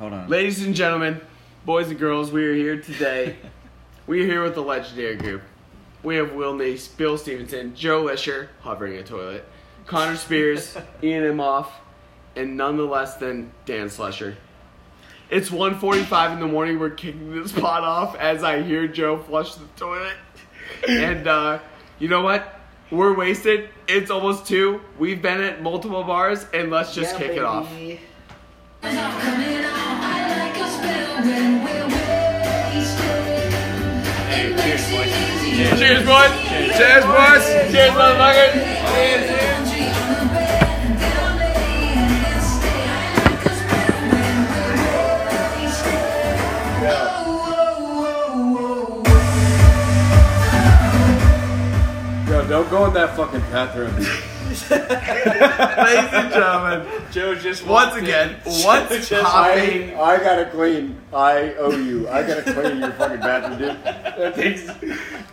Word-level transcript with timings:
hold 0.00 0.14
on. 0.14 0.28
Ladies 0.28 0.64
and 0.64 0.74
gentlemen, 0.74 1.20
boys 1.66 1.88
and 1.88 1.98
girls, 1.98 2.32
we 2.32 2.44
are 2.46 2.54
here 2.54 2.80
today. 2.80 3.36
we 4.06 4.22
are 4.22 4.26
here 4.26 4.42
with 4.42 4.54
the 4.54 4.62
legendary 4.62 5.16
group. 5.16 5.42
We 6.02 6.16
have 6.16 6.32
Will 6.32 6.54
Nace, 6.54 6.88
Bill 6.88 7.18
Stevenson, 7.18 7.74
Joe 7.74 8.04
Lisher, 8.04 8.48
hovering 8.62 8.96
a 8.96 9.04
toilet, 9.04 9.44
Connor 9.86 10.16
Spears, 10.16 10.74
Ian 11.02 11.24
Imhoff, 11.24 11.66
and 12.34 12.56
none 12.56 12.78
the 12.78 12.84
less 12.84 13.16
than 13.16 13.52
Dan 13.66 13.88
Slusher. 13.88 14.36
It's 15.28 15.50
1.45 15.50 16.32
in 16.32 16.40
the 16.40 16.48
morning. 16.48 16.78
We're 16.78 16.90
kicking 16.90 17.34
this 17.34 17.52
pot 17.52 17.84
off 17.84 18.16
as 18.16 18.42
I 18.42 18.62
hear 18.62 18.88
Joe 18.88 19.18
flush 19.18 19.54
the 19.54 19.66
toilet. 19.76 20.16
And 20.88 21.28
uh, 21.28 21.58
you 21.98 22.08
know 22.08 22.22
what? 22.22 22.58
We're 22.90 23.14
wasted. 23.14 23.68
It's 23.86 24.10
almost 24.10 24.46
2. 24.46 24.80
We've 24.98 25.20
been 25.20 25.42
at 25.42 25.62
multiple 25.62 26.02
bars, 26.02 26.46
and 26.54 26.70
let's 26.70 26.94
just 26.94 27.16
kick 27.16 27.32
it 27.32 27.44
off. 27.44 27.70
Cheers, 34.62 34.90
boys. 34.90 35.10
Cheers, 36.76 37.04
boys. 37.04 37.44
Cheers, 37.72 37.92
motherfucker. 37.94 38.80
Yo, 52.28 52.48
don't 52.48 52.70
go 52.70 52.86
in 52.86 52.94
that 52.94 53.16
fucking 53.16 53.40
bathroom. 53.50 54.39
Ladies 54.70 56.12
and 56.12 56.32
gentlemen, 56.32 56.84
Joe 57.12 57.36
just 57.36 57.64
once 57.64 57.94
again, 57.94 58.34
what's 58.42 59.08
popping? 59.08 59.94
I, 59.94 60.00
I 60.00 60.18
gotta 60.18 60.50
clean. 60.50 61.00
I 61.12 61.54
owe 61.54 61.70
you. 61.70 62.08
I 62.08 62.26
gotta 62.26 62.42
clean 62.42 62.80
your 62.80 62.90
fucking 62.90 63.20
bathroom, 63.20 63.58
dude. 63.60 63.84
That 63.84 64.34
takes. 64.34 64.66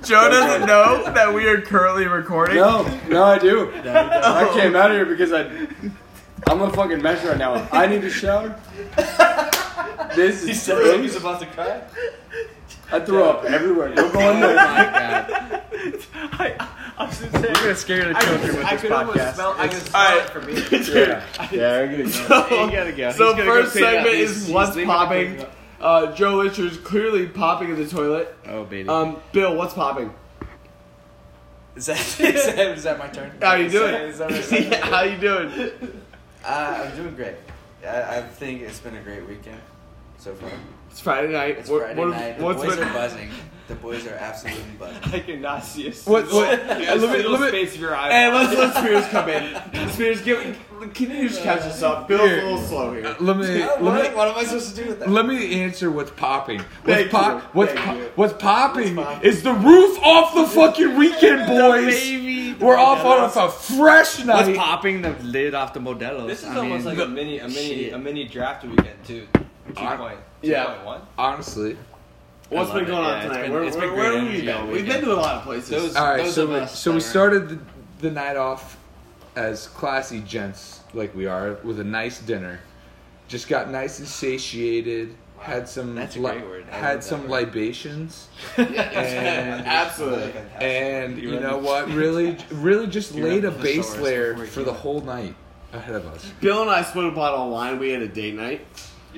Joe 0.08 0.30
doesn't 0.30 0.68
know 0.68 1.12
that 1.12 1.34
we 1.34 1.48
are 1.48 1.60
currently 1.62 2.06
recording. 2.06 2.58
No, 2.58 2.84
no, 3.08 3.24
I 3.24 3.40
do. 3.40 3.72
I 3.74 4.52
came 4.54 4.76
out 4.76 4.92
of 4.92 4.98
here 4.98 5.08
because 5.08 5.34
I. 5.34 5.50
I'm 6.46 6.62
a 6.62 6.72
fucking 6.72 7.02
mess 7.02 7.26
right 7.26 7.40
now. 7.40 7.68
I 7.72 7.88
need 7.88 8.04
a 8.04 8.12
shower. 8.12 8.56
This 10.16 10.44
is. 10.44 10.48
He 10.48 10.54
said 10.54 11.00
he's 11.00 11.16
about 11.16 11.40
to 11.40 11.48
cry. 11.48 11.82
I 12.92 13.00
threw 13.00 13.24
up 13.24 13.46
everywhere. 13.46 13.96
Don't 13.96 14.14
go 14.14 14.32
in 14.32 14.40
there. 14.42 14.52
Oh 14.52 14.56
god. 14.56 15.64
I, 16.98 17.06
I'm 17.34 17.42
We're 17.42 17.54
gonna 17.54 17.76
scare 17.76 18.12
the 18.14 18.20
children 18.20 18.56
with 18.58 18.66
I 18.66 18.72
this 18.74 18.82
could 18.82 18.92
almost 18.92 19.18
podcast. 19.20 19.34
smell. 19.36 19.56
I 19.58 19.68
can 19.68 19.78
All 19.78 19.82
smell 19.86 20.18
it 20.20 20.30
from 20.30 20.46
me. 20.46 20.54
Yeah, 21.02 21.26
yeah, 21.52 21.80
I'm 21.80 21.92
gonna 21.92 22.04
go. 22.04 22.10
So, 22.10 22.66
you 22.66 22.72
gotta 22.72 22.92
go. 22.92 23.12
so 23.12 23.18
He's 23.18 23.18
gonna 23.18 23.46
go 23.46 23.62
first 23.62 23.72
clean 23.74 23.84
up. 23.86 23.92
segment 23.92 24.16
He's- 24.16 24.30
is 24.32 24.46
he's 24.46 24.54
what's 24.54 24.76
leaving 24.76 24.88
to 24.90 24.94
popping. 24.94 25.28
clean 25.36 25.42
up. 25.46 25.54
Uh, 25.80 26.12
Joe 26.16 26.36
Licher's 26.38 26.78
clearly 26.78 27.28
popping 27.28 27.70
in 27.70 27.76
the 27.76 27.88
toilet. 27.88 28.36
Oh 28.48 28.64
baby. 28.64 28.90
Um, 28.90 29.18
Bill, 29.32 29.56
what's 29.56 29.74
popping? 29.76 30.12
is 31.76 31.86
that 31.86 32.00
is 32.00 32.18
that, 32.18 32.60
is 32.78 32.84
that 32.84 32.98
my 32.98 33.08
turn? 33.08 33.32
How 33.42 33.54
you 33.54 33.70
doing? 33.70 33.94
Is 33.94 34.18
that, 34.18 34.32
is 34.32 34.50
that 34.50 34.60
my 34.62 34.68
Yeah, 34.78 34.86
How 34.88 35.02
you 35.04 35.18
doing? 35.18 36.02
Uh, 36.44 36.84
I'm 36.90 36.96
doing 36.98 37.16
great. 37.16 37.36
I, 37.86 38.18
I 38.18 38.22
think 38.24 38.62
it's 38.64 38.80
been 38.80 38.96
a 38.98 39.02
great 39.02 39.28
weekend 39.28 39.62
so 40.18 40.34
far. 40.34 40.50
It's 40.90 41.00
Friday 41.00 41.32
night. 41.32 41.60
It's 41.60 41.70
What- 41.70 41.84
Friday 41.84 42.00
what- 42.00 42.10
night. 42.10 42.38
The 42.40 42.44
What's 42.44 42.64
boys 42.64 42.76
been- 42.76 42.88
are 42.88 42.94
buzzing. 42.94 43.30
The 43.68 43.76
boys 43.76 44.08
are 44.08 44.14
absolutely 44.16 44.64
buzzing. 44.80 45.02
I 45.14 45.20
cannot 45.20 45.64
see 45.64 45.88
a 45.90 45.92
What- 45.92 46.32
what- 46.32 46.58
single- 46.60 46.68
let 46.78 47.04
a 47.04 47.08
me- 47.08 47.24
let 47.28 47.42
me- 47.42 47.48
space 47.50 47.76
of 47.76 47.82
your 47.82 47.96
eye. 47.96 48.10
Hey, 48.12 48.34
let's 48.34 48.58
let 48.58 48.76
Spears 48.78 49.06
come 49.08 49.28
in. 49.30 49.90
Spears, 49.90 50.22
give, 50.22 50.58
can 50.94 51.12
you 51.12 51.28
just 51.28 51.44
catch 51.44 51.62
us 51.62 51.84
up? 51.84 52.08
Bill's 52.08 52.22
a 52.32 52.36
little 52.36 52.58
slow 52.60 52.94
here. 52.94 53.14
Let 53.20 53.36
me 53.38 53.60
What, 53.62 53.82
let 53.84 54.12
me 54.12 54.16
what 54.16 54.28
am 54.30 54.38
I 54.38 54.44
supposed 54.46 54.74
to 54.76 54.82
do 54.84 54.90
with 54.90 55.00
that? 55.00 55.10
let 55.10 55.26
me 55.26 55.60
answer 55.62 55.92
what's 55.92 56.12
popping. 56.12 56.60
What's 56.60 56.86
Thank 56.86 57.12
pop? 57.12 57.42
you. 57.44 57.50
What's 57.52 57.74
Thank 57.74 57.86
po- 57.86 57.96
you. 57.98 58.12
what's 58.16 58.34
popping 58.42 58.96
What's 58.96 59.10
popping? 59.10 59.30
is 59.30 59.44
the 59.44 59.54
roof 59.54 60.00
off 60.02 60.34
the 60.34 60.46
fucking 60.48 60.96
weekend, 60.98 61.48
boys. 61.48 61.94
Baby, 61.96 62.54
We're 62.64 62.78
off 62.78 63.04
on 63.04 63.26
a 63.26 63.52
fresh 63.52 64.24
night. 64.24 64.48
What's 64.48 64.58
popping 64.58 65.02
the 65.02 65.10
lid 65.24 65.54
off 65.56 65.74
the 65.74 65.82
Modelos? 65.82 66.28
This 66.28 66.40
is 66.44 66.46
I 66.50 66.56
almost 66.60 66.86
mean, 66.86 66.98
like 66.98 67.06
a 67.06 67.10
mini, 67.10 67.40
a 67.40 67.50
mini, 67.50 67.68
shit. 67.84 67.94
a 67.94 67.98
mini 67.98 68.24
draft 68.30 68.64
weekend 68.64 69.04
too. 69.06 69.28
Two 69.68 69.74
point, 69.74 70.18
Yeah. 70.42 70.64
two 70.64 70.70
point 70.72 70.86
one. 70.86 71.02
Honestly. 71.18 71.76
What's 72.50 72.72
I 72.72 72.76
been 72.80 72.86
going 72.86 73.04
it. 73.04 73.08
on 73.08 73.18
Yeah, 73.18 73.24
tonight? 73.24 73.42
been- 73.44 73.52
where 73.52 73.64
it's 73.64 73.76
where, 73.78 73.88
been 73.88 73.98
where 73.98 74.12
have 74.14 74.22
we 74.24 74.28
energy 74.30 74.46
been? 74.46 74.56
all 74.58 74.68
We've 74.68 74.86
been 74.86 75.02
to 75.04 75.14
a 75.14 75.16
lot 75.16 75.36
of 75.36 75.44
places. 75.44 75.70
Those- 75.70 75.96
All 75.96 76.06
right, 76.08 76.24
Those 76.24 76.34
so 76.36 76.62
we, 76.62 76.68
so 76.68 76.92
we 76.94 77.00
started 77.00 77.50
the, 77.50 77.60
the 78.00 78.12
night 78.12 78.38
off 78.38 78.78
as 79.36 79.68
classy 79.68 80.22
gents 80.22 80.82
like 80.94 81.14
we 81.16 81.26
are 81.28 81.54
with 81.64 81.80
a 81.80 81.84
nice 81.84 82.20
dinner. 82.20 82.60
Just 83.28 83.50
got 83.50 83.70
nice 83.70 84.00
and 84.00 84.08
satiated. 84.08 85.16
Had 85.40 85.70
some 85.70 85.94
That's 85.94 86.16
a 86.16 86.20
li- 86.20 86.32
great 86.32 86.46
word. 86.46 86.66
Had 86.66 87.04
some 87.04 87.22
word. 87.24 87.30
libations, 87.46 88.28
and 88.58 89.68
Absolutely. 89.68 90.34
and 90.60 91.18
You 91.22 91.34
you 91.34 91.40
know 91.40 91.58
what? 91.58 91.90
Really, 91.92 92.38
really 92.52 92.88
just 92.88 93.14
You 93.14 93.24
laid 93.24 93.46
a 93.46 93.52
ready 93.52 93.56
for 93.56 93.58
the 93.58 93.64
base 93.64 93.98
layer 93.98 94.36
for 94.48 94.64
the 94.64 94.74
whole 94.74 95.02
night 95.02 95.36
ahead 95.74 95.94
of 95.96 96.08
us. 96.08 96.32
Bill 96.42 96.62
and 96.64 96.72
I 96.72 96.82
split 96.82 97.06
a 97.06 97.12
bottle 97.12 97.44
of 97.46 97.52
wine. 97.52 97.78
We 97.78 97.90
had 97.92 98.02
a 98.02 98.08
date 98.08 98.34
night. 98.34 98.66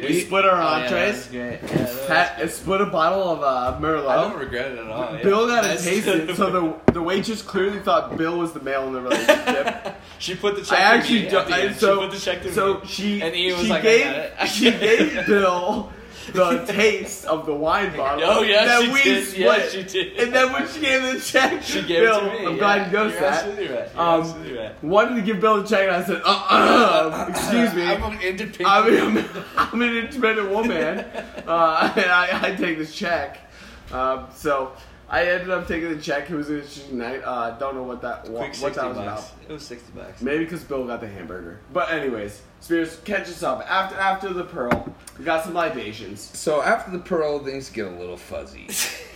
We 0.02 0.08
We- 0.08 0.22
split 0.22 0.46
our 0.46 0.62
Oh, 0.62 0.66
entrees. 0.84 1.16
was 1.16 1.28
great. 1.28 1.60
Yeah, 1.62 1.68
that 1.68 1.90
was 1.90 2.08
Had, 2.08 2.38
good. 2.38 2.52
split 2.52 2.82
a 2.82 2.86
bottle 2.86 3.24
of 3.30 3.42
uh, 3.44 3.46
I 3.48 3.72
don't 3.72 3.82
Merlot. 3.82 4.40
regret 4.40 4.72
it 4.72 4.80
at 4.80 4.88
all. 4.88 5.14
yeah. 5.16 5.24
Bill 5.24 5.48
got 5.48 5.62
to 5.64 5.78
taste 5.84 6.08
it, 6.08 6.36
so 6.38 6.50
the 6.86 6.92
the 6.94 7.02
waitress 7.02 7.42
clearly 7.42 7.80
thought 7.80 8.16
Bill 8.18 8.38
was 8.38 8.54
the 8.54 8.62
male 8.62 8.88
in 8.88 8.94
the 8.94 9.02
relationship. 9.02 9.96
she 10.20 10.36
put 10.36 10.56
the 10.56 10.62
check. 10.64 10.80
I 10.80 10.82
actually 10.98 11.24
me 11.24 11.30
do, 11.30 11.38
at 11.38 11.48
the 11.48 11.54
I, 11.56 11.60
end. 11.62 11.76
so 11.76 11.96
she 11.96 12.02
put 12.08 12.12
the 12.12 12.20
check 12.20 12.42
to 12.44 12.54
so 12.54 12.74
me. 12.76 12.80
she 12.88 13.22
And 13.22 13.36
Ian 13.36 13.58
was 13.58 13.66
she 13.66 13.70
like, 13.72 13.80
I 13.82 13.84
gave 13.84 14.06
got 14.06 14.16
it. 14.16 14.48
She 14.50 14.72
gave. 14.72 15.26
Bill 15.28 15.92
the 16.34 16.66
taste 16.68 17.26
of 17.26 17.46
the 17.46 17.54
wine 17.54 17.96
bottle. 17.96 18.24
Oh 18.30 18.42
yeah, 18.42 18.66
that 18.66 18.82
she 18.84 18.92
we 18.92 19.04
did. 19.04 19.28
split. 19.28 19.40
Yeah, 19.40 19.68
she 19.70 19.84
did. 19.84 20.20
And 20.20 20.34
then 20.34 20.52
when 20.54 20.68
she 20.68 20.80
gave 20.82 21.02
the 21.14 21.20
check, 21.20 21.64
she 21.64 21.82
gave 21.82 22.04
Bill, 22.04 22.18
it 22.18 22.22
to 22.22 22.40
me. 22.40 22.46
I'm 22.46 22.52
yeah. 22.54 22.58
glad 22.60 22.92
you 22.92 22.98
noticed 22.98 23.20
that. 23.20 23.34
Absolutely 23.46 23.68
right. 23.76 23.90
You're 23.94 24.02
Um, 24.02 24.20
absolutely 24.22 24.58
right. 24.58 24.84
Wanted 24.84 25.16
to 25.16 25.22
give 25.22 25.40
Bill 25.42 25.62
the 25.62 25.68
check, 25.68 25.88
and 25.88 25.96
I 25.96 26.04
said, 26.04 26.22
uh, 26.26 26.46
uh, 26.50 27.26
excuse 27.30 27.74
me. 27.74 27.84
I'm 27.86 28.04
an 28.04 28.22
independent. 28.22 28.66
I 28.68 28.90
mean, 28.90 29.18
I'm, 29.18 29.44
I'm 29.74 29.82
an 29.82 29.98
independent 29.98 30.50
woman, 30.50 31.00
uh, 31.48 31.94
and 31.96 32.06
I, 32.12 32.40
I 32.44 32.56
take 32.56 32.78
this 32.78 32.94
check. 32.96 33.40
Um, 33.92 34.28
so 34.36 34.74
I 35.10 35.24
ended 35.26 35.50
up 35.50 35.68
taking 35.68 35.90
the 35.96 36.02
check. 36.02 36.30
It 36.30 36.36
was 36.36 36.50
an 36.50 36.58
interesting 36.58 36.98
night. 37.00 37.22
Uh, 37.26 37.52
don't 37.58 37.74
know 37.76 37.84
what 37.84 38.02
that 38.04 38.30
what, 38.30 38.56
what 38.58 38.74
that 38.76 38.86
was 38.88 38.98
bucks. 38.98 38.98
about. 38.98 39.32
It 39.50 39.54
was 39.54 39.66
sixty 39.66 39.92
bucks. 39.94 40.22
Maybe 40.22 40.44
because 40.44 40.64
Bill 40.64 40.86
got 40.86 41.02
the 41.02 41.08
hamburger. 41.08 41.60
But 41.74 41.92
anyways, 41.92 42.42
Spears, 42.62 42.98
catch 43.06 43.24
us 43.30 43.42
up. 43.44 43.66
After 43.70 43.96
after 43.96 44.34
the 44.34 44.44
pearl, 44.44 44.94
we 45.18 45.26
got 45.26 45.44
some 45.44 45.54
libations. 45.54 46.22
So 46.38 46.62
after 46.62 46.92
the 46.92 47.00
pearl, 47.00 47.40
things 47.40 47.70
get 47.70 47.88
a 47.88 47.92
little 47.92 48.18
fuzzy. 48.18 48.68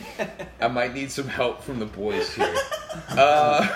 I 0.62 0.68
might 0.70 0.94
need 0.94 1.12
some 1.12 1.28
help 1.28 1.62
from 1.62 1.80
the 1.80 1.86
boys 1.86 2.34
here. 2.34 2.56
Uh, 3.10 3.68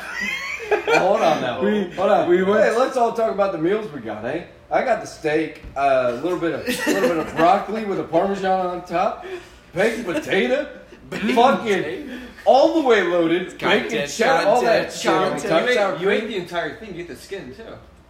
Well, 0.85 0.99
hold 1.07 1.21
on 1.21 1.41
now. 1.41 1.59
We- 1.61 1.89
hold 1.95 2.11
on. 2.11 2.29
we 2.29 2.43
went- 2.43 2.63
hey, 2.63 2.77
let's 2.77 2.95
all 2.97 3.13
talk 3.13 3.31
about 3.31 3.51
the 3.51 3.57
meals 3.57 3.91
we 3.91 3.99
got, 4.01 4.23
eh? 4.25 4.43
I 4.69 4.83
got 4.83 5.01
the 5.01 5.07
steak, 5.07 5.63
a 5.75 6.11
little 6.21 6.37
bit 6.37 6.53
of 6.53 6.67
little 6.87 7.09
bit 7.09 7.17
of 7.17 7.35
broccoli 7.35 7.83
with 7.85 7.99
a 7.99 8.03
parmesan 8.03 8.65
on 8.67 8.85
top, 8.85 9.25
baked 9.73 10.05
potato, 10.05 10.67
fucking 11.09 12.11
all 12.45 12.81
the 12.81 12.87
way 12.87 13.01
loaded, 13.01 13.57
bacon, 13.57 13.81
Content, 13.89 14.11
chow, 14.11 14.45
all 14.47 14.61
that 14.61 14.91
content, 14.91 14.93
shit. 15.01 15.11
on 15.11 15.31
content. 15.39 15.77
top, 15.77 16.01
You 16.01 16.09
ate, 16.09 16.21
you 16.21 16.25
ate 16.25 16.27
the 16.27 16.35
entire 16.37 16.75
thing. 16.75 16.93
You 16.95 17.01
ate 17.01 17.07
the 17.07 17.15
skin 17.15 17.55
too. 17.55 17.63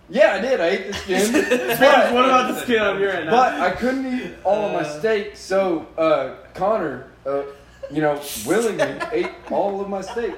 Yeah, 0.09 0.35
I 0.35 0.39
did. 0.41 0.61
I 0.61 0.67
ate 0.67 0.87
the 0.87 0.93
skin, 0.93 1.31
but, 1.33 2.13
what 2.13 2.25
about 2.25 2.53
the 2.53 2.61
skin 2.61 2.79
on 2.79 2.99
your 2.99 3.11
end? 3.11 3.29
but 3.29 3.53
I 3.59 3.71
couldn't 3.71 4.05
eat 4.05 4.35
all 4.43 4.65
of 4.67 4.71
my 4.73 4.83
steak, 4.99 5.35
so 5.35 5.85
uh, 5.97 6.35
Connor, 6.53 7.07
uh, 7.25 7.43
you 7.91 8.01
know, 8.01 8.21
willingly 8.45 8.83
ate 9.11 9.31
all 9.51 9.81
of 9.81 9.89
my 9.89 10.01
steak. 10.01 10.33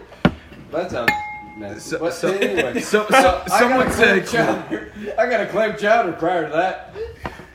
That 0.71 0.89
sounds 0.91 1.11
nasty. 1.57 1.79
So- 1.81 1.99
but 1.99 2.13
so- 2.13 2.33
anyway, 2.35 2.79
so, 2.81 3.05
so 3.09 3.15
I 3.17 3.21
got 3.21 3.49
someone 3.59 3.87
a 3.87 3.91
said, 3.93 4.25
clam 4.25 4.63
chowder. 4.63 4.91
I 5.19 5.29
got 5.29 5.41
a 5.41 5.45
clam 5.45 5.77
chowder 5.77 6.13
prior 6.13 6.47
to 6.47 6.51
that. 6.53 6.95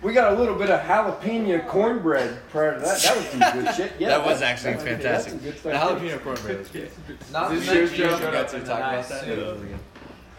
We 0.03 0.13
got 0.13 0.35
a 0.35 0.37
little 0.37 0.55
bit 0.55 0.69
of 0.71 0.81
jalapeno 0.83 1.67
cornbread 1.67 2.37
prior 2.51 2.75
to 2.75 2.81
that. 2.81 3.01
That 3.01 3.17
was 3.17 3.27
some 3.27 3.41
good 3.65 3.75
shit. 3.75 3.93
Yeah, 3.99 4.09
that 4.11 4.25
was 4.25 4.43
actually 4.43 4.75
that- 4.75 4.83
fantastic. 4.83 5.43
good 5.43 5.57
The 5.57 5.71
jalapeno 5.71 6.23
cornbread 6.23 6.59
was 6.59 6.69
great. 6.69 6.91
Not 7.33 7.51
This 7.51 7.67
the 7.67 7.75
year's 7.75 7.91
night 7.91 7.97
Joe 7.99 8.05
you 8.05 8.11
We 8.15 8.19
showed 8.21 8.33
got 8.33 8.49
to 8.51 8.57
talk 8.59 8.67
the 8.67 8.73
about 8.75 8.93
nice 8.93 9.09
that. 9.09 9.25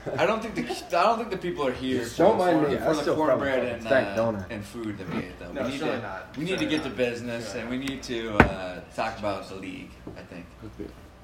Suit. 0.06 0.20
I 0.20 0.26
don't 0.26 0.42
think 0.42 0.56
the 0.56 0.98
I 0.98 1.04
don't 1.04 1.18
think 1.18 1.30
the 1.32 1.38
people 1.38 1.68
are 1.68 1.72
here. 1.72 2.00
Just 2.04 2.18
don't 2.18 2.38
for, 2.38 2.46
mind 2.46 2.62
for, 2.66 2.72
me. 2.72 2.78
for 2.78 2.84
I 2.84 2.88
the 2.94 3.02
still 3.02 3.16
probably 3.16 3.28
cornbread 3.50 3.82
fucking 3.82 3.88
and 3.94 4.08
uh, 4.08 4.16
don't 4.16 4.46
and 4.50 4.64
food 4.66 4.98
that 4.98 5.10
we 5.14 5.20
ate 5.20 5.40
though. 5.40 5.52
No, 5.52 5.64
we 5.64 5.70
need 5.70 5.78
surely 5.80 5.96
to 5.98 6.02
not. 6.02 6.38
we 6.38 6.44
need 6.44 6.50
to 6.52 6.58
Surely 6.58 6.70
get 6.70 6.84
to 6.84 6.90
business 6.90 7.46
Surely 7.52 7.62
and 7.62 7.70
we 7.70 7.78
need 7.78 8.04
to 8.04 8.38
uh, 8.38 8.80
talk 8.96 9.20
about 9.20 9.48
the 9.50 9.56
league. 9.56 9.92
I 10.18 10.22
think 10.22 10.46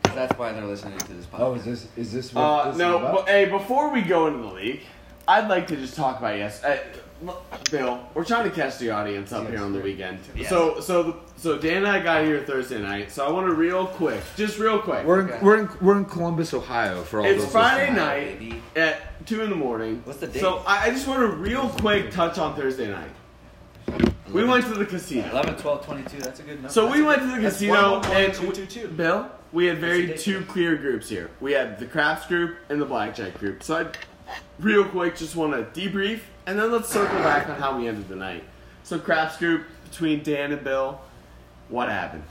that's 0.04 0.38
why 0.38 0.52
they're 0.52 0.66
listening 0.66 0.98
to 0.98 1.14
this 1.14 1.26
podcast. 1.26 1.40
Oh, 1.40 1.54
is 1.56 1.66
this 1.66 1.88
is 1.96 2.12
this 2.12 2.34
what 2.34 2.42
Uh, 2.42 2.66
this 2.66 2.74
is 2.74 2.80
no, 2.80 2.98
about? 2.98 3.16
but, 3.16 3.28
hey, 3.30 3.46
before 3.46 3.90
we 3.94 4.02
go 4.02 4.28
into 4.28 4.40
the 4.40 4.54
league, 4.54 4.82
I'd 5.28 5.48
like 5.48 5.68
to 5.68 5.76
just 5.76 5.96
talk 5.96 6.20
about 6.20 6.38
yes. 6.38 6.62
Look, 7.22 7.70
Bill, 7.70 8.02
we're 8.16 8.24
trying 8.26 8.50
to 8.50 8.56
catch 8.56 8.80
the 8.80 8.90
audience 8.90 9.32
up 9.32 9.48
here 9.48 9.62
on 9.62 9.74
the 9.74 9.80
weekend. 9.80 10.18
Yes. 10.36 10.50
So, 10.50 10.80
so, 10.80 11.18
so 11.38 11.58
Dan 11.58 11.78
and 11.78 11.88
I 11.88 12.02
got 12.02 12.24
here 12.24 12.44
Thursday 12.44 12.82
night. 12.82 13.12
So 13.12 13.26
I 13.26 13.32
want 13.32 13.48
to 13.48 13.54
real 13.54 13.86
quick, 13.86 14.22
just 14.36 14.58
real 14.58 14.80
quick. 14.80 15.06
we're 15.06 15.22
in, 15.22 15.30
Okay. 15.30 15.40
we're 15.42 15.60
in 15.60 15.70
we're 15.82 15.98
in 15.98 16.06
Columbus, 16.06 16.54
Ohio. 16.54 17.04
For 17.04 17.18
all 17.20 17.24
those 17.24 17.36
It's 17.36 17.44
those 17.44 17.52
Friday 17.52 17.94
night 17.94 18.40
baby. 18.40 18.62
at 18.76 19.26
two 19.28 19.42
in 19.42 19.52
the 19.52 19.56
morning. 19.56 20.02
What's 20.04 20.20
the 20.20 20.28
date? 20.28 20.40
So 20.40 20.64
I, 20.66 20.86
I 20.86 20.90
just 20.90 21.08
want 21.08 21.20
to 21.22 21.28
real 21.28 21.70
quick 21.70 22.10
touch 22.12 22.40
on 22.40 22.56
Thursday 22.56 22.90
night. 22.90 23.12
We 24.32 24.46
went 24.46 24.64
to 24.66 24.74
the 24.74 24.86
casino. 24.86 25.30
11, 25.30 25.58
12, 25.58 25.86
22. 25.86 26.18
That's 26.22 26.40
a 26.40 26.44
good 26.44 26.54
number. 26.56 26.70
So 26.70 26.90
we 26.90 27.02
went 27.02 27.22
a 27.22 27.26
to 27.26 27.36
the 27.36 27.42
that's 27.42 27.56
casino 27.58 28.00
one, 28.00 28.02
one, 28.02 28.12
and 28.18 28.34
two, 28.34 28.52
two, 28.52 28.66
two. 28.66 28.88
Bill, 28.88 29.30
we 29.52 29.66
had 29.66 29.78
very 29.80 30.18
two 30.18 30.40
date. 30.40 30.48
clear 30.48 30.76
groups 30.78 31.10
here. 31.10 31.30
We 31.42 31.52
had 31.52 31.78
the 31.78 31.86
craps 31.86 32.26
group 32.28 32.58
and 32.70 32.82
the 32.82 32.86
blackjack 32.86 33.38
group. 33.38 33.62
So 33.62 33.76
I, 33.78 34.34
real 34.60 34.86
quick, 34.86 35.18
just 35.18 35.36
want 35.36 35.52
to 35.54 35.80
debrief 35.80 36.22
and 36.48 36.58
then 36.60 36.72
let's 36.72 36.90
circle 36.90 37.18
back 37.20 37.50
on 37.50 37.58
how 37.58 37.78
we 37.78 37.88
ended 37.88 38.08
the 38.08 38.16
night. 38.16 38.44
So 38.84 38.98
craps 39.00 39.38
group 39.38 39.64
between 39.90 40.24
Dan 40.24 40.52
and 40.52 40.64
Bill, 40.64 41.00
what 41.70 41.90
happened? 41.90 42.24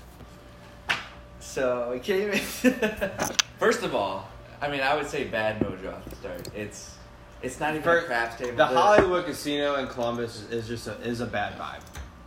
So 1.41 1.91
we 1.93 2.01
came 2.01 2.31
in. 2.31 2.39
First 3.59 3.83
of 3.83 3.95
all, 3.95 4.29
I 4.61 4.69
mean, 4.71 4.81
I 4.81 4.95
would 4.95 5.07
say 5.07 5.25
bad 5.25 5.61
mojo 5.61 5.93
at 5.95 6.05
the 6.05 6.17
start. 6.17 6.49
It's 6.55 6.97
it's 7.43 7.59
not 7.59 7.71
even 7.71 7.83
For- 7.83 7.99
a 7.99 8.03
craps 8.05 8.37
table. 8.37 8.57
The 8.57 8.67
Hollywood 8.67 9.25
Casino 9.25 9.77
in 9.77 9.87
Columbus 9.87 10.45
is 10.51 10.69
just 10.69 10.87
a, 10.87 10.93
is 11.01 11.21
a 11.21 11.27
bad 11.27 11.59
vibe. 11.59 11.81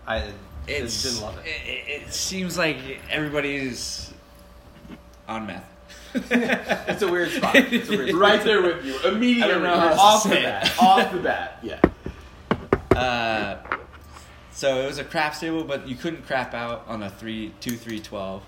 I 0.08 0.32
It's, 0.68 1.04
didn't 1.04 1.22
love 1.22 1.38
it. 1.38 1.46
It, 1.68 2.02
it 2.04 2.14
seems 2.14 2.58
like 2.58 2.78
everybody's 3.12 4.12
on 5.28 5.46
meth. 5.46 5.64
It's 6.88 7.02
a 7.02 7.08
weird 7.12 7.32
spot. 7.32 7.56
It's 7.56 7.88
a 7.90 7.92
weird 7.92 8.10
spot. 8.10 8.20
Right 8.22 8.44
there 8.44 8.62
with 8.62 8.86
you, 8.86 9.00
immediately, 9.08 9.44
I 9.44 9.48
don't 9.48 9.64
know 9.64 9.76
how 9.80 9.94
off 10.00 10.24
the 10.24 10.30
bat, 10.30 10.66
it. 10.68 10.82
off 10.82 11.12
the 11.12 11.20
bat, 11.20 11.60
yeah. 11.64 11.80
Uh, 12.98 13.58
so 14.52 14.82
it 14.84 14.86
was 14.88 15.00
a 15.00 15.04
craps 15.04 15.40
table, 15.40 15.64
but 15.64 15.88
you 15.88 15.96
couldn't 15.96 16.26
crap 16.28 16.54
out 16.54 16.86
on 16.88 17.02
a 17.04 17.10
three, 17.10 17.54
two, 17.60 17.76
three, 17.76 18.00
twelve, 18.00 18.44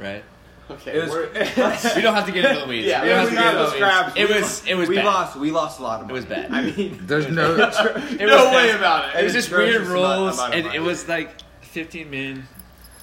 right? 0.00 0.24
Okay, 0.70 0.96
It 0.96 1.02
was. 1.02 1.10
we're- 1.10 1.28
We 1.96 2.02
don't 2.02 2.14
have 2.14 2.24
to 2.26 2.32
get 2.32 2.44
into 2.46 2.60
the 2.62 2.66
weeds. 2.66 2.86
Yeah, 2.86 3.02
we 3.02 3.08
don't 3.10 3.18
have 3.18 3.28
to 3.28 3.34
get 3.34 3.44
into 3.44 3.52
got 3.52 3.52
the 3.52 3.58
those 3.64 3.72
weeds. 3.72 3.82
crabs. 3.84 4.12
It 4.16 4.28
was 4.30 4.66
it 4.66 4.74
was 4.74 4.88
we 4.88 4.96
bad. 4.96 5.04
lost. 5.04 5.36
We 5.36 5.50
lost 5.50 5.80
a 5.80 5.82
lot 5.82 6.00
of 6.02 6.08
It 6.08 6.12
was 6.12 6.24
bad. 6.24 6.50
I 6.50 6.62
mean, 6.62 6.98
There's 7.06 7.28
no. 7.28 7.54
It 7.54 7.58
no 7.58 8.44
was 8.46 8.54
way 8.54 8.70
about 8.70 9.14
it. 9.14 9.20
It 9.20 9.24
was 9.24 9.32
just 9.34 9.50
weird 9.50 9.82
rules, 9.86 10.38
and 10.40 10.66
it 10.68 10.80
was 10.80 11.06
like 11.08 11.30
fifteen 11.60 12.10
min. 12.10 12.44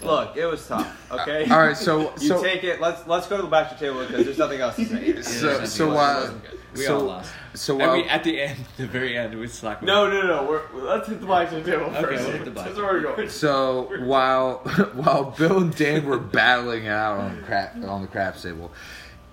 Look, 0.01 0.35
it 0.37 0.45
was 0.45 0.65
tough. 0.67 1.11
Uh, 1.11 1.17
okay. 1.21 1.49
All 1.49 1.59
right, 1.59 1.77
so 1.77 2.13
You 2.19 2.27
so 2.27 2.43
take 2.43 2.63
it. 2.63 2.79
Let's 2.81 3.05
let's 3.07 3.27
go 3.27 3.37
to 3.37 3.43
the 3.43 3.49
back 3.49 3.71
of 3.71 3.79
the 3.79 3.85
table 3.85 4.05
because 4.05 4.25
there's 4.25 4.37
nothing 4.37 4.61
else 4.61 4.75
to 4.75 4.85
say. 4.85 5.21
so 5.21 5.65
so 5.65 5.89
uh, 5.89 5.91
it 5.91 5.95
while. 5.95 6.41
We 6.75 6.83
so 6.83 6.99
all 6.99 7.05
lost. 7.05 7.31
so 7.55 7.73
And 7.73 7.81
while 7.81 7.97
we, 7.97 8.03
uh, 8.03 8.13
at 8.13 8.23
the 8.23 8.39
end, 8.41 8.59
the 8.77 8.85
very 8.85 9.17
end, 9.17 9.37
we 9.39 9.47
slacked. 9.47 9.81
No, 9.81 10.07
no, 10.07 10.21
no. 10.21 10.47
We're, 10.47 10.83
let's 10.83 11.07
hit 11.07 11.19
the 11.19 11.25
blackjack 11.25 11.65
table 11.65 11.85
Okay, 11.85 12.01
first. 12.01 12.23
we'll 12.23 12.31
hit 12.33 12.45
the 12.45 12.51
That's 12.51 12.75
where 12.77 12.93
we're 12.93 13.01
going. 13.01 13.29
So 13.29 13.89
while 14.03 14.57
while 14.93 15.31
Bill 15.31 15.57
and 15.57 15.75
Dan 15.75 16.05
were 16.05 16.19
battling 16.19 16.85
it 16.85 16.89
out 16.89 17.19
on 17.19 17.37
the 17.37 17.41
crap 17.41 17.75
on 17.83 18.01
the 18.01 18.07
craps 18.07 18.43
table, 18.43 18.71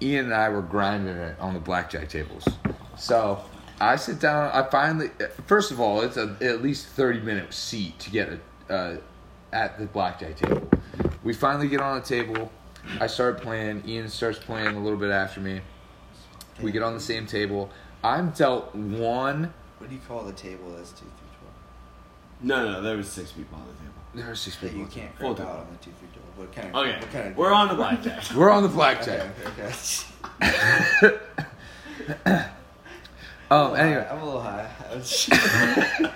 Ian 0.01 0.27
and 0.27 0.35
I 0.35 0.49
were 0.49 0.63
grinding 0.63 1.15
it 1.15 1.39
on 1.39 1.53
the 1.53 1.61
blackjack 1.61 2.09
tables. 2.09 2.49
So 2.97 3.45
I 3.81 3.97
sit 3.97 4.19
down. 4.19 4.51
I 4.53 4.69
finally, 4.71 5.11
first 5.47 5.71
of 5.71 5.79
all, 5.81 6.01
it's 6.01 6.17
a 6.17 6.37
at 6.41 6.63
least 6.63 6.87
thirty 6.89 7.21
minute 7.21 7.53
seat 7.53 7.99
to 7.99 8.11
get 8.11 8.31
a, 8.71 8.73
uh, 8.73 8.97
at 9.53 9.79
the 9.79 9.87
blackjack 9.87 10.37
table. 10.37 10.69
We 11.25 11.33
finally 11.35 11.69
get 11.69 11.81
on 11.81 11.99
the 12.01 12.05
table. 12.07 12.51
I 13.01 13.07
start 13.07 13.41
playing. 13.41 13.83
Ian 13.87 14.09
starts 14.09 14.39
playing 14.39 14.77
a 14.77 14.81
little 14.83 14.99
bit 14.99 15.11
after 15.11 15.41
me. 15.41 15.61
We 16.63 16.73
get 16.73 16.83
on 16.83 16.95
the 16.95 17.01
same 17.01 17.27
table. 17.27 17.71
I'm 18.05 18.31
dealt 18.31 18.75
one. 18.75 19.53
What 19.79 19.89
do 19.91 19.95
you 19.95 20.01
call 20.07 20.23
the 20.23 20.33
table 20.33 20.71
that's 20.77 20.91
two 20.91 20.99
through 21.01 21.11
twelve? 21.41 21.55
No, 22.43 22.73
no, 22.73 22.83
there 22.83 22.97
was 22.97 23.09
six 23.09 23.33
people 23.33 23.59
on 23.59 23.67
the 23.67 23.73
table. 23.75 23.93
There 24.15 24.31
are 24.31 24.35
six 24.35 24.57
That 24.57 24.69
people. 24.69 24.81
you 24.83 24.87
can't 24.87 25.15
Full 25.19 25.35
crap 25.35 25.49
out 25.49 25.59
on 25.61 25.67
the 25.73 25.77
two 25.85 25.91
through 25.99 26.09
twelve. 26.15 26.39
What 26.39 26.53
kind 26.55 26.69
of? 26.69 26.75
Okay, 26.77 26.99
What 27.01 27.11
kind 27.13 27.29
of 27.29 27.37
we're 27.37 27.53
on 27.53 27.69
the 27.69 27.75
blackjack. 27.75 28.23
We're 28.35 28.51
on 28.51 28.63
the 28.63 28.69
Okay, 28.69 28.77
blackjack. 28.77 29.31
okay, 29.59 31.19
okay. 32.23 32.41
Um. 33.51 33.77
Anyway, 33.77 34.05
I'm 34.11 34.19
a 34.21 34.25
little 34.25 34.41
high. 34.43 34.69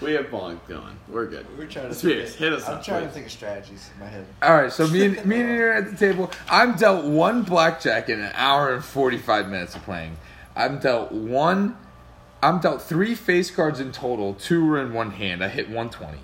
we 0.00 0.12
have 0.14 0.26
bonk 0.26 0.58
going. 0.68 0.96
We're 1.08 1.26
good. 1.26 1.46
We're 1.58 1.66
trying 1.66 1.88
to. 1.88 1.94
Spears, 1.94 2.34
hit 2.34 2.52
us 2.52 2.66
I'm 2.68 2.76
up, 2.78 2.84
trying 2.84 3.02
please. 3.02 3.08
to 3.08 3.12
think 3.14 3.26
of 3.26 3.32
strategies 3.32 3.90
in 3.94 4.00
my 4.00 4.06
head. 4.10 4.26
All 4.42 4.54
right, 4.54 4.72
so 4.72 4.86
me 4.88 5.04
and 5.06 5.24
me 5.26 5.40
and 5.40 5.50
Ian 5.50 5.60
are 5.60 5.72
at 5.72 5.90
the 5.90 5.96
table. 5.96 6.30
I'm 6.50 6.76
dealt 6.76 7.04
one 7.04 7.42
blackjack 7.42 8.08
in 8.08 8.20
an 8.20 8.32
hour 8.34 8.72
and 8.74 8.84
forty 8.84 9.18
five 9.18 9.48
minutes 9.48 9.74
of 9.74 9.82
playing. 9.82 10.16
I'm 10.56 10.78
dealt 10.78 11.12
one. 11.12 11.76
I'm 12.42 12.58
dealt 12.60 12.80
three 12.82 13.14
face 13.14 13.50
cards 13.50 13.80
in 13.80 13.92
total. 13.92 14.34
Two 14.34 14.64
were 14.66 14.80
in 14.80 14.92
one 14.92 15.10
hand. 15.10 15.44
I 15.44 15.48
hit 15.48 15.68
one 15.70 15.90
twenty. 15.90 16.20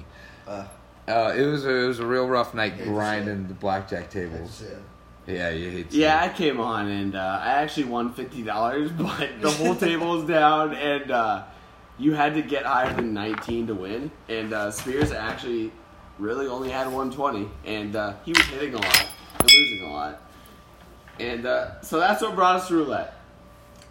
Uh, 0.49 0.65
Uh, 1.09 1.33
it 1.37 1.43
was 1.45 1.65
a, 1.67 1.71
it 1.71 1.87
was 1.87 1.99
a 2.01 2.07
real 2.07 2.27
rough 2.27 2.55
night 2.55 2.73
Hate 2.73 2.85
to 2.85 2.91
grinding 2.91 3.49
the 3.49 3.55
blackjack 3.55 4.11
tables. 4.11 4.61
that's. 4.61 4.81
Yeah, 5.29 5.51
you 5.51 5.71
hate. 5.71 5.91
to 5.91 5.97
Yeah, 5.97 6.21
I 6.23 6.29
came 6.29 6.61
on 6.61 6.87
and 6.89 7.17
uh, 7.17 7.41
I 7.43 7.49
actually 7.63 7.85
won 7.85 8.13
fifty 8.15 8.43
dollars, 8.43 8.91
but 8.97 9.41
the 9.41 9.51
whole 9.51 9.75
table 9.75 10.17
was 10.17 10.25
down, 10.25 10.73
and 10.75 11.11
uh, 11.11 11.43
you 11.99 12.13
had 12.15 12.35
to 12.35 12.43
get 12.43 12.65
higher 12.65 12.93
than 12.93 13.15
nineteen 13.15 13.67
to 13.67 13.75
win. 13.75 14.11
And 14.29 14.53
uh, 14.53 14.71
Spears 14.71 15.13
actually 15.13 15.73
really 16.19 16.47
only 16.47 16.71
had 16.71 16.93
one 16.93 17.11
twenty, 17.11 17.49
and 17.65 17.97
uh, 17.97 18.15
he 18.25 18.33
was 18.33 18.43
hitting 18.43 18.75
a 18.75 18.79
lot 18.79 19.09
and 19.41 19.51
losing 19.51 19.89
a 19.89 19.93
lot. 19.93 20.23
And 21.19 21.47
uh, 21.47 21.81
so 21.81 21.99
that's 21.99 22.23
what 22.23 22.35
brought 22.35 22.57
us 22.57 22.69
to 22.69 22.75
roulette. 22.75 23.15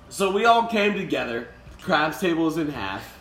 So 0.09 0.31
we 0.31 0.45
all 0.45 0.67
came 0.67 0.93
together. 0.93 1.47
Crabs 1.81 2.19
table 2.19 2.47
is 2.47 2.57
in 2.57 2.69
half. 2.69 3.14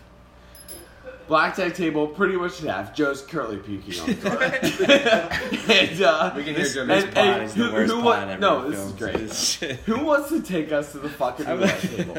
Blackjack 1.26 1.75
table 1.75 2.06
pretty 2.06 2.37
much 2.37 2.61
in 2.61 2.69
half. 2.69 2.94
Joe's 2.94 3.23
currently 3.23 3.56
puking 3.56 3.99
on 4.00 4.06
the 4.06 4.15
toilet. 4.31 5.71
and, 5.71 6.03
uh, 6.03 6.32
We 6.37 6.44
can 6.44 6.55
hear 6.55 6.65
Joe. 6.69 6.81
and- 6.82 6.91
This 6.91 7.05
and 7.05 7.15
pod 7.15 7.43
is 7.43 7.55
the 7.55 7.62
who- 7.65 7.71
who 7.87 8.03
pod 8.03 8.29
wa- 8.29 8.37
No, 8.37 8.71
this 8.71 8.79
is 8.81 8.93
great. 8.93 9.76
Who 9.87 10.05
wants 10.05 10.29
to 10.29 10.43
take 10.43 10.71
us 10.73 10.93
to 10.93 10.99
the 10.99 11.09
fucking 11.09 11.47
roulette 11.47 11.81
table? 11.97 12.19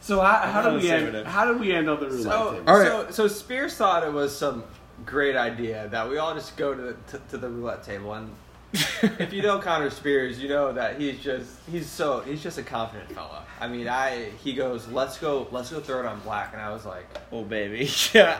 So 0.00 0.20
how, 0.20 0.38
how 0.50 0.62
did 0.62 0.74
we 0.74 0.88
saving 0.88 1.08
end? 1.08 1.16
it. 1.16 1.26
How 1.26 1.44
did 1.44 1.60
we 1.60 1.72
end 1.72 1.88
on 1.90 2.00
the 2.00 2.06
roulette 2.06 2.22
So, 2.24 2.52
table? 2.54 2.70
All 2.70 2.78
right. 2.78 2.88
so, 2.88 3.10
so 3.10 3.28
Spears 3.28 3.74
thought 3.76 4.02
it 4.04 4.12
was 4.12 4.36
some 4.36 4.64
great 5.04 5.36
idea 5.36 5.88
that 5.90 6.08
we 6.08 6.18
all 6.18 6.34
just 6.34 6.56
go 6.56 6.74
to 6.74 6.80
the, 6.82 6.96
to, 7.10 7.18
to 7.30 7.36
the 7.38 7.48
roulette 7.48 7.82
table, 7.84 8.14
and 8.14 8.30
if 8.72 9.32
you 9.32 9.42
know 9.42 9.58
Connor 9.58 9.90
Spears, 9.90 10.38
you 10.40 10.48
know 10.48 10.72
that 10.72 10.98
he's 11.00 11.20
just 11.20 11.50
he's 11.70 11.86
so 11.86 12.20
he's 12.20 12.42
just 12.42 12.58
a 12.58 12.62
confident 12.62 13.12
fella. 13.12 13.44
I 13.60 13.68
mean, 13.68 13.88
I 13.88 14.30
he 14.42 14.54
goes, 14.54 14.88
let's 14.88 15.18
go, 15.18 15.46
let's 15.50 15.70
go 15.70 15.80
throw 15.80 16.00
it 16.00 16.06
on 16.06 16.20
black, 16.20 16.52
and 16.52 16.62
I 16.62 16.72
was 16.72 16.84
like, 16.84 17.04
Oh 17.30 17.44
baby, 17.44 17.90
yeah. 18.12 18.38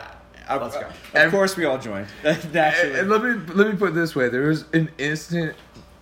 Of, 0.49 0.61
Let's 0.61 0.75
go. 0.75 0.89
Of 1.13 1.31
course, 1.31 1.55
we 1.55 1.63
all 1.63 1.77
joined. 1.77 2.07
Naturally, 2.23 2.59
And, 2.59 2.95
and 2.95 3.09
let 3.09 3.23
me 3.23 3.53
let 3.53 3.71
me 3.71 3.77
put 3.77 3.89
it 3.89 3.95
this 3.95 4.13
way: 4.13 4.27
there 4.27 4.47
was 4.47 4.65
an 4.73 4.89
instant 4.97 5.55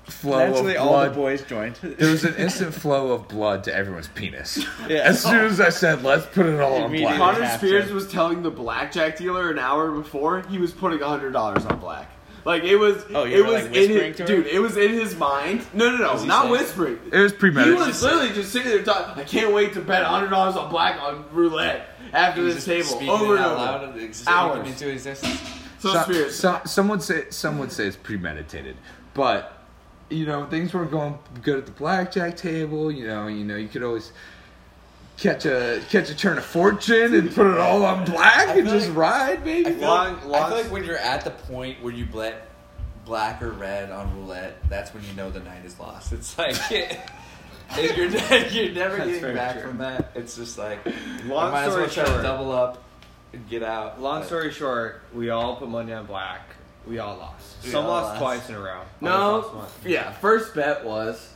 flow 0.05 0.39
naturally, 0.39 0.75
of 0.75 0.81
all 0.81 0.93
the 1.01 1.05
blood. 1.09 1.15
boys 1.15 1.43
joined. 1.43 1.75
there 1.75 2.09
was 2.09 2.23
an 2.23 2.33
instant 2.35 2.73
flow 2.73 3.11
of 3.11 3.27
blood 3.27 3.63
to 3.65 3.75
everyone's 3.75 4.07
penis. 4.07 4.65
Yeah. 4.89 4.97
As 5.03 5.21
soon 5.21 5.45
as 5.45 5.59
I 5.61 5.69
said, 5.69 6.01
"Let's 6.03 6.25
put 6.25 6.47
it 6.47 6.59
all 6.59 6.83
on 6.83 6.91
black," 6.91 7.17
Connor 7.17 7.47
Spears 7.49 7.85
check. 7.85 7.93
was 7.93 8.11
telling 8.11 8.41
the 8.41 8.49
blackjack 8.49 9.15
dealer 9.17 9.51
an 9.51 9.59
hour 9.59 9.91
before 9.91 10.41
he 10.49 10.57
was 10.57 10.71
putting 10.71 10.99
hundred 10.99 11.33
dollars 11.33 11.63
on 11.67 11.77
black. 11.79 12.09
Like 12.43 12.63
it 12.63 12.75
was, 12.75 13.05
Oh, 13.13 13.25
it 13.25 13.37
were, 13.45 13.53
was 13.53 13.63
like, 13.63 13.75
in 13.75 13.89
his, 13.89 14.15
to 14.17 14.25
dude. 14.25 14.47
It 14.47 14.59
was 14.59 14.75
in 14.77 14.91
his 14.91 15.15
mind. 15.15 15.65
No, 15.73 15.91
no, 15.91 15.97
no, 15.97 16.13
was 16.13 16.23
not 16.25 16.41
saying? 16.43 16.51
whispering. 16.51 16.99
it 17.11 17.19
was 17.19 17.33
premeditated. 17.33 17.79
He 17.81 17.87
was 17.87 18.01
literally 18.03 18.33
just 18.33 18.51
sitting 18.51 18.69
there 18.69 18.83
talking. 18.83 19.21
I 19.21 19.25
can't 19.25 19.53
wait 19.53 19.73
to 19.73 19.81
bet 19.81 20.03
hundred 20.03 20.29
dollars 20.29 20.55
on 20.55 20.69
black 20.69 20.99
on 21.01 21.25
roulette 21.31 21.89
after 22.13 22.43
this 22.43 22.65
table 22.65 23.09
over 23.11 23.35
and 23.35 23.45
over. 23.45 24.11
Hours. 24.27 24.67
into 24.67 24.89
existence. 24.89 25.39
So, 25.79 25.93
So- 25.93 26.29
so- 26.29 26.61
some 26.65 26.87
would 26.89 27.01
say 27.03 27.25
some 27.29 27.57
would 27.59 27.71
say 27.71 27.85
it's 27.87 27.95
premeditated, 27.97 28.75
but 29.13 29.57
you 30.09 30.25
know 30.25 30.45
things 30.45 30.73
weren't 30.73 30.91
going 30.91 31.17
good 31.41 31.59
at 31.59 31.65
the 31.67 31.71
blackjack 31.71 32.37
table. 32.37 32.91
You 32.91 33.07
know, 33.07 33.27
you 33.27 33.43
know 33.45 33.55
you 33.55 33.67
could 33.67 33.83
always 33.83 34.11
catch 35.21 35.45
a 35.45 35.81
catch 35.89 36.09
a 36.09 36.15
turn 36.15 36.37
of 36.37 36.43
fortune 36.45 37.13
and 37.13 37.33
put 37.33 37.45
it 37.45 37.57
all 37.59 37.85
on 37.85 38.03
black 38.05 38.57
and 38.57 38.67
just 38.67 38.89
like- 38.89 38.97
ride, 38.97 39.43
baby. 39.43 39.69
I 39.69 39.73
feel, 39.73 39.81
Long- 39.87 40.13
like, 40.15 40.25
long- 40.25 40.43
I 40.43 40.47
feel 40.49 40.57
like 40.63 40.71
when 40.71 40.83
you're 40.83 40.97
at 40.97 41.23
the 41.23 41.31
point 41.31 41.81
where 41.83 41.93
you 41.93 42.05
bet 42.05 42.47
black 43.05 43.41
or 43.41 43.51
red 43.51 43.91
on 43.91 44.13
roulette, 44.15 44.57
that's 44.69 44.93
when 44.93 45.03
you 45.03 45.13
know 45.13 45.29
the 45.29 45.39
night 45.41 45.63
is 45.65 45.79
lost. 45.79 46.11
It's 46.13 46.37
like 46.37 46.55
you're 46.71 46.85
you're 47.77 48.09
never 48.73 48.97
That's 48.97 49.09
getting 49.19 49.35
back 49.35 49.53
true. 49.53 49.61
from 49.69 49.77
that. 49.77 50.11
It's 50.15 50.35
just 50.35 50.57
like 50.57 50.79
Long 51.25 51.47
I 51.47 51.51
might 51.51 51.63
as 51.63 51.75
well 51.75 51.87
story 51.87 51.89
try 51.89 52.03
short- 52.05 52.17
to 52.17 52.23
double 52.23 52.51
up 52.51 52.83
and 53.33 53.47
get 53.49 53.63
out. 53.63 54.01
long 54.01 54.21
But- 54.21 54.27
story 54.27 54.51
short, 54.51 55.01
we 55.13 55.29
all 55.29 55.55
put 55.55 55.69
money 55.69 55.93
on 55.93 56.05
black. 56.05 56.41
We 56.87 56.97
all 56.97 57.15
lost. 57.17 57.57
We 57.63 57.69
Some 57.69 57.85
all 57.85 57.91
lost, 57.91 58.07
lost. 58.07 58.19
twice 58.19 58.49
in 58.49 58.55
a 58.55 58.59
row. 58.59 58.81
No, 59.01 59.65
yeah. 59.85 60.11
First 60.13 60.55
bet 60.55 60.83
was 60.83 61.31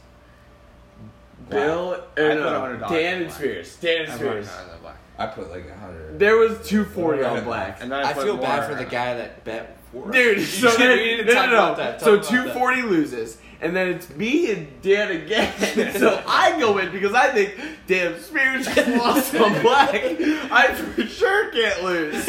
Bill 1.50 1.94
I 2.18 2.22
or 2.22 2.30
put 2.30 2.40
no, 2.40 2.52
$100 2.80 2.82
uh, 2.84 2.90
Dan 2.90 3.22
and. 3.24 3.32
Spears. 3.32 3.76
Dan 3.78 4.06
and 4.06 4.14
Spears. 4.14 4.48
money 4.48 4.72
on 4.74 4.82
black. 4.82 4.98
I 5.18 5.28
put 5.28 5.50
like 5.50 5.66
a 5.70 5.76
hundred. 5.78 6.20
There 6.20 6.36
was 6.38 6.68
two 6.68 6.84
forty 6.84 7.24
on 7.24 7.44
black. 7.46 7.82
And 7.82 7.92
then 7.92 8.06
I, 8.06 8.10
I 8.10 8.14
feel 8.14 8.38
bad 8.38 8.68
for 8.70 8.76
the 8.76 8.90
guy 8.90 9.14
that 9.16 9.44
bet. 9.44 9.78
For 9.92 10.12
Dude, 10.12 10.46
so 10.46 10.70
then, 10.78 10.98
we 10.98 11.06
need 11.06 11.18
to 11.18 11.34
no, 11.34 11.46
no, 11.46 11.52
no. 11.52 11.76
that. 11.76 12.02
So 12.02 12.20
two 12.20 12.50
forty 12.50 12.82
loses, 12.82 13.38
And 13.62 13.74
then 13.76 13.88
it's 13.90 14.10
me 14.10 14.52
and 14.52 14.68
Dan 14.82 15.12
again. 15.12 15.54
so 15.98 16.22
I 16.28 16.60
go 16.60 16.80
in 16.80 16.92
because 16.92 17.14
I 17.14 17.32
think, 17.32 17.56
Dan 17.88 18.20
Spears 18.20 18.66
just 18.66 18.88
lost 18.90 19.36
on 19.36 19.62
black. 19.62 19.94
I 19.94 20.74
for 20.74 21.04
sure 21.04 21.50
can't 21.52 21.84
lose. 21.84 22.26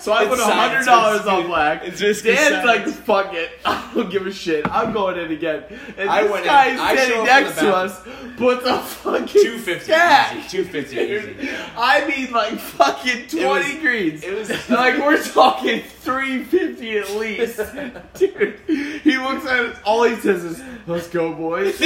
So 0.00 0.12
I 0.12 0.24
put 0.24 0.38
It's 0.38 0.42
a 0.48 0.52
hundred 0.52 0.84
dollars 0.86 1.26
on 1.26 1.46
black. 1.46 1.84
It's 1.84 1.98
just 2.00 2.24
Dan's 2.24 2.64
science. 2.64 2.66
like, 2.66 2.86
fuck 3.04 3.34
it. 3.34 3.50
I 3.64 3.90
don't 3.94 4.10
give 4.10 4.26
a 4.26 4.32
shit. 4.32 4.66
I'm 4.70 4.92
going 4.92 5.18
in 5.18 5.30
again. 5.30 5.64
And 5.96 6.08
I 6.08 6.22
this 6.22 6.38
in. 6.38 6.44
guy 6.44 6.66
is 6.68 6.80
I 6.80 6.96
standing 6.96 7.24
next 7.24 7.58
to 7.60 7.74
us 7.74 8.00
puts 8.36 8.64
a 8.66 8.78
fucking 8.80 9.26
Two 9.28 9.58
fifty. 9.58 9.92
Two 10.48 10.64
fifty 10.64 10.98
easy. 10.98 11.48
I 11.76 12.06
mean, 12.06 12.32
like 12.32 12.58
fucking 12.58 13.28
twenty 13.28 13.74
was- 13.74 13.80
greens. 13.80 14.24
it 14.24 14.36
was- 14.36 14.50
like 14.70 14.98
we're 14.98 15.22
talking 15.22 15.82
three 15.82 16.44
fifty 16.44 16.96
at 16.98 17.10
least, 17.10 17.60
dude. 18.14 18.58
He 18.66 19.16
looks 19.18 19.44
at 19.46 19.60
us. 19.66 19.78
All 19.84 20.04
he 20.04 20.16
says 20.16 20.44
is, 20.44 20.62
"Let's 20.86 21.08
go, 21.08 21.32
boys." 21.34 21.78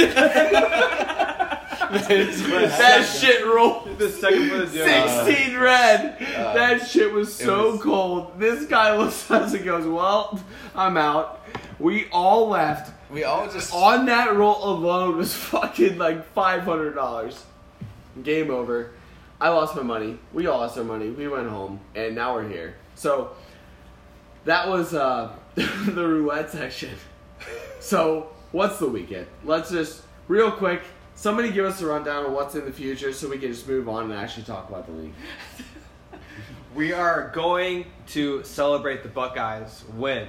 That 1.91 3.17
shit 3.19 3.45
rolled. 3.45 3.97
The 3.97 4.09
second 4.09 4.49
the 4.49 4.65
deal. 4.65 4.67
Sixteen 4.67 5.57
red. 5.57 6.21
uh, 6.35 6.53
that 6.53 6.87
shit 6.87 7.11
was 7.11 7.33
so 7.33 7.71
was- 7.73 7.81
cold. 7.81 8.39
This 8.39 8.65
guy 8.65 8.95
looks 8.97 9.29
at 9.31 9.43
us 9.43 9.53
and 9.53 9.65
goes, 9.65 9.85
"Well, 9.85 10.39
I'm 10.75 10.97
out." 10.97 11.41
We 11.79 12.07
all 12.11 12.47
left. 12.47 12.91
We 13.11 13.23
all 13.23 13.49
just 13.51 13.73
On 13.73 14.05
that 14.05 14.35
roll 14.35 14.63
alone 14.63 15.17
was 15.17 15.33
fucking 15.33 15.97
like 15.97 16.25
five 16.33 16.63
hundred 16.63 16.95
dollars. 16.95 17.43
Game 18.23 18.49
over. 18.49 18.91
I 19.39 19.49
lost 19.49 19.75
my 19.75 19.83
money. 19.83 20.17
We 20.31 20.47
all 20.47 20.59
lost 20.59 20.77
our 20.77 20.83
money. 20.85 21.09
We 21.09 21.27
went 21.27 21.49
home, 21.49 21.81
and 21.93 22.15
now 22.15 22.35
we're 22.35 22.47
here. 22.47 22.75
So 22.95 23.31
that 24.45 24.67
was 24.69 24.93
uh, 24.93 25.33
the 25.55 26.07
roulette 26.07 26.49
section. 26.51 26.91
So 27.79 28.29
what's 28.51 28.79
the 28.79 28.87
weekend? 28.87 29.27
Let's 29.43 29.69
just 29.69 30.01
real 30.27 30.51
quick. 30.51 30.81
Somebody 31.15 31.51
give 31.51 31.65
us 31.65 31.81
a 31.81 31.87
rundown 31.87 32.25
of 32.25 32.31
what's 32.33 32.55
in 32.55 32.65
the 32.65 32.71
future, 32.71 33.13
so 33.13 33.29
we 33.29 33.37
can 33.37 33.51
just 33.51 33.67
move 33.67 33.87
on 33.89 34.05
and 34.11 34.13
actually 34.13 34.43
talk 34.43 34.69
about 34.69 34.85
the 34.85 34.91
league. 34.93 35.13
We 36.75 36.91
are 36.91 37.31
going 37.33 37.85
to 38.07 38.43
celebrate 38.43 39.01
the 39.01 39.07
Buckeyes 39.07 39.85
win 39.93 40.27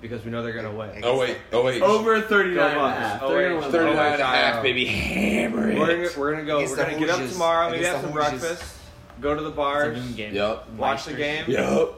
because 0.00 0.24
we 0.24 0.30
know 0.30 0.44
they're 0.44 0.52
gonna 0.52 0.70
win. 0.70 1.00
Oh 1.02 1.18
wait, 1.18 1.38
oh 1.52 1.64
wait. 1.64 1.82
Over 1.82 2.20
39 2.20 2.56
and 2.70 2.78
a 2.80 2.90
half. 2.92 3.22
Oh, 3.24 3.30
They're 3.30 3.52
wait. 3.56 3.60
gonna 3.60 3.72
39 3.72 4.12
and 4.12 4.22
a 4.22 4.24
Oh, 4.24 4.28
half, 4.28 4.62
baby. 4.62 4.84
Hammer 4.84 5.72
it. 5.72 5.76
We're 5.76 5.86
gonna, 6.06 6.08
we're 6.20 6.30
gonna 6.34 6.44
go. 6.46 6.58
Against 6.58 6.76
We're 6.76 6.84
gonna 6.84 6.98
get 7.00 7.10
up 7.10 7.28
tomorrow. 7.32 7.70
Maybe 7.72 7.84
have 7.86 8.00
some 8.00 8.12
Hoosiers. 8.12 8.30
breakfast. 8.40 8.76
Go 9.20 9.34
to 9.34 9.42
the 9.42 9.50
bars. 9.50 9.98
Yup. 10.16 10.70
Watch 10.74 11.06
the 11.06 11.14
game. 11.14 11.46
Yep. 11.48 11.94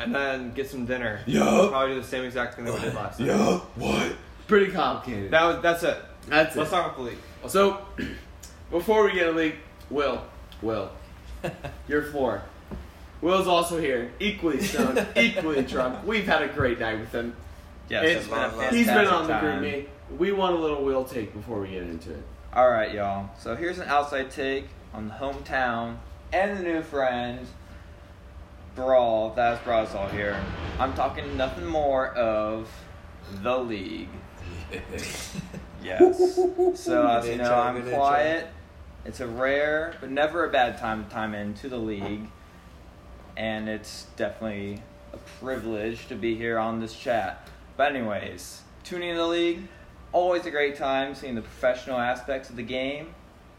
And 0.00 0.12
then 0.12 0.52
get 0.52 0.68
some 0.68 0.84
dinner. 0.84 1.20
Yup. 1.26 1.70
Probably 1.70 1.94
do 1.94 2.00
the 2.00 2.06
same 2.08 2.24
exact 2.24 2.54
thing 2.56 2.64
that 2.64 2.74
we 2.74 2.80
did 2.80 2.94
last 2.94 3.18
time. 3.18 3.28
Yup. 3.28 3.62
What? 3.78 4.16
Pretty 4.48 4.72
complicated. 4.72 5.30
That 5.30 5.44
was, 5.44 5.62
that's 5.62 5.84
it. 5.84 5.96
That's 6.28 6.54
it. 6.54 6.58
Let's 6.58 6.70
talk 6.70 6.86
about 6.86 6.96
the 6.98 7.02
league. 7.02 7.18
So, 7.48 7.86
before 8.70 9.04
we 9.04 9.12
get 9.14 9.28
a 9.28 9.32
league, 9.32 9.56
Will, 9.90 10.22
Will, 10.62 10.90
your 11.88 12.02
floor. 12.04 12.42
Will's 13.20 13.46
also 13.48 13.78
here, 13.80 14.12
equally 14.20 14.60
stoned, 14.62 15.04
equally 15.16 15.62
drunk. 15.62 16.06
We've 16.06 16.26
had 16.26 16.42
a 16.42 16.48
great 16.48 16.78
night 16.78 17.00
with 17.00 17.10
him. 17.12 17.34
Yes, 17.88 18.04
It's- 18.04 18.18
it's 18.18 18.28
been 18.28 18.38
a 18.38 18.70
he's 18.70 18.86
been 18.86 19.06
on 19.06 19.26
the 19.26 19.32
time. 19.32 19.60
group 19.60 19.60
me. 19.62 19.86
We 20.18 20.32
want 20.32 20.54
a 20.54 20.58
little 20.58 20.84
Will 20.84 21.04
take 21.04 21.32
before 21.34 21.60
we 21.60 21.68
get 21.70 21.82
into 21.82 22.12
it. 22.12 22.22
All 22.52 22.68
right, 22.70 22.92
y'all. 22.94 23.30
So 23.38 23.56
here's 23.56 23.78
an 23.78 23.88
outside 23.88 24.30
take 24.30 24.66
on 24.94 25.08
the 25.08 25.14
hometown 25.14 25.96
and 26.32 26.58
the 26.58 26.62
new 26.62 26.82
friend 26.82 27.46
brawl. 28.74 29.32
That's 29.34 29.62
Brazil 29.64 30.06
here. 30.08 30.36
I'm 30.78 30.94
talking 30.94 31.36
nothing 31.36 31.66
more 31.66 32.08
of 32.14 32.70
the 33.42 33.58
league. 33.58 34.08
Yes. 35.88 36.38
So 36.74 37.06
as 37.06 37.26
you 37.26 37.36
know, 37.36 37.54
I'm 37.54 37.82
quiet. 37.90 38.46
It's 39.04 39.20
a 39.20 39.26
rare, 39.26 39.94
but 40.00 40.10
never 40.10 40.44
a 40.44 40.50
bad 40.50 40.76
time 40.78 41.04
to 41.04 41.10
time 41.10 41.34
into 41.34 41.68
the 41.68 41.78
league, 41.78 42.28
and 43.36 43.68
it's 43.68 44.06
definitely 44.16 44.82
a 45.14 45.16
privilege 45.40 46.08
to 46.08 46.14
be 46.14 46.34
here 46.34 46.58
on 46.58 46.80
this 46.80 46.94
chat. 46.94 47.48
But 47.76 47.94
anyways, 47.94 48.62
tuning 48.84 49.10
in 49.10 49.16
the 49.16 49.26
league, 49.26 49.68
always 50.12 50.44
a 50.44 50.50
great 50.50 50.76
time 50.76 51.14
seeing 51.14 51.36
the 51.36 51.42
professional 51.42 51.98
aspects 51.98 52.50
of 52.50 52.56
the 52.56 52.62
game, 52.62 53.14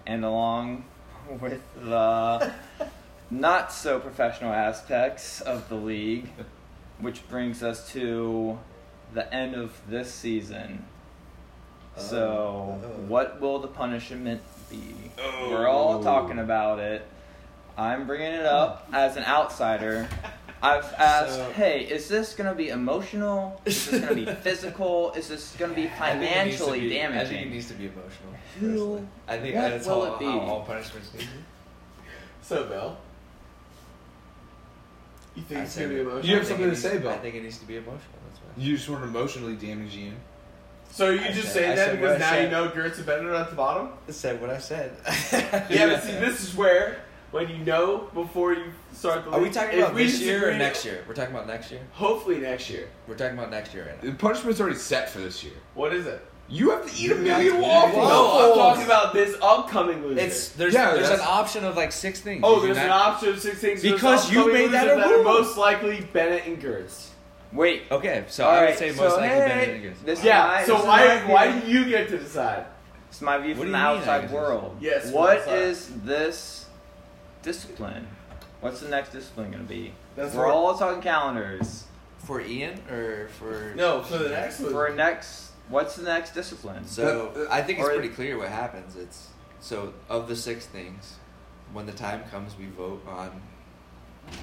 and 0.05 0.24
along 0.24 0.86
with 1.41 1.62
the 1.75 2.51
not 3.31 3.71
so 3.71 4.00
professional 4.00 4.53
aspects 4.53 5.41
of 5.41 5.67
the 5.69 5.75
league, 5.75 6.29
which 7.00 7.27
brings 7.27 7.63
us 7.63 7.91
to 7.93 8.59
the 9.13 9.33
end 9.33 9.55
of 9.55 9.81
this 9.88 10.13
season. 10.13 10.86
So, 11.98 12.79
Oh. 12.84 12.88
what 13.08 13.41
will 13.41 13.60
the 13.60 13.67
punishment 13.67 14.41
be? 14.69 15.12
We're 15.50 15.67
all 15.67 16.00
oh. 16.00 16.03
talking 16.03 16.39
about 16.39 16.79
it. 16.79 17.05
I'm 17.77 18.08
bringing 18.08 18.34
it 18.34 18.46
up 18.46 18.88
as 18.93 19.17
an 19.17 19.24
outsider. 19.24 20.08
I've 20.62 20.91
asked, 20.93 21.36
So- 21.36 21.51
hey, 21.53 21.86
is 21.86 22.08
this 22.10 22.34
going 22.36 22.50
to 22.50 22.55
be 22.55 22.69
emotional? 22.69 23.62
Is 23.65 23.89
this 23.89 24.01
going 24.01 24.15
to 24.25 24.25
be 24.25 24.39
physical? 24.41 25.13
Is 25.13 25.29
this 25.29 25.55
going 25.58 25.72
to 25.72 25.75
be 25.75 25.88
I 25.88 26.12
think 26.19 26.24
it 26.31 26.46
needs 26.46 26.58
to 26.58 26.63
financially 26.65 26.89
damaging? 26.89 27.19
I 27.19 27.25
think 27.25 27.48
it 27.48 27.50
needs 27.53 27.67
to 27.67 27.74
be 27.75 27.86
emotional. 27.86 28.34
Who- 28.60 29.08
I 29.27 29.38
think 29.39 29.55
what 29.55 29.62
that's 29.69 29.88
will 29.88 29.93
all, 30.01 30.13
it 30.15 30.19
be? 30.19 30.25
how 30.25 30.39
all 30.39 30.63
punishments 30.63 31.13
need 31.13 31.22
to 31.22 31.27
be. 31.27 31.34
So, 32.41 32.63
Bill, 32.65 32.98
you 35.36 35.43
think 35.43 35.60
I 35.60 35.63
it's 35.63 35.75
gonna 35.75 35.88
be 35.89 36.00
emotional? 36.00 36.25
You 36.25 36.36
have 36.38 36.48
something 36.48 36.65
to 36.65 36.69
needs- 36.72 36.81
say, 36.81 36.98
Bill. 36.98 37.12
I 37.12 37.17
think 37.19 37.36
it 37.36 37.43
needs 37.43 37.60
to 37.60 37.65
be 37.65 37.75
emotional. 37.77 38.00
That's 38.27 38.39
why. 38.41 38.63
You 38.63 38.75
just 38.75 38.89
want 38.89 39.03
emotionally 39.03 39.55
damage 39.55 39.96
you. 39.96 40.12
So 40.91 41.10
you 41.12 41.22
I 41.22 41.31
just 41.31 41.53
said- 41.53 41.53
say 41.53 41.72
I 41.72 41.75
that 41.75 41.91
because 42.00 42.19
now 42.19 42.34
you 42.36 42.41
said. 42.43 42.51
know 42.51 42.67
Gert's 42.69 43.00
a 43.00 43.03
better 43.03 43.34
at 43.34 43.50
the 43.50 43.55
bottom? 43.55 43.89
I 44.08 44.12
said 44.12 44.41
what 44.41 44.50
I 44.50 44.58
said. 44.58 44.91
Yeah, 45.69 45.88
but 45.88 46.03
see, 46.03 46.12
this 46.13 46.43
is 46.43 46.55
where 46.55 46.98
when 47.31 47.48
you 47.48 47.58
know 47.60 48.10
before 48.13 48.53
you 48.53 48.65
start 48.93 49.24
the 49.25 49.31
Are 49.31 49.39
we 49.39 49.50
talking 49.51 49.79
about 49.79 49.93
we 49.93 50.05
this 50.05 50.19
year 50.19 50.50
or 50.50 50.53
next 50.55 50.84
year? 50.84 51.03
We're 51.08 51.13
talking 51.13 51.34
about 51.36 51.48
next 51.48 51.72
year. 51.72 51.81
Hopefully 51.93 52.39
next 52.39 52.69
year. 52.69 52.88
We're 53.08 53.15
talking 53.15 53.38
about 53.38 53.51
next 53.51 53.74
year 53.74 53.86
right 53.86 54.03
now. 54.03 54.10
The 54.12 54.15
punishment's 54.17 54.60
already 54.60 54.77
set 54.77 55.10
for 55.10 55.19
this 55.19 55.43
year. 55.43 55.53
What 55.75 55.93
is 55.93 56.08
it? 56.08 56.25
You 56.51 56.72
have 56.72 56.84
to 56.91 57.00
eat 57.00 57.12
a 57.12 57.15
You 57.15 57.22
million 57.22 57.53
have 57.53 57.53
to 57.53 57.58
eat 57.60 57.62
waffles. 57.62 58.10
No, 58.10 58.50
I'm 58.51 58.58
talking 58.58 58.86
about 58.86 59.13
this 59.13 59.38
upcoming 59.43 60.01
loser. 60.03 60.19
It's 60.22 60.50
there's 60.50 60.74
Yeah, 60.74 60.96
there's 60.96 61.12
an 61.12 61.19
option 61.22 61.63
of 61.63 61.77
like 61.77 61.91
six 61.91 62.19
things. 62.22 62.41
oh, 62.43 62.55
Did 62.62 62.69
you 62.69 62.74
there's 62.74 62.86
an 62.88 62.91
option 62.91 63.29
of 63.29 63.39
six 63.39 63.60
things. 63.62 63.84
Because 63.84 64.31
you 64.31 64.51
made 64.51 64.72
that 64.72 64.88
losers 64.88 65.05
a 65.05 65.08
are 65.13 65.15
rule. 65.17 65.24
most 65.25 65.58
likely 65.58 66.01
Bennett 66.12 66.48
and 66.48 66.60
Gertz. 66.60 67.08
Wait. 67.51 67.84
Okay, 67.91 68.25
so 68.27 68.46
All 68.46 68.51
I 68.51 68.60
would 68.62 68.65
right, 68.68 68.77
say 68.77 68.91
so 68.94 69.03
most 69.03 69.13
likely 69.18 69.27
hey, 69.29 69.39
Bennett 69.39 69.70
and 69.70 69.82
Gibbs. 69.82 70.01
This 70.03 70.24
Yeah. 70.24 70.62
is 70.62 70.68
So 70.68 70.77
my, 70.77 70.84
why 70.88 71.08
this 71.08 71.22
is 71.22 71.27
my 71.27 71.34
why 71.34 71.60
do 71.60 71.68
you 71.68 71.86
get 71.89 72.10
to 72.10 72.18
decide? 72.20 72.65
It's 73.10 73.22
my 73.22 73.38
view 73.39 73.50
What 73.56 73.63
from 73.63 73.72
the 73.72 73.77
you 73.77 73.84
mean 73.84 73.96
I 73.96 73.98
outside 74.00 74.22
get 74.22 74.32
world. 74.32 74.77
Yes, 74.79 75.03
from 75.06 75.13
What 75.13 75.38
outside. 75.39 75.58
is 75.60 75.89
this 76.03 76.65
discipline? 77.41 78.08
What's 78.62 78.82
the 78.82 78.89
next 78.89 79.12
discipline 79.13 79.51
going 79.51 79.63
to 79.63 79.70
be? 79.70 79.94
That's 80.15 80.36
We're 80.36 80.46
what- 80.46 80.53
all 80.56 80.77
talking 80.77 81.01
calendars. 81.01 81.86
For 82.25 82.41
Ian 82.41 82.79
or 82.91 83.29
for 83.39 83.74
No, 83.75 84.03
for 84.03 84.18
the 84.18 84.29
next 84.29 84.60
one. 84.60 84.72
For 84.72 84.89
next, 84.89 85.51
what's 85.70 85.96
the 85.96 86.03
next 86.03 86.34
discipline? 86.36 86.86
So 86.86 87.48
I 87.50 87.62
think 87.62 87.79
it's 87.79 87.88
Or- 87.88 87.94
pretty 87.94 88.10
clear 88.10 88.38
what 88.38 88.50
happens. 88.50 88.96
It's 88.98 89.29
so 89.62 89.94
of 90.10 90.27
the 90.27 90.36
six 90.36 90.65
things, 90.65 91.15
when 91.74 91.86
the 91.86 91.94
time 91.94 92.24
comes, 92.29 92.56
we 92.60 92.65
vote 92.68 93.01
on 93.08 93.41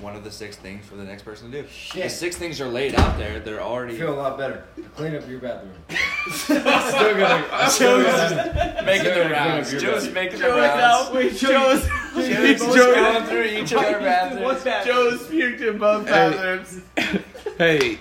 one 0.00 0.14
of 0.16 0.25
the 0.25 0.31
six 0.31 0.57
things 0.57 0.85
for 0.87 0.97
the 0.97 1.05
next 1.05 1.23
person 1.23 1.50
to 1.50 1.62
do. 1.62 1.69
The 1.95 2.09
six 2.09 2.37
things 2.37 2.61
are 2.61 2.69
laid 2.69 2.95
out 2.95 3.16
there. 3.19 3.40
They're 3.40 3.61
I 3.61 3.64
already 3.64 3.97
feel 3.97 4.12
a 4.12 4.16
lot 4.21 4.37
better. 4.38 4.64
Clean 4.95 5.14
up 5.16 5.28
your 5.28 5.40
bathroom. 5.40 5.73
still 6.31 6.62
gonna, 6.62 7.47
I'm 7.52 7.71
still 7.71 8.02
gonna, 8.02 8.83
making 8.85 9.14
the 9.14 9.28
rounds. 9.31 9.69
clean 9.71 9.78
up 9.78 9.83
your 9.85 9.93
Joe's 10.00 10.12
making 10.12 10.38
the 10.38 10.45
Joe 10.47 10.57
is 10.57 10.62
rounds. 10.69 10.83
out. 11.09 11.14
Wait, 11.14 11.37
Joe's. 11.37 11.87
Joe's 12.14 12.75
Joe- 12.75 12.95
going 12.95 13.25
through 13.26 13.45
each 13.45 13.73
of 13.73 13.78
our 13.78 14.00
bathrooms. 14.00 14.64
Joe's 14.87 15.23
puked 15.28 15.61
in 15.61 15.78
both 15.78 16.07
bathrooms. 16.07 16.81
Hey, 17.59 17.99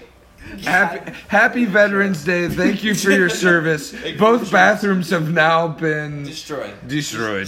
happy, 0.64 1.12
happy 1.30 1.64
Veterans 1.64 2.26
Day. 2.26 2.50
Thank 2.50 2.84
you 2.84 2.94
for 2.94 3.10
your 3.12 3.30
service. 3.30 3.96
Both 4.20 4.52
bathrooms 4.52 5.12
have 5.12 5.32
now 5.32 5.70
been 5.70 6.24
Destroyed. 6.24 6.74
destroyed. 6.90 7.48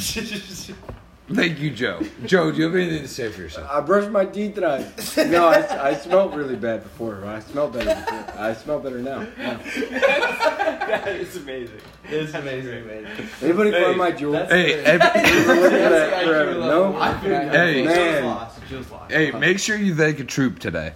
Thank 1.30 1.60
you, 1.60 1.72
Joe. 1.72 2.02
Joe, 2.26 2.52
do 2.52 2.58
you 2.58 2.64
have 2.66 2.76
anything 2.76 3.02
to 3.02 3.08
say 3.08 3.30
for 3.30 3.42
yourself? 3.42 3.70
I 3.70 3.82
brushed 3.82 4.10
my 4.10 4.26
teeth 4.26 4.56
tonight. 4.56 4.86
No, 5.30 5.48
I, 5.48 5.90
I 5.90 5.94
smelled 5.96 6.36
really 6.36 6.56
bad 6.56 6.84
before. 6.84 7.26
I 7.26 7.42
smelled 7.42 7.74
better 7.74 7.94
before. 7.94 8.40
I 8.42 8.54
smell 8.54 8.80
better 8.80 9.00
now. 9.00 9.28
Yeah. 9.38 9.58
that 9.58 11.08
is 11.10 11.36
amazing. 11.36 11.82
It's 12.06 12.34
amazing, 12.34 12.88
man. 12.88 13.08
Anybody 13.42 13.72
Hey, 13.72 13.84
find 13.84 13.98
my 13.98 14.12
jewels? 14.12 14.50
Hey, 14.50 14.76
every, 14.76 15.00
Look 15.62 15.74
at 15.74 15.90
that 15.90 16.14
IQ 16.14 16.26
forever. 16.26 16.56
level. 16.56 16.94
No? 16.94 17.00
I 17.00 17.20
feel 17.20 17.30
that. 17.32 17.54
Hey. 17.54 17.84
Man. 17.84 18.26
lost. 18.26 18.60
Lost. 18.72 19.12
hey, 19.12 19.32
make 19.32 19.60
sure 19.60 19.76
you 19.76 19.96
thank 19.96 20.20
a 20.22 20.24
troop 20.24 20.60
today. 20.60 20.94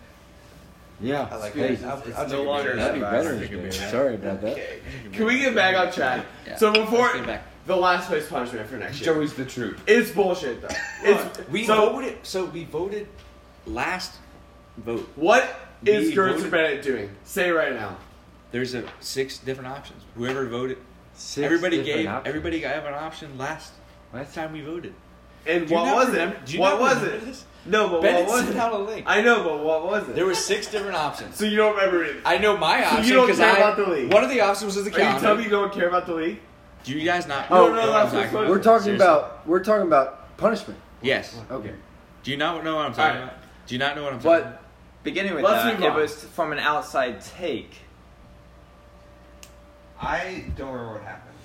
Yeah. 1.02 1.28
I 1.30 1.36
like 1.36 1.54
hey, 1.54 1.76
that. 1.76 1.90
I'll, 1.90 2.02
it's 2.04 2.18
I'll 2.18 2.30
no 2.30 2.44
longer 2.44 2.72
picture. 2.72 2.80
Happy 2.80 3.00
that 3.00 3.24
Veterans 3.24 3.76
Sorry 3.76 4.16
about 4.16 4.42
that. 4.42 4.58
Can 5.12 5.26
we 5.26 5.40
get 5.40 5.56
back 5.56 5.76
on 5.76 5.92
track? 5.92 6.26
Yeah. 6.48 6.56
So 6.56 6.72
before 6.72 7.00
Let's 7.00 7.16
get 7.18 7.26
back. 7.28 7.51
The 7.76 7.82
last 7.82 8.08
place 8.08 8.28
punishment 8.28 8.68
for 8.70 8.78
next 8.78 9.00
year, 9.02 9.14
Joey's 9.14 9.34
the 9.34 9.46
truth. 9.46 9.82
it's 9.88 10.12
bullshit 10.12 10.62
though. 10.62 10.68
It's 11.04 11.50
We 11.50 11.66
so 11.66 11.92
voted. 11.92 12.18
So 12.24 12.46
we 12.46 12.66
voted 12.66 13.08
last 13.66 14.14
vote. 14.78 15.08
what 15.16 15.44
is 15.86 16.10
We 16.10 16.16
Gertz 16.16 16.36
voted- 16.38 16.52
Bennett 16.52 16.82
doing? 16.84 17.10
Say 17.24 17.52
right 17.52 17.74
now. 17.74 17.98
There's 18.52 18.74
a 18.74 18.84
six 19.00 19.38
different 19.38 19.70
options. 19.70 20.04
Whoever 20.16 20.46
voted, 20.48 20.78
Six 21.14 21.46
everybody 21.46 21.78
different 21.78 21.98
gave 22.00 22.08
options. 22.08 22.28
everybody 22.28 22.60
gave 22.60 22.84
an 22.84 22.94
option 22.94 23.38
last 23.38 23.72
last 24.14 24.36
time 24.36 24.52
we 24.54 24.62
voted. 24.62 24.94
And 25.46 25.68
Do 25.68 25.74
you 25.74 25.80
what 25.80 25.86
not 25.86 25.96
was 25.96 26.08
remember- 26.10 26.36
it? 26.36 26.46
do 26.46 26.54
you 26.54 26.60
what 26.60 26.70
not 26.72 26.82
was 26.82 26.96
remember 26.98 27.16
it? 27.16 27.26
this? 27.26 27.46
No, 27.66 27.90
but 27.90 28.02
Bennett 28.02 28.26
what 28.26 28.32
was 28.34 28.44
sent 28.44 28.56
it? 28.56 28.60
out 28.60 28.74
a 28.74 28.78
link. 28.78 29.06
I 29.08 29.22
know, 29.22 29.44
but 29.44 29.60
what 29.64 29.86
was 29.86 30.10
it? 30.10 30.16
There 30.16 30.26
were 30.26 30.34
six 30.36 30.68
different 30.68 30.96
options. 30.98 31.36
so 31.38 31.46
you 31.46 31.56
don't 31.58 31.76
remember 31.76 32.04
it. 32.04 32.18
I 32.26 32.38
know 32.40 32.58
my 32.58 32.82
So 32.82 32.88
option 32.88 33.06
you 33.06 33.14
don't 33.14 33.26
because 33.28 33.40
care 33.40 33.54
I 33.54 33.58
about 33.58 33.78
the 33.78 33.88
league? 33.88 34.12
one 34.14 34.24
of 34.24 34.30
the 34.32 34.42
options 34.42 34.76
was 34.76 34.84
the 34.86 34.92
Are 34.96 35.14
you 35.14 35.20
telling 35.20 35.38
me 35.40 35.44
you 35.46 35.50
don't 35.50 35.72
care 35.74 35.88
about 35.88 36.06
the 36.08 36.14
league? 36.16 36.40
Do 36.84 36.94
you 36.98 37.06
guys 37.06 37.28
not? 37.28 37.48
Oh, 37.52 37.68
no, 37.68 37.76
know 37.76 37.92
what 37.92 38.12
that's 38.12 38.14
I'm 38.16 38.32
talking 38.32 38.50
We're 38.50 38.62
talking 38.64 38.84
Seriously. 38.84 39.06
about 39.06 39.48
we're 39.48 39.64
talking 39.64 39.88
about 39.88 40.38
punishment. 40.38 40.80
Yes. 41.02 41.40
Okay. 41.50 41.74
Do 42.24 42.32
you 42.32 42.38
not 42.38 42.64
know 42.64 42.76
what 42.76 42.86
I'm 42.86 42.94
talking 42.94 43.18
Alright. 43.22 43.34
about? 43.34 43.44
Do 43.68 43.76
you 43.76 43.80
not 43.80 43.96
know 43.96 44.04
what 44.04 44.14
I'm 44.14 44.20
talking 44.20 44.42
about? 44.42 44.52
But 44.54 45.04
Beginning 45.04 45.34
with 45.34 45.44
Let's 45.44 45.64
that, 45.64 45.74
move 45.80 45.84
it 45.84 45.90
on. 45.90 45.96
was 45.96 46.24
from 46.24 46.52
an 46.52 46.60
outside 46.60 47.22
take. 47.22 47.74
I 50.00 50.46
don't 50.56 50.70
remember 50.72 50.94
what 50.94 51.04
happened. 51.04 51.36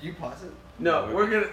You 0.00 0.12
pause 0.14 0.42
it. 0.44 0.50
no, 0.78 1.10
we're 1.14 1.26
gonna. 1.26 1.46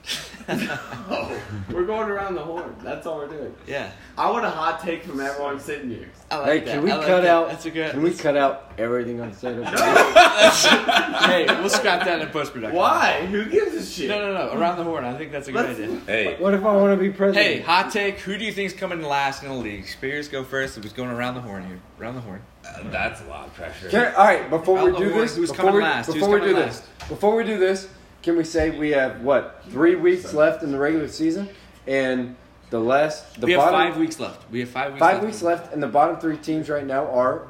no, 0.48 1.38
we're 1.70 1.84
going 1.84 2.08
around 2.10 2.34
the 2.34 2.40
horn. 2.42 2.74
That's 2.82 3.06
all 3.06 3.18
we're 3.18 3.28
doing. 3.28 3.54
Yeah. 3.66 3.92
I 4.18 4.28
want 4.30 4.44
a 4.44 4.50
hot 4.50 4.80
take 4.82 5.04
from 5.04 5.20
everyone 5.20 5.60
sitting 5.60 5.90
here. 5.90 6.08
I 6.30 6.36
like 6.38 6.46
Hey, 6.46 6.58
that. 6.60 6.74
can 6.74 6.82
we 6.82 6.90
I 6.90 6.96
like 6.96 7.06
cut 7.06 7.20
that. 7.22 7.30
out? 7.30 7.48
That's 7.50 7.66
a 7.66 7.70
good. 7.70 7.90
Can 7.92 8.02
we 8.02 8.12
cut 8.14 8.36
out 8.36 8.72
everything 8.78 9.20
on 9.20 9.32
state? 9.32 9.56
hey, 9.64 11.46
we'll 11.60 11.68
scrap 11.68 12.04
that 12.04 12.20
in 12.20 12.28
post 12.28 12.52
production. 12.52 12.76
Why? 12.76 13.26
Who 13.26 13.44
gives 13.46 13.74
a 13.74 13.84
shit? 13.84 14.08
No, 14.08 14.18
no, 14.20 14.34
no. 14.48 14.52
Around 14.58 14.78
the 14.78 14.84
horn. 14.84 15.04
I 15.04 15.16
think 15.16 15.30
that's 15.32 15.48
a 15.48 15.52
good 15.52 15.66
Let's- 15.66 15.78
idea. 15.78 16.00
Hey, 16.06 16.36
What 16.38 16.54
if 16.54 16.64
I 16.64 16.74
want 16.76 16.98
to 16.98 17.02
be 17.02 17.10
president? 17.10 17.46
Hey, 17.46 17.60
hot 17.60 17.90
take. 17.92 18.18
Who 18.20 18.36
do 18.36 18.44
you 18.44 18.52
think's 18.52 18.72
coming 18.74 19.02
last 19.02 19.42
in 19.42 19.48
the 19.50 19.54
league? 19.54 19.86
Spears 19.86 20.28
go 20.28 20.42
first. 20.44 20.76
It 20.78 20.82
was 20.84 20.92
going 20.92 21.10
around 21.10 21.34
the 21.34 21.40
horn 21.42 21.66
here. 21.66 21.78
Around 22.00 22.14
the 22.16 22.20
horn. 22.22 22.42
Uh, 22.66 22.82
that's 22.90 23.20
a 23.22 23.24
lot 23.26 23.46
of 23.46 23.54
pressure. 23.54 23.88
Can, 23.88 24.12
all 24.14 24.24
right, 24.24 24.48
before 24.50 24.78
Out 24.78 24.86
we 24.86 24.90
do 24.98 25.08
horn. 25.10 25.20
this, 25.22 25.36
Who's 25.36 25.50
before 25.50 25.64
coming 25.66 25.76
we, 25.76 25.82
last? 25.82 26.06
Who's 26.06 26.14
before 26.16 26.30
we 26.34 26.40
do 26.40 26.46
coming 26.52 26.66
this, 26.68 26.82
before 27.08 27.36
we 27.36 27.44
do 27.44 27.58
this, 27.58 27.88
can 28.22 28.36
we 28.36 28.44
say 28.44 28.70
we 28.78 28.90
have 28.90 29.20
what 29.22 29.62
three 29.68 29.96
weeks 29.96 30.32
left 30.34 30.62
in 30.62 30.72
the 30.72 30.78
regular 30.78 31.08
season, 31.08 31.48
and 31.86 32.36
the 32.70 32.80
last 32.80 33.40
the 33.40 33.46
we 33.46 33.52
have 33.52 33.60
bottom 33.60 33.80
five 33.92 33.96
weeks 33.98 34.20
left. 34.20 34.50
We 34.50 34.60
have 34.60 34.68
five 34.70 34.92
weeks. 34.92 35.00
five 35.00 35.14
left. 35.14 35.26
weeks 35.26 35.42
left, 35.42 35.72
and 35.72 35.82
the 35.82 35.88
bottom 35.88 36.18
three 36.18 36.36
teams 36.36 36.68
right 36.68 36.86
now 36.86 37.06
are 37.08 37.46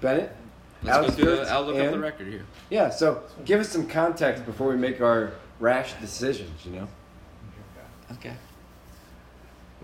Bennett. 0.00 0.34
Let's 0.82 0.98
go 0.98 1.10
through 1.12 1.30
Outskirts 1.32 1.48
the. 1.48 1.54
I'll 1.54 1.62
look 1.64 1.76
up 1.76 1.80
and- 1.82 1.94
the 1.94 1.98
record 1.98 2.26
here. 2.28 2.44
Yeah, 2.70 2.90
so 2.90 3.22
give 3.44 3.60
us 3.60 3.68
some 3.68 3.86
context 3.86 4.44
before 4.44 4.68
we 4.68 4.76
make 4.76 5.00
our 5.00 5.32
rash 5.60 5.94
decisions. 5.94 6.64
You 6.66 6.72
know, 6.72 6.88
Okay. 8.12 8.34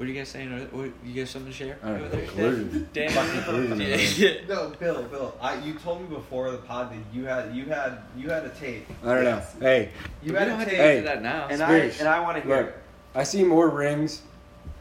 What 0.00 0.08
are 0.08 0.12
you 0.12 0.18
guys 0.18 0.30
saying? 0.30 0.50
Are- 0.50 0.60
what- 0.74 0.90
You 1.04 1.12
guys 1.12 1.28
something 1.28 1.52
to 1.52 1.56
share? 1.58 1.76
I 1.82 1.88
don't 1.88 1.96
over 1.96 2.04
know, 2.04 2.10
there? 2.10 2.26
collusion. 2.28 2.88
Dan, 2.94 3.80
Yeah. 4.16 4.30
No, 4.48 4.70
Bill, 4.80 5.02
Bill. 5.02 5.34
I, 5.42 5.56
you 5.62 5.74
told 5.74 6.00
me 6.00 6.16
before 6.16 6.50
the 6.52 6.56
pod 6.56 6.90
that 6.90 6.96
you 7.14 7.26
had 7.26 7.54
you 7.54 7.66
had 7.66 7.98
you 8.16 8.30
had 8.30 8.46
a 8.46 8.48
tape. 8.48 8.86
I 9.04 9.14
don't 9.14 9.24
know. 9.24 9.42
Hey, 9.60 9.90
You 10.22 10.32
we 10.32 10.38
had 10.38 10.46
don't 10.46 10.54
a 10.54 10.56
have 10.60 10.64
to 10.64 10.70
tape, 10.70 10.80
Hey. 10.80 10.96
answer 11.00 11.04
that 11.04 11.22
now. 11.22 11.48
and 11.50 11.62
I 11.62 11.74
and 11.76 12.08
I 12.08 12.18
want 12.20 12.38
to 12.38 12.42
hear. 12.42 12.56
look, 12.56 12.66
it. 12.68 12.76
I 13.14 13.24
see 13.24 13.44
more 13.44 13.68
rings. 13.68 14.22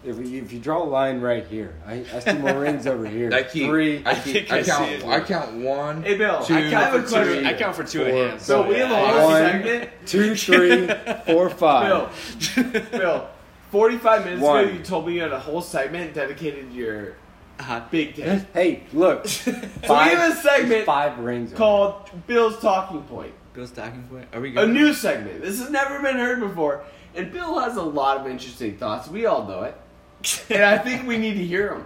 If 0.05 0.15
you, 0.25 0.41
if 0.41 0.53
you 0.53 0.59
draw 0.59 0.81
a 0.81 0.85
line 0.85 1.19
right 1.19 1.45
here, 1.45 1.75
I, 1.85 2.05
I 2.13 2.19
see 2.19 2.31
more 2.35 2.57
rings 2.57 2.87
over 2.87 3.05
here. 3.17 3.29
I 3.33 3.43
keep. 3.43 3.67
Three. 3.67 4.01
I, 4.05 4.15
keep, 4.15 4.49
I, 4.49 4.59
I 4.59 4.63
count. 4.63 4.89
it. 4.89 5.03
I 5.03 5.19
count 5.19 5.51
one. 5.57 6.01
Hey, 6.03 6.17
Bill. 6.17 6.41
Two, 6.45 6.55
I 6.55 6.61
have 6.61 6.93
a 6.93 7.01
Two- 7.01 7.07
question. 7.09 7.45
I 7.45 7.53
count 7.55 7.75
for 7.75 7.83
two 7.83 8.05
Four. 8.05 8.13
hands. 8.29 8.41
So 8.45 8.65
we 8.65 8.75
have 8.75 8.89
a 8.89 8.95
whole 8.95 9.27
One. 9.31 9.41
segment. 9.41 9.89
two, 10.05 10.33
three, 10.35 10.87
four, 11.25 11.49
five. 11.49 12.09
Bill, 12.55 12.71
Bill, 12.91 13.27
45 13.71 14.25
minutes 14.25 14.41
One. 14.41 14.63
ago, 14.63 14.73
you 14.73 14.83
told 14.83 15.07
me 15.07 15.13
you 15.13 15.21
had 15.21 15.31
a 15.31 15.39
whole 15.39 15.61
segment 15.61 16.13
dedicated 16.13 16.71
to 16.71 16.75
your 16.75 17.15
Hot. 17.59 17.91
big 17.91 18.15
take. 18.15 18.41
Hey, 18.53 18.83
look. 18.93 19.25
So 19.27 19.51
we 19.51 19.87
Five, 19.87 20.17
have 20.17 20.37
a 20.37 20.41
segment 20.41 20.85
five 20.85 21.19
rings. 21.19 21.49
over 21.51 21.57
called 21.57 22.27
Bill's 22.27 22.59
Talking 22.59 23.03
Point. 23.03 23.33
Bill's 23.53 23.71
talking 23.71 24.03
point. 24.03 24.27
Are 24.33 24.39
we 24.39 24.55
A 24.55 24.65
new 24.65 24.93
segment. 24.93 25.41
This 25.41 25.59
has 25.59 25.69
never 25.69 25.99
been 26.01 26.15
heard 26.17 26.39
before. 26.39 26.83
And 27.15 27.31
Bill 27.31 27.59
has 27.59 27.75
a 27.75 27.81
lot 27.81 28.17
of 28.17 28.27
interesting 28.27 28.77
thoughts. 28.77 29.09
We 29.09 29.25
all 29.25 29.45
know 29.45 29.63
it. 29.63 29.75
and 30.49 30.63
I 30.63 30.77
think 30.77 31.07
we 31.07 31.17
need 31.17 31.33
to 31.33 31.45
hear 31.45 31.69
them. 31.69 31.85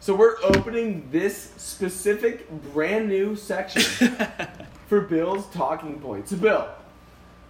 So 0.00 0.14
we're 0.14 0.36
opening 0.42 1.08
this 1.10 1.50
specific 1.56 2.50
brand 2.72 3.08
new 3.08 3.36
section 3.36 3.82
for 4.88 5.00
Bill's 5.00 5.46
talking 5.50 5.98
point. 6.00 6.28
So 6.28 6.36
Bill, 6.36 6.68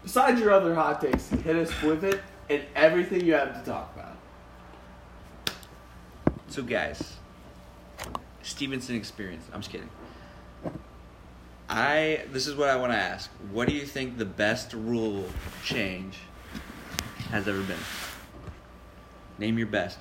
besides 0.03 0.41
your 0.41 0.53
other 0.53 0.75
hot 0.75 1.01
takes, 1.01 1.29
hit 1.29 1.57
us 1.57 1.83
with 1.83 2.05
it 2.05 2.21
and 2.49 2.63
everything 2.75 3.25
you 3.25 3.35
have 3.35 3.59
to 3.63 3.69
talk 3.71 3.95
about. 3.95 4.17
So 6.49 6.63
guys, 6.63 7.17
Stevenson 8.43 8.97
experience. 8.97 9.45
I'm 9.53 9.61
just 9.61 9.71
kidding. 9.73 9.91
I 11.69 12.23
this 12.33 12.47
is 12.47 12.55
what 12.55 12.69
I 12.69 12.77
want 12.77 12.93
to 12.93 12.99
ask. 12.99 13.31
What 13.51 13.69
do 13.69 13.75
you 13.75 13.85
think 13.85 14.19
the 14.19 14.25
best 14.25 14.73
rule 14.73 15.25
change 15.65 16.19
has 17.31 17.49
ever 17.49 17.63
been? 17.63 17.77
Name 19.39 19.59
your 19.59 19.67
best. 19.67 19.99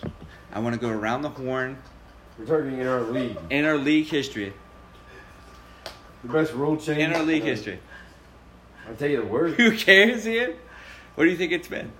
I 0.54 0.60
want 0.60 0.76
to 0.76 0.80
go 0.80 0.90
around 0.90 1.24
the 1.24 1.30
horn 1.30 1.78
We're 2.38 2.46
talking 2.46 2.80
in 2.80 2.88
our 2.88 3.02
league. 3.02 3.38
in 3.50 3.66
our 3.66 3.78
league 3.78 4.06
history. 4.06 4.54
The 6.24 6.32
best 6.32 6.54
rule 6.54 6.78
change. 6.78 7.00
In 7.00 7.14
our 7.14 7.24
league 7.24 7.44
history. 7.44 7.80
I'll 8.88 8.96
tell 8.96 9.10
you 9.10 9.22
the 9.22 9.26
word. 9.28 9.54
Who 9.58 9.76
cares, 9.76 10.28
Ian? 10.28 10.54
What 11.16 11.24
do 11.26 11.32
you 11.32 11.38
think 11.38 11.52
it's 11.52 11.68
been? 11.68 11.92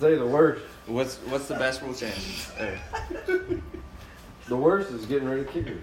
Tell 0.00 0.10
you 0.10 0.18
the 0.18 0.26
worst. 0.26 0.62
What's 0.86 1.16
what's 1.18 1.48
the 1.48 1.54
best 1.54 1.82
rule 1.82 1.94
change? 1.94 2.48
The 4.48 4.56
worst 4.56 4.92
is 4.92 5.06
getting 5.06 5.28
rid 5.28 5.40
of 5.40 5.52
kickers. 5.52 5.82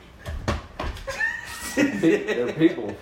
They're 1.76 2.54
people. 2.54 2.96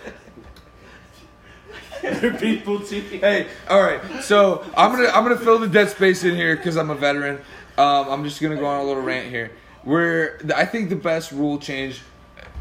They're 2.02 2.34
people 2.34 2.80
too. 2.80 3.02
Hey, 3.02 3.48
all 3.70 3.80
right. 3.84 4.02
So 4.24 4.66
I'm 4.76 4.92
gonna 4.92 5.10
I'm 5.10 5.24
gonna 5.24 5.38
fill 5.38 5.60
the 5.60 5.68
dead 5.68 5.90
space 5.90 6.24
in 6.24 6.36
here 6.36 6.56
because 6.56 6.78
I'm 6.78 6.90
a 6.90 6.96
veteran. 6.96 7.38
Um, 7.78 8.10
I'm 8.10 8.24
just 8.24 8.42
gonna 8.42 8.56
go 8.56 8.66
on 8.66 8.80
a 8.82 8.84
little 8.84 9.04
rant 9.04 9.28
here. 9.30 9.52
Where 9.84 10.40
I 10.56 10.66
think 10.66 10.90
the 10.90 10.96
best 10.96 11.32
rule 11.32 11.60
change, 11.60 12.02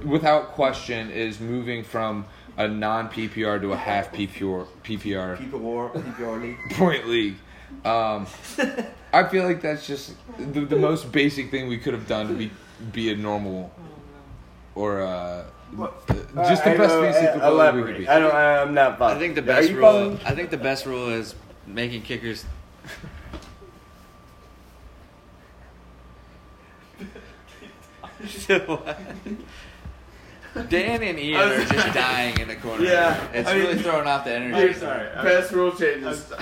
without 0.04 0.48
question, 0.48 1.10
is 1.10 1.40
moving 1.40 1.82
from 1.84 2.26
a 2.58 2.68
non 2.68 3.08
PPR 3.08 3.62
to 3.62 3.72
a 3.72 3.76
half 3.76 4.12
PPR 4.12 4.66
PPR 4.84 5.38
People 5.38 5.60
war, 5.60 5.88
people 5.88 6.36
league. 6.36 6.58
point 6.72 7.08
league. 7.08 7.36
Um, 7.84 8.26
I 9.12 9.24
feel 9.28 9.44
like 9.44 9.60
that's 9.62 9.86
just 9.86 10.14
the, 10.38 10.60
the 10.60 10.76
most 10.76 11.10
basic 11.10 11.50
thing 11.50 11.68
we 11.68 11.78
could 11.78 11.94
have 11.94 12.06
done 12.06 12.28
to 12.28 12.34
be 12.34 12.50
be 12.92 13.10
a 13.12 13.16
normal 13.16 13.70
or 14.74 15.02
uh, 15.02 15.44
just 16.36 16.64
the 16.64 16.70
I 16.70 16.76
best 16.76 16.94
know, 16.94 17.00
basic 17.02 17.28
uh, 17.28 17.32
football 17.32 17.72
we 17.72 17.82
could 17.82 17.98
be. 17.98 18.08
I 18.08 18.18
don't. 18.18 18.34
I'm 18.34 18.74
not 18.74 19.00
I 19.00 19.18
think 19.18 19.34
the 19.34 19.42
best 19.42 19.70
rule. 19.70 19.80
following? 19.82 20.20
I 20.24 20.34
think 20.34 20.50
the 20.50 20.56
best 20.56 20.86
rule 20.86 21.08
is 21.08 21.34
making 21.66 22.02
kickers. 22.02 22.44
Dan 30.68 31.02
and 31.02 31.18
Ian 31.18 31.40
are 31.40 31.64
just 31.64 31.94
dying 31.94 32.38
in 32.40 32.48
the 32.48 32.56
corner. 32.56 32.84
Yeah, 32.84 33.28
it's 33.32 33.48
I 33.48 33.54
mean- 33.54 33.62
really 33.66 33.78
throwing 33.82 34.06
off 34.06 34.24
the 34.24 34.36
I'm 34.36 34.52
energy. 34.54 34.78
sorry. 34.78 35.06
Best 35.22 35.52
rule 35.52 35.72
changes. 35.72 36.32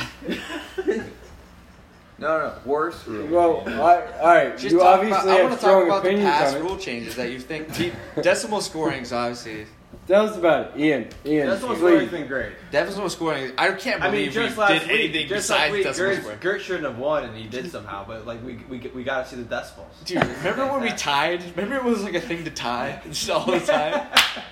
No, 2.19 2.39
no, 2.39 2.55
worse 2.65 3.07
rule. 3.07 3.29
Well, 3.29 3.69
I, 3.69 4.03
all 4.19 4.27
right. 4.27 4.59
Just 4.59 4.73
you 4.73 4.79
talk 4.81 4.99
obviously 4.99 5.21
about, 5.23 5.29
I 5.29 5.35
have 5.35 5.51
want 5.51 5.61
to 5.61 5.61
talk 5.67 5.71
strong 5.71 5.87
about 5.87 6.03
the 6.03 6.09
opinions 6.09 6.31
past 6.31 6.57
on 6.57 6.61
it. 6.61 6.65
rule 6.65 6.77
changes 6.77 7.15
that 7.17 7.31
you 7.31 7.39
think. 7.39 7.73
Te- 7.75 7.93
decimal 8.21 8.61
scoring 8.61 9.03
is 9.03 9.13
obviously. 9.13 9.67
Tell 10.07 10.27
us 10.27 10.37
about 10.39 10.71
it, 10.75 10.81
Ian. 10.81 11.09
Ian, 11.27 11.49
That's 11.49 11.63
what's 11.63 11.81
please. 11.81 12.11
been 12.11 12.27
great. 12.27 12.53
Decimal 12.71 13.11
scoring. 13.11 13.53
I 13.59 13.71
can't 13.73 14.03
I 14.03 14.11
believe 14.11 14.35
mean, 14.35 14.47
just 14.47 14.57
we 14.57 14.63
last 14.63 14.73
did 14.73 14.83
week, 14.83 14.91
anything 15.01 15.29
just 15.29 15.49
besides 15.49 15.61
last 15.61 15.73
week, 15.73 15.83
decimal 15.85 16.11
Gert, 16.11 16.21
scoring. 16.23 16.39
Gert 16.41 16.63
shouldn't 16.63 16.85
have 16.85 16.99
won, 16.99 17.25
and 17.25 17.37
he 17.37 17.47
did 17.47 17.71
somehow. 17.71 18.07
But 18.07 18.27
like, 18.27 18.43
we 18.43 18.55
we 18.71 18.79
we 18.95 19.05
got 19.05 19.25
to 19.25 19.31
see 19.31 19.37
the 19.37 19.43
decimals. 19.43 19.95
Dude, 20.07 20.25
remember 20.25 20.67
when 20.67 20.81
we 20.81 20.91
tied? 20.97 21.45
Remember 21.57 21.77
it 21.77 21.85
was 21.85 22.03
like 22.03 22.15
a 22.15 22.21
thing 22.23 22.43
to 22.45 22.51
tie 22.51 23.03
just 23.11 23.29
all 23.29 23.45
the 23.47 23.61
time? 23.61 24.07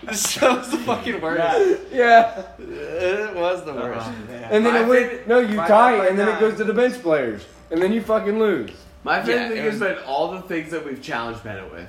this 0.05 0.41
was 0.41 0.71
the 0.71 0.79
fucking 0.79 1.21
worst. 1.23 1.81
Yeah. 1.91 2.45
It 2.59 3.35
was 3.35 3.65
the 3.65 3.73
uh-huh. 3.73 3.81
worst. 3.81 4.09
And 4.51 4.65
then 4.65 4.77
it 4.77 4.87
went, 4.87 5.27
no, 5.27 5.39
you 5.41 5.57
my- 5.57 5.67
tie, 5.69 5.97
my 5.99 6.07
and 6.09 6.19
then 6.19 6.29
it 6.29 6.33
nine. 6.33 6.41
goes 6.41 6.57
to 6.59 6.65
the 6.65 6.75
bench 6.75 7.01
players, 7.01 7.45
and 7.71 7.81
then 7.83 7.93
you 7.93 8.01
fucking 8.03 8.39
lose. 8.39 8.71
My 9.05 9.21
favorite 9.23 9.35
Yeah, 9.43 9.49
thing 9.49 9.57
it 9.59 9.65
has 9.65 9.81
was- 9.81 9.81
been 9.81 9.99
all 10.05 10.33
the 10.33 10.43
things 10.43 10.71
that 10.73 10.85
we've 10.85 11.01
challenged 11.03 11.43
Bennett 11.45 11.71
with. 11.73 11.89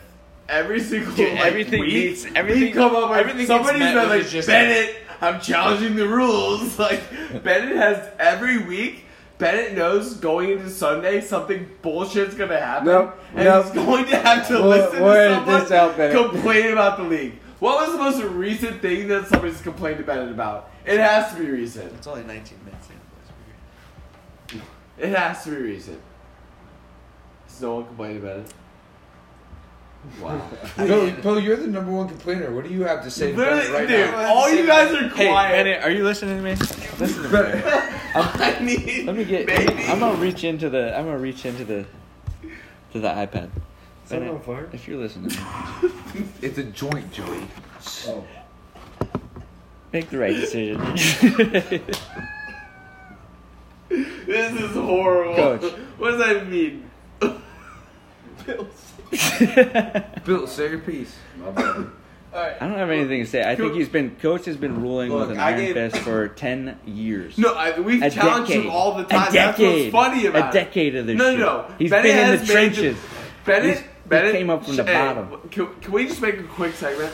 Every 0.50 0.80
single 0.80 1.14
Dude, 1.14 1.34
like, 1.34 1.46
everything 1.46 1.82
week, 1.82 1.92
beats- 1.92 2.24
we 2.26 2.32
everything- 2.36 2.74
come 2.74 2.96
up 2.96 3.10
with 3.10 3.20
everything 3.20 3.40
gets 3.40 3.50
somebody's 3.50 3.80
met 3.80 3.94
been 3.96 4.10
with 4.10 4.22
like 4.22 4.30
just- 4.30 4.48
Bennett. 4.48 4.96
I'm 5.20 5.42
challenging 5.42 5.96
the 5.96 6.08
rules. 6.08 6.78
Like 6.80 7.02
Bennett 7.44 7.76
has 7.76 8.08
every 8.20 8.60
week. 8.60 9.04
Bennett 9.40 9.76
knows 9.76 10.14
going 10.16 10.50
into 10.52 10.70
Sunday 10.70 11.22
something 11.22 11.68
bullshit's 11.84 12.34
gonna 12.36 12.60
happen, 12.60 12.86
Nope, 12.88 13.20
and 13.36 13.46
nope. 13.46 13.66
he's 13.66 13.74
going 13.74 14.06
to 14.06 14.16
have 14.18 14.48
to 14.48 14.54
We'll- 14.54 14.68
listen 14.70 15.04
we'll 15.04 15.14
to 15.14 15.20
edit 15.20 15.38
someone 15.38 15.60
this 15.62 15.72
out, 15.72 15.98
Bennett. 15.98 16.32
complain 16.32 16.72
about 16.72 16.98
the 16.98 17.04
league. 17.04 17.34
What 17.60 17.82
was 17.88 17.92
the 17.96 18.04
most 18.04 18.24
recent 18.36 18.82
thing 18.82 19.08
that 19.10 19.28
somebody's 19.28 19.60
complained 19.62 19.98
to 19.98 20.04
Bennett 20.04 20.30
about? 20.32 20.70
It 20.86 21.00
has 21.00 21.34
to 21.34 21.40
be 21.40 21.50
recent. 21.50 21.92
It's 21.94 22.08
only 22.08 22.22
19 22.24 22.58
minutes 22.66 22.88
in. 22.90 24.62
It 24.98 25.10
has 25.10 25.44
to 25.44 25.52
be 25.52 25.58
recent. 25.58 26.00
Has 27.48 27.62
no 27.62 27.76
one 27.76 27.86
complained 27.86 28.24
about 28.24 28.40
it? 28.40 28.54
Wow. 30.22 30.42
Bill, 30.78 31.12
Bill, 31.12 31.40
you're 31.40 31.58
the 31.58 31.68
number 31.68 31.92
one 31.92 32.08
complainer. 32.08 32.52
What 32.52 32.64
do 32.64 32.70
you 32.74 32.84
have 32.84 33.04
to 33.04 33.12
say 33.12 33.32
to 33.32 33.38
Literally, 33.38 33.72
right 33.72 33.88
dude, 33.88 34.12
now? 34.12 34.34
all 34.34 34.50
you 34.50 34.66
guys 34.66 34.92
are 34.94 35.10
quiet. 35.10 35.16
Hey, 35.16 35.28
quiet. 35.28 35.52
Bennett, 35.52 35.84
are 35.84 35.92
you 35.92 36.04
listening 36.04 36.38
to 36.38 36.44
me? 36.44 36.52
Listen 37.00 37.24
to 37.24 37.30
me. 37.30 37.62
I 38.16 38.58
need. 38.62 39.06
Let 39.06 39.16
me 39.16 39.26
get. 39.26 39.48
Baby. 39.48 39.84
I'm 39.86 40.00
gonna 40.00 40.18
reach 40.18 40.44
into 40.44 40.70
the. 40.70 40.98
I'm 40.98 41.06
gonna 41.06 41.18
reach 41.18 41.46
into 41.46 41.66
the. 41.66 41.86
To 42.94 43.00
the 43.00 43.10
iPad. 43.10 43.50
Something 44.06 44.30
on 44.30 44.40
fire? 44.40 44.70
if 44.72 44.88
you're 44.88 44.98
listening, 45.00 45.30
to 45.32 45.38
me, 46.16 46.26
It's 46.42 46.58
a 46.58 46.64
joint, 46.64 47.12
Joey. 47.12 47.46
Oh. 48.08 48.24
make 49.92 50.10
the 50.10 50.18
right 50.18 50.34
decision. 50.34 50.80
This 53.90 54.54
is 54.54 54.72
horrible. 54.72 55.36
Coach. 55.36 55.74
What 55.98 56.12
does 56.12 56.20
that 56.20 56.48
mean? 56.48 56.90
Bill, 60.26 60.46
say 60.48 60.70
your 60.70 60.80
piece. 60.80 61.16
My 61.38 61.52
bad. 61.52 61.88
I 62.34 62.58
don't 62.68 62.78
have 62.78 62.90
anything 62.92 63.24
to 63.24 63.30
say. 63.30 63.44
I 63.44 63.56
think 63.56 63.74
he's 63.74 63.90
been 63.90 64.16
coach 64.18 64.46
has 64.46 64.58
been 64.58 64.80
ruling 64.82 65.10
Look, 65.12 65.30
with 65.30 65.38
an 65.38 65.40
I 65.40 65.50
iron 65.54 65.60
gave- 65.60 65.74
fist 65.74 65.98
for 66.04 66.28
ten 66.28 66.78
years. 66.86 67.36
No, 67.38 67.54
I, 67.54 67.80
we've 67.80 68.02
a 68.04 68.12
challenged 68.12 68.50
decade. 68.50 68.66
him 68.66 68.72
all 68.72 68.94
the 68.96 69.06
A 69.06 69.10
time. 69.10 69.34
decade. 69.34 69.34
That's 69.34 69.60
what's 69.60 69.92
funny 70.14 70.26
about 70.28 70.50
a 70.50 70.54
decade 70.54 70.96
of 70.96 71.08
this. 71.08 71.18
No, 71.18 71.32
shit. 71.32 71.40
no, 71.40 71.46
no. 71.68 71.76
He's 71.80 71.90
Bennett 71.90 72.12
been 72.12 72.18
in 72.20 72.26
has 72.38 72.48
the 72.48 72.54
made 72.54 72.74
trenches. 72.74 72.98
Bennett, 73.46 73.66
He's- 73.66 73.80
he 73.82 74.10
Bennett 74.10 74.32
came 74.34 74.50
up 74.52 74.66
from 74.66 74.76
the 74.76 74.84
hey, 74.84 74.94
eh, 74.94 75.14
bottom. 75.14 75.50
Can, 75.50 75.68
can 75.82 75.92
we 75.92 76.08
just 76.08 76.22
make 76.22 76.38
a 76.40 76.44
quick 76.44 76.76
segment? 76.76 77.14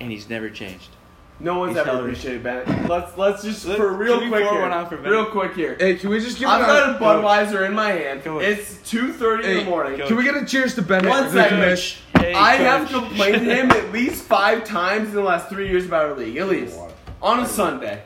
and 0.00 0.10
he's 0.10 0.28
never 0.28 0.50
changed. 0.50 0.90
No 1.38 1.58
one's 1.58 1.72
He's 1.72 1.78
ever 1.78 1.90
held 1.90 2.00
appreciated 2.04 2.42
Bennett. 2.42 2.88
Let's 2.88 3.16
let's 3.18 3.42
just 3.42 3.66
Let- 3.66 3.76
for 3.76 3.92
real 3.92 4.14
can 4.20 4.24
we 4.24 4.28
quick 4.30 4.44
pour 4.44 4.52
here. 4.54 4.62
one 4.62 4.72
out 4.72 4.88
for 4.88 4.96
Bennett? 4.96 5.12
real 5.12 5.26
quick 5.26 5.54
here. 5.54 5.76
Hey, 5.78 5.96
can 5.96 6.08
we 6.08 6.18
just 6.20 6.38
give 6.38 6.48
I've 6.48 6.62
it 6.62 6.66
got 6.66 6.88
a 6.90 6.96
a 6.96 6.98
Budweiser 6.98 7.66
in 7.66 7.74
my 7.74 7.90
hand. 7.90 8.24
Coach. 8.24 8.42
It's 8.42 8.78
two 8.88 9.12
thirty 9.12 9.44
in 9.44 9.50
Hey, 9.58 9.64
the 9.64 9.70
morning. 9.70 10.00
Can 10.06 10.16
we 10.16 10.24
get 10.24 10.34
a 10.34 10.46
cheers 10.46 10.74
to 10.76 10.82
Bennett? 10.82 11.10
One 11.10 11.24
the 11.24 11.30
second. 11.32 11.58
commish? 11.58 11.98
Hey, 12.18 12.32
I 12.32 12.54
have 12.56 12.88
Coach. 12.88 13.08
complained 13.08 13.44
to 13.44 13.54
him 13.54 13.70
at 13.70 13.92
least 13.92 14.24
five 14.24 14.64
times 14.64 15.10
in 15.10 15.14
the 15.14 15.20
last 15.22 15.50
three 15.50 15.68
years 15.68 15.84
about 15.84 16.06
our 16.06 16.14
league, 16.16 16.36
at 16.38 16.48
least 16.48 16.78
on 17.20 17.40
a 17.40 17.46
Sunday. 17.46 18.02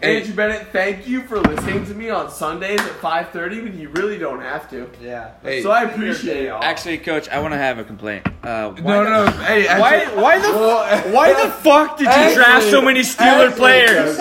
Hey. 0.00 0.18
Andrew 0.20 0.34
Bennett, 0.34 0.68
thank 0.72 1.08
you 1.08 1.22
for 1.22 1.40
listening 1.40 1.84
to 1.86 1.94
me 1.94 2.08
on 2.10 2.30
Sundays 2.30 2.80
at 2.80 2.92
five 3.00 3.30
thirty, 3.30 3.60
when 3.60 3.76
you 3.78 3.88
really 3.90 4.16
don't 4.16 4.40
have 4.40 4.70
to. 4.70 4.88
Yeah. 5.02 5.32
Hey, 5.42 5.60
So 5.62 5.70
I 5.72 5.82
appreciate 5.82 6.46
it. 6.46 6.50
Actually, 6.50 6.98
coach, 6.98 7.28
I 7.28 7.40
want 7.40 7.52
to 7.54 7.58
have 7.58 7.78
a 7.78 7.84
complaint. 7.84 8.24
Uh, 8.44 8.70
why 8.70 8.94
no, 8.94 9.04
the- 9.04 9.10
no. 9.10 9.26
Hey, 9.42 9.66
Why? 9.66 9.96
actually, 9.96 10.22
Why 10.22 10.38
the? 10.38 11.10
why 11.10 11.32
the 11.46 11.50
fuck 11.64 11.98
did 11.98 12.04
you 12.06 12.34
draft 12.34 12.66
so 12.66 12.80
many 12.80 13.00
Steeler 13.00 13.54
players? 13.54 14.16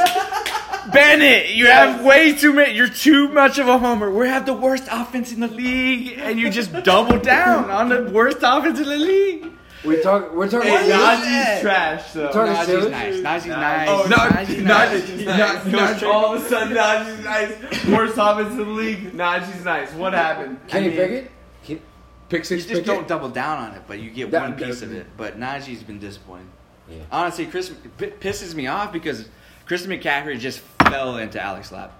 Bennett, 0.92 1.50
you 1.54 1.68
have 1.68 2.04
way 2.04 2.34
too 2.34 2.54
many. 2.54 2.74
You're 2.74 2.88
too 2.88 3.28
much 3.28 3.60
of 3.60 3.68
a 3.68 3.78
homer. 3.78 4.10
We 4.10 4.28
have 4.30 4.46
the 4.46 4.54
worst 4.54 4.86
offense 4.90 5.32
in 5.34 5.42
the 5.42 5.48
league, 5.48 6.18
and 6.18 6.40
you 6.40 6.50
just 6.50 6.72
double 6.84 7.20
down 7.20 7.70
on 7.70 7.90
the 7.90 8.04
worst 8.12 8.38
offense 8.42 8.80
in 8.80 8.86
the 8.86 8.96
league. 8.98 9.52
We 9.88 10.02
talk. 10.02 10.34
We're 10.34 10.50
talking. 10.50 10.70
Hey, 10.70 10.88
about 10.92 11.24
Najee's 11.24 11.62
trash 11.62 12.12
though. 12.14 12.32
Talking 12.32 12.54
Najee's 12.54 12.92
nice. 12.92 13.16
Najee's 13.16 13.48
nice. 13.48 13.88
Oh, 13.90 14.08
no, 14.10 14.16
Najee's 14.18 14.64
nice. 14.64 15.26
not, 15.26 15.68
not, 15.72 16.04
all 16.04 16.36
of 16.36 16.44
a 16.46 16.50
sudden, 16.50 16.76
Najee's 16.78 17.24
nice. 17.24 17.86
Worst 17.88 18.16
offense 18.20 18.52
in 18.52 18.58
the 18.58 18.64
league. 18.66 19.14
Najee's 19.14 19.64
nice. 19.66 19.92
What 19.94 20.14
happened? 20.14 20.60
Can 20.68 20.84
you 20.84 20.92
mean- 20.92 21.00
it? 21.00 21.32
Ke- 21.64 21.82
pick 22.30 22.50
You 22.50 22.58
just 22.62 22.86
don't 22.86 23.04
it. 23.04 23.08
double 23.08 23.30
down 23.30 23.60
on 23.60 23.76
it, 23.76 23.84
but 23.88 24.00
you 24.00 24.10
get 24.10 24.32
That- 24.32 24.42
one 24.42 24.54
piece 24.58 24.82
of 24.82 24.92
it. 24.94 25.08
But 25.16 25.40
Najee's 25.40 25.84
been 25.84 26.00
disappointing. 26.00 26.50
Yeah. 26.90 27.00
Honestly, 27.12 27.46
Chris 27.46 27.70
p- 27.98 28.08
pisses 28.08 28.54
me 28.56 28.68
off 28.68 28.92
because 28.94 29.28
Christian 29.66 29.92
McCaffrey 29.92 30.38
just 30.40 30.60
fell 30.90 31.18
into 31.18 31.42
Alex 31.42 31.72
lap. 31.72 31.92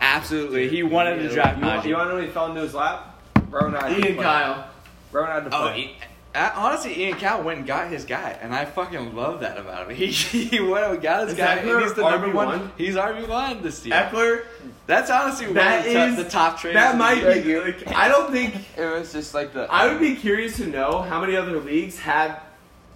Absolutely, 0.00 0.68
he 0.68 0.82
wanted 0.82 1.18
to 1.18 1.28
draft 1.28 1.58
You, 1.58 1.66
want, 1.66 1.84
you 1.86 1.94
Najee. 1.94 1.98
want 1.98 2.10
to 2.10 2.14
know 2.16 2.20
he 2.22 2.28
fell 2.28 2.46
into 2.48 2.60
his 2.62 2.74
lap? 2.74 3.20
Rowan 3.50 3.72
had 3.74 3.88
to 3.88 3.94
Ian 4.06 4.14
play. 4.14 4.24
Kyle. 4.24 4.66
Rowan 5.12 5.30
had 5.30 5.50
to 5.50 5.56
Oh, 5.56 5.62
play. 5.62 5.80
he, 5.80 5.84
uh, 6.00 6.04
honestly, 6.34 7.00
Ian 7.04 7.16
Cal 7.18 7.42
went 7.42 7.58
and 7.58 7.66
got 7.66 7.88
his 7.88 8.04
guy, 8.04 8.36
and 8.42 8.54
I 8.54 8.64
fucking 8.64 9.14
love 9.14 9.40
that 9.40 9.56
about 9.58 9.88
him. 9.90 9.96
He, 9.96 10.06
he 10.08 10.60
went 10.60 10.84
and 10.86 11.00
got 11.02 11.22
his 11.22 11.32
Is 11.32 11.38
guy, 11.38 11.58
Ekeler 11.58 11.74
and 11.76 11.82
he's 11.84 11.94
the 11.94 12.02
number 12.10 12.28
RB1? 12.28 12.34
one. 12.34 12.72
He's 12.76 12.94
RB 12.96 13.28
one 13.28 13.62
this 13.62 13.84
year. 13.86 13.94
Ekeler. 13.94 14.44
That's 14.86 15.10
honestly 15.10 15.46
one 15.46 15.54
That 15.56 15.78
of 15.86 15.92
the, 15.92 15.98
is 16.04 16.14
top, 16.16 16.24
the 16.24 16.30
top 16.30 16.58
trades. 16.60 16.74
That 16.74 16.92
the 16.92 16.98
might 16.98 17.22
league. 17.24 17.44
be. 17.44 17.58
Like, 17.58 17.88
I 17.96 18.08
don't 18.08 18.30
think. 18.32 18.54
It 18.76 18.84
was 18.98 19.12
just 19.12 19.32
like 19.34 19.52
the. 19.52 19.70
I 19.72 19.86
would 19.88 20.00
be 20.00 20.14
curious 20.16 20.56
to 20.56 20.66
know 20.66 21.02
how 21.02 21.20
many 21.20 21.36
other 21.36 21.60
leagues 21.60 21.98
have 22.00 22.40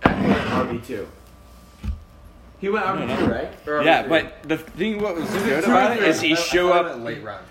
Ekeler 0.03 0.45
RB 0.67 0.85
two. 0.87 1.07
He 2.61 2.69
went 2.69 2.85
RB 2.87 3.19
two, 3.19 3.27
right? 3.27 3.53
Or 3.69 3.83
Yeah, 3.85 4.07
but 4.09 4.43
the 4.43 4.59
thing 4.59 5.01
what 5.01 5.15
was 5.15 5.31
good 5.31 5.63
about 5.65 5.93
or 5.93 5.95
it 5.95 5.99
three? 5.99 6.09
is 6.09 6.21
he 6.21 6.31
I- 6.35 6.37
I 6.37 6.41
show 6.41 6.69
thought 6.71 6.85
up. 6.87 7.01
late 7.01 7.23
round 7.23 7.47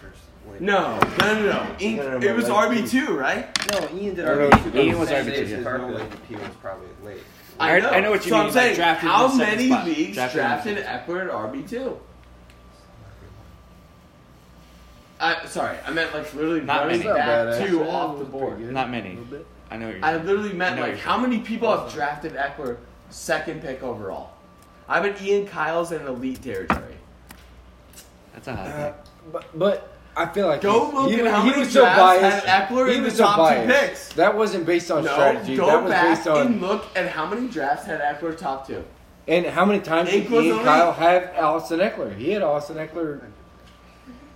first. 0.51 0.62
No, 0.62 0.99
no, 0.99 1.33
no, 1.33 1.43
no. 1.43 1.75
Ian- 1.79 1.95
No, 1.97 2.03
no, 2.12 2.17
no, 2.17 2.27
it 2.27 2.36
was 2.36 2.45
RB 2.45 2.89
two, 2.89 3.13
right? 3.17 3.47
No, 3.71 3.89
Ian 3.97 4.15
did 4.15 4.25
No, 4.25 4.36
no, 4.36 4.49
RB2. 4.49 4.75
Ian 4.75 4.99
was 4.99 5.10
RB2, 5.10 5.25
days 5.25 5.51
yeah. 5.51 5.57
as 5.57 5.63
Normally, 5.63 5.79
Normally, 5.93 6.03
Perfect. 6.10 6.25
he 6.27 6.36
was 6.36 6.49
probably 6.62 6.88
late. 7.03 7.23
I- 7.60 7.79
I 7.81 7.99
know 8.01 8.12
what 8.12 8.23
you 8.25 8.29
so 8.31 8.38
mean, 8.38 8.45
I'm 8.47 8.51
saying, 8.51 8.75
drafted 8.75 9.03
in 9.05 9.10
how 9.15 9.33
many 9.36 9.67
spot. 9.67 9.86
leagues 9.86 10.15
Drafted 10.15 10.38
in 10.39 10.75
the 10.75 10.81
drafted 10.81 11.07
Ekeler 11.07 11.25
at 11.25 11.31
RB 11.31 11.67
two? 11.69 11.97
I 15.19 15.45
sorry, 15.47 15.77
I 15.86 15.91
meant 15.91 16.13
like 16.13 16.31
literally 16.36 16.62
Not 16.62 16.88
many. 16.88 17.03
Not 17.03 17.15
bad, 17.15 17.45
back 17.47 17.55
actually. 17.62 17.69
two 17.79 17.83
off 17.89 18.19
the 18.19 18.25
board. 18.25 18.60
Not 18.60 18.91
many. 18.91 19.10
A 19.10 19.13
little 19.13 19.25
bit. 19.25 19.47
I 19.71 19.77
know. 19.77 19.88
What 19.88 19.95
you're 19.95 20.05
I 20.05 20.13
saying. 20.13 20.25
literally 20.27 20.49
I 20.51 20.53
meant 20.53 20.75
know 20.75 20.81
like 20.83 20.97
how 20.99 21.17
many 21.17 21.39
people 21.39 21.75
have 21.75 21.91
drafted 21.91 22.33
Ekeler 22.36 22.77
second 23.10 23.62
pick 23.62 23.81
overall? 23.81 24.29
I 24.88 24.99
bet 24.99 25.19
Ian 25.21 25.47
Kyle's 25.47 25.91
in 25.91 26.05
elite 26.05 26.43
territory. 26.43 26.93
That's 28.33 28.47
a 28.47 28.55
hot 28.55 28.67
Uh, 28.67 28.86
take. 28.91 28.93
but 29.31 29.45
but 29.57 29.96
I 30.17 30.25
feel 30.25 30.47
like 30.47 30.62
Go 30.62 30.89
he, 30.89 30.95
look 30.97 31.12
he, 31.12 31.19
at 31.21 31.27
how 31.32 31.41
he 31.43 31.49
many 31.51 31.60
was 31.62 31.71
so 31.71 31.82
drafts 31.82 31.99
biased. 32.01 32.45
had 32.47 32.67
Ekeler 32.69 32.89
he 32.91 32.97
in 32.97 33.03
the 33.03 33.12
so 33.12 33.23
top 33.23 33.53
two 33.53 33.67
picks. 33.71 34.13
That 34.13 34.36
wasn't 34.36 34.65
based 34.65 34.89
on 34.91 35.03
No, 35.06 35.12
strategy. 35.13 35.56
go 35.56 35.67
that 35.67 35.84
was 35.84 35.91
back 35.91 36.15
based 36.15 36.27
on 36.27 36.47
and 36.47 36.62
look 36.62 36.86
at 36.95 37.08
how 37.10 37.25
many 37.27 37.47
drafts 37.47 37.86
had 37.86 38.01
Ekeler 38.01 38.36
top 38.38 38.65
two. 38.67 38.84
and 39.27 39.45
how 39.45 39.63
many 39.65 39.80
times 39.80 40.10
did 40.10 40.21
Ink 40.23 40.30
was 40.32 40.45
Ian. 40.45 40.63
Kyle 40.63 40.91
have 40.91 41.36
Austin 41.38 41.80
Ekeler? 41.80 42.15
He 42.17 42.32
had 42.32 42.41
Austin 42.41 42.77
Ekeler. 42.77 43.21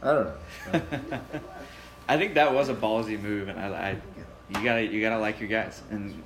I 0.04 0.14
don't 0.14 0.26
know. 0.74 0.82
I 2.08 2.18
think 2.18 2.34
that 2.36 2.54
was 2.54 2.70
a 2.70 2.74
ballsy 2.76 3.20
move, 3.20 3.48
and 3.48 3.60
I, 3.60 3.68
I 3.92 3.92
you 4.50 4.64
gotta 4.66 4.84
you 4.86 5.02
gotta 5.02 5.20
like 5.20 5.40
your 5.40 5.50
guys, 5.50 5.82
and 5.92 6.22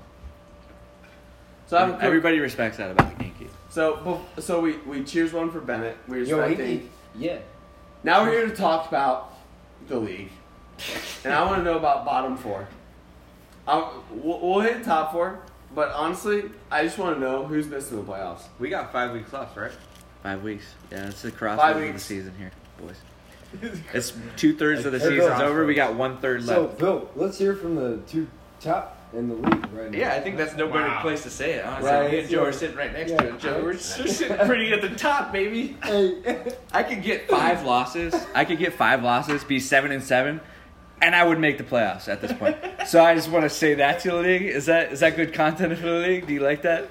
So 1.67 1.77
I 1.77 1.81
have 1.81 1.89
a 1.89 1.93
quick- 1.93 2.03
everybody 2.03 2.39
respects 2.39 2.77
that 2.77 2.91
about 2.91 3.17
the 3.17 3.23
Yankee. 3.23 3.49
So 3.69 4.21
so 4.39 4.59
we 4.59 4.77
we 4.79 5.03
cheers 5.03 5.31
one 5.33 5.51
for 5.51 5.59
Bennett. 5.61 5.97
We 6.07 6.23
Yo, 6.25 6.41
he, 6.43 6.49
respecting. 6.49 6.89
he, 7.17 7.25
yeah. 7.27 7.37
Now 8.03 8.23
we're 8.23 8.31
here 8.31 8.47
to 8.47 8.55
talk 8.55 8.87
about 8.87 9.33
the 9.87 9.99
league, 9.99 10.29
and 11.23 11.33
I 11.33 11.43
want 11.45 11.57
to 11.57 11.63
know 11.63 11.77
about 11.77 12.05
bottom 12.05 12.37
four. 12.37 12.67
I'll, 13.67 14.03
we'll, 14.11 14.39
we'll 14.39 14.59
hit 14.59 14.83
top 14.83 15.11
four, 15.11 15.39
but 15.73 15.91
honestly, 15.91 16.45
I 16.69 16.83
just 16.83 16.97
want 16.97 17.15
to 17.15 17.19
know 17.19 17.45
who's 17.45 17.67
missing 17.67 17.97
the 18.03 18.11
playoffs. 18.11 18.43
We 18.59 18.69
got 18.69 18.91
five 18.91 19.11
weeks 19.11 19.33
left, 19.33 19.57
right? 19.57 19.71
Five 20.23 20.43
weeks. 20.43 20.65
Yeah, 20.91 21.07
it's 21.07 21.21
the 21.21 21.31
crossover 21.31 21.71
of 21.71 21.81
the 21.81 21.87
weeks. 21.87 22.03
season 22.03 22.33
here, 22.37 22.51
boys. 22.79 22.97
It's 23.93 24.11
two 24.35 24.55
thirds 24.55 24.85
of 24.85 24.91
the 24.91 24.99
Hey, 24.99 25.09
Bill. 25.15 25.27
season's 25.29 25.41
over. 25.41 25.65
We 25.65 25.75
got 25.75 25.95
one 25.95 26.17
third 26.17 26.43
So 26.43 26.63
left. 26.63 26.73
So, 26.73 26.85
Bill, 26.85 27.09
let's 27.15 27.37
hear 27.37 27.55
from 27.55 27.75
the 27.75 27.97
two 28.07 28.27
top 28.59 28.97
in 29.13 29.29
the 29.29 29.35
league 29.35 29.65
right 29.73 29.91
now. 29.91 29.97
Yeah, 29.97 30.13
I 30.13 30.19
think 30.19 30.37
that's 30.37 30.55
no 30.55 30.67
better 30.67 30.93
place 31.01 31.23
to 31.23 31.29
say 31.29 31.53
it. 31.53 31.65
Honestly, 31.65 31.89
Right. 31.91 32.11
me 32.11 32.19
and 32.19 32.29
Joe 32.29 32.43
are 32.45 32.51
sitting 32.51 32.75
right 32.75 32.91
next 32.91 33.11
Yeah. 33.11 33.17
to 33.17 33.35
each 33.35 33.45
other. 33.45 33.63
We're 33.63 33.73
just 33.79 33.99
we're 33.99 34.07
sitting 34.07 34.37
pretty 34.45 34.73
at 34.73 34.81
the 34.81 34.89
top, 34.89 35.31
baby. 35.31 35.77
Hey, 35.83 36.53
I 36.73 36.83
could 36.83 37.01
get 37.01 37.29
five 37.29 37.63
losses. 37.65 38.13
I 38.33 38.45
could 38.45 38.59
get 38.59 38.73
five 38.73 39.03
losses, 39.03 39.43
be 39.43 39.59
seven 39.59 39.91
and 39.91 40.03
seven, 40.03 40.41
and 41.01 41.15
I 41.15 41.23
would 41.23 41.39
make 41.39 41.57
the 41.57 41.63
playoffs 41.63 42.07
at 42.07 42.21
this 42.21 42.33
point. 42.33 42.57
So 42.85 43.03
I 43.03 43.15
just 43.15 43.29
want 43.31 43.45
to 43.45 43.49
say 43.49 43.73
that 43.75 44.01
to 44.01 44.09
the 44.11 44.17
league. 44.17 44.43
Is 44.43 44.67
that 44.67 44.91
is 44.91 44.99
that 44.99 45.15
good 45.15 45.33
content 45.33 45.75
for 45.79 45.85
the 45.87 46.07
league? 46.07 46.27
Do 46.27 46.33
you 46.33 46.39
like 46.41 46.61
that? 46.61 46.87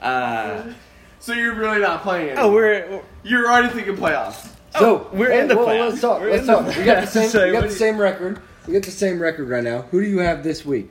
Uh, 0.00 0.72
So 1.18 1.34
you're 1.34 1.54
really 1.54 1.80
not 1.80 2.02
playing. 2.02 2.38
oh, 2.38 2.42
anymore. 2.46 2.52
we're 2.54 3.02
you're 3.24 3.46
already 3.50 3.68
thinking 3.68 3.96
playoffs. 3.96 4.48
so 4.78 5.10
we're 5.12 5.30
hey, 5.30 5.40
in 5.40 5.48
the 5.48 5.56
well, 5.56 5.66
playoffs. 5.66 5.90
Let's 5.90 6.00
talk. 6.00 6.20
We're 6.22 6.30
let's 6.30 6.40
in 6.42 6.46
the 6.46 6.52
talk. 6.54 6.76
We 6.78 6.84
got 6.84 7.00
the 7.02 7.06
same. 7.08 7.28
So 7.28 7.44
we 7.46 7.52
got 7.52 7.64
the 7.64 7.70
same 7.70 7.98
record. 7.98 8.40
We 8.66 8.72
got 8.72 8.84
the 8.84 8.90
same 8.90 9.20
record 9.20 9.48
right 9.50 9.62
now. 9.64 9.82
Who 9.90 10.00
do 10.02 10.08
you 10.08 10.18
have 10.20 10.42
this 10.42 10.64
week? 10.64 10.90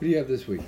Who 0.00 0.06
do 0.06 0.12
you 0.12 0.18
have 0.18 0.28
this 0.28 0.46
week? 0.46 0.60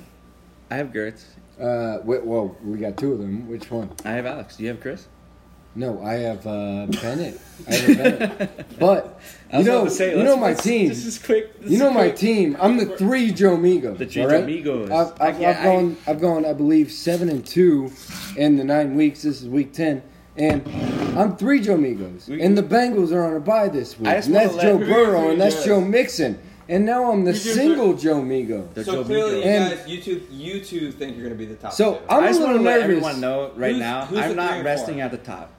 I 0.70 0.76
have 0.76 0.88
Gertz. 0.88 1.24
Uh, 1.60 1.98
wait, 2.04 2.24
well, 2.24 2.56
we 2.64 2.78
got 2.78 2.96
two 2.96 3.12
of 3.12 3.18
them. 3.18 3.48
Which 3.48 3.70
one? 3.70 3.90
I 4.04 4.10
have 4.12 4.26
Alex. 4.26 4.56
Do 4.56 4.62
you 4.64 4.70
have 4.70 4.80
Chris? 4.80 5.06
No, 5.74 6.02
I 6.02 6.14
have 6.14 6.46
uh, 6.46 6.86
Bennett. 6.86 7.40
I 7.68 7.74
have 7.74 7.96
Bennett. 7.98 8.66
But 8.78 9.20
you 9.52 9.64
know, 9.64 9.88
say, 9.88 10.16
you 10.16 10.22
know 10.24 10.36
my 10.36 10.54
team. 10.54 10.88
This 10.88 11.04
is 11.04 11.18
quick. 11.18 11.60
This 11.60 11.70
You 11.72 11.78
know 11.78 11.90
my 11.90 12.08
quick. 12.08 12.16
team. 12.16 12.56
I'm 12.60 12.76
the 12.78 12.96
three 12.96 13.32
Joe 13.32 13.56
Migos. 13.56 13.98
The 13.98 14.06
three 14.06 14.24
right? 14.24 14.40
Joe 14.64 14.86
Migos. 14.86 14.90
I've, 14.90 15.20
I've, 15.20 15.42
I've 15.44 15.62
gone. 15.64 15.96
I've 16.06 16.20
gone. 16.20 16.44
I 16.46 16.52
believe 16.52 16.90
seven 16.90 17.28
and 17.28 17.44
two 17.46 17.92
in 18.36 18.56
the 18.56 18.64
nine 18.64 18.94
weeks. 18.94 19.22
This 19.22 19.42
is 19.42 19.48
week 19.48 19.72
ten, 19.72 20.02
and 20.36 20.66
I'm 21.18 21.36
three 21.36 21.60
Joe 21.60 21.76
Migos. 21.76 22.28
We- 22.28 22.40
and 22.40 22.56
the 22.56 22.62
Bengals 22.62 23.12
are 23.12 23.24
on 23.24 23.34
a 23.34 23.40
bye 23.40 23.68
this 23.68 23.98
week, 23.98 24.08
and 24.08 24.34
that's 24.34 24.56
Joe 24.56 24.78
Burrow, 24.78 25.30
and 25.30 25.40
that's? 25.40 25.64
Joe 25.64 25.80
Mixon. 25.80 26.38
And 26.70 26.84
now 26.84 27.10
I'm 27.10 27.24
the 27.24 27.32
Who's 27.32 27.46
your 27.46 27.54
single 27.54 27.94
Joe 27.94 28.16
Migo. 28.20 28.72
The 28.74 28.84
so 28.84 28.96
Joe 28.96 29.04
clearly, 29.04 29.40
Migos. 29.40 29.44
you 29.44 29.50
And- 29.50 29.78
guys, 29.78 29.88
you 29.88 30.02
two, 30.02 30.22
you 30.30 30.60
two 30.60 30.92
think 30.92 31.16
you're 31.16 31.24
going 31.26 31.38
to 31.38 31.38
be 31.38 31.46
the 31.46 31.54
top 31.56 31.72
So 31.72 31.94
two. 31.94 32.00
I'm 32.10 32.24
I 32.24 32.26
a 32.26 32.28
just 32.28 32.40
want 32.40 32.52
little 32.52 32.64
to 32.66 32.70
let 32.70 32.80
nervous. 32.80 32.96
everyone 32.96 33.20
know 33.20 33.50
right 33.56 33.70
Who's- 33.72 33.80
now. 33.80 34.04
who's 34.06 34.18
I'm 34.18 34.36
not 34.36 34.64
resting 34.64 34.94
four? 34.96 35.04
at 35.04 35.10
the 35.10 35.16
top. 35.18 35.50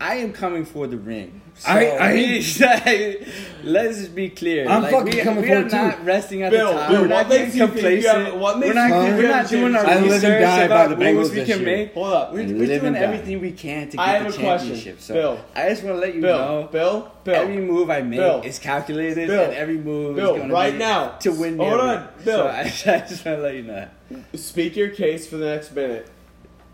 I 0.00 0.16
am 0.16 0.32
coming 0.32 0.64
for 0.64 0.86
the 0.86 0.96
ring. 0.96 1.40
So 1.58 1.70
I- 1.72 1.86
I- 1.98 2.12
we- 2.14 3.26
let's 3.64 3.98
just 3.98 4.14
be 4.14 4.28
clear. 4.30 4.68
I'm 4.68 4.82
like, 4.82 4.92
fucking 4.92 5.16
we, 5.16 5.20
coming 5.22 5.42
we 5.42 5.48
for 5.48 5.56
are 5.56 5.60
it, 5.66 5.70
too. 5.70 5.76
not 5.76 6.04
resting 6.04 6.42
at 6.44 6.52
Bill, 6.52 6.72
the 6.72 6.78
top. 6.78 6.90
Bill, 6.90 7.00
we're 7.02 7.08
not 7.08 7.16
what 7.16 7.28
makes 7.40 7.54
getting 7.54 7.60
you 7.60 7.66
think 7.66 7.76
you 7.76 7.82
complacent. 8.08 8.26
have- 8.28 8.40
what 8.40 8.58
makes 8.60 8.68
we're 8.68 8.74
not, 8.74 8.88
you 9.08 9.16
we're 9.16 9.28
not 9.28 9.48
doing 9.48 9.74
our 9.76 9.84
I 9.86 9.94
live 9.94 10.02
and 10.04 10.12
research 10.12 10.40
die 10.40 10.58
by 10.68 10.74
about 10.84 10.88
the 10.90 10.96
moves 10.96 11.28
Bengals 11.28 11.30
we 11.30 11.34
this 11.40 11.48
can 11.48 11.58
year. 11.66 11.76
make. 11.76 11.94
Hold 11.94 12.12
up. 12.12 12.32
We're, 12.32 12.38
we're 12.46 12.78
doing 12.80 12.94
everything 12.96 13.40
we 13.40 13.50
can 13.52 13.88
to 13.90 14.00
I 14.00 14.06
get 14.12 14.22
have 14.22 14.32
the 14.32 14.38
a 14.38 14.40
question. 14.42 14.68
championship. 14.68 15.00
So 15.00 15.14
Bill. 15.14 15.40
I 15.56 15.68
just 15.68 15.82
want 15.82 15.96
to 15.96 16.00
let 16.00 16.14
you 16.14 16.20
Bill, 16.20 16.38
know. 16.38 16.68
Bill, 16.70 17.12
Bill. 17.24 17.34
Every 17.34 17.56
move 17.60 17.90
I 17.90 18.02
make 18.02 18.20
Bill. 18.20 18.40
is 18.42 18.60
calculated, 18.60 19.26
Bill. 19.26 19.44
and 19.46 19.54
every 19.54 19.78
move 19.78 20.14
Bill, 20.14 20.34
is 20.34 20.38
going 20.38 20.52
right 20.52 20.72
be 20.74 20.78
now. 20.78 21.08
to 21.18 21.32
win. 21.32 21.56
me 21.56 21.64
Hold 21.64 21.80
on. 21.80 22.08
Bill. 22.24 22.36
So 22.38 22.46
I, 22.46 22.60
I 22.60 22.64
just 22.64 23.24
want 23.24 23.38
to 23.38 23.42
let 23.42 23.54
you 23.56 23.62
know. 23.62 23.88
Speak 24.34 24.76
your 24.76 24.90
case 24.90 25.26
for 25.26 25.38
the 25.38 25.46
next 25.46 25.72
minute. 25.74 26.08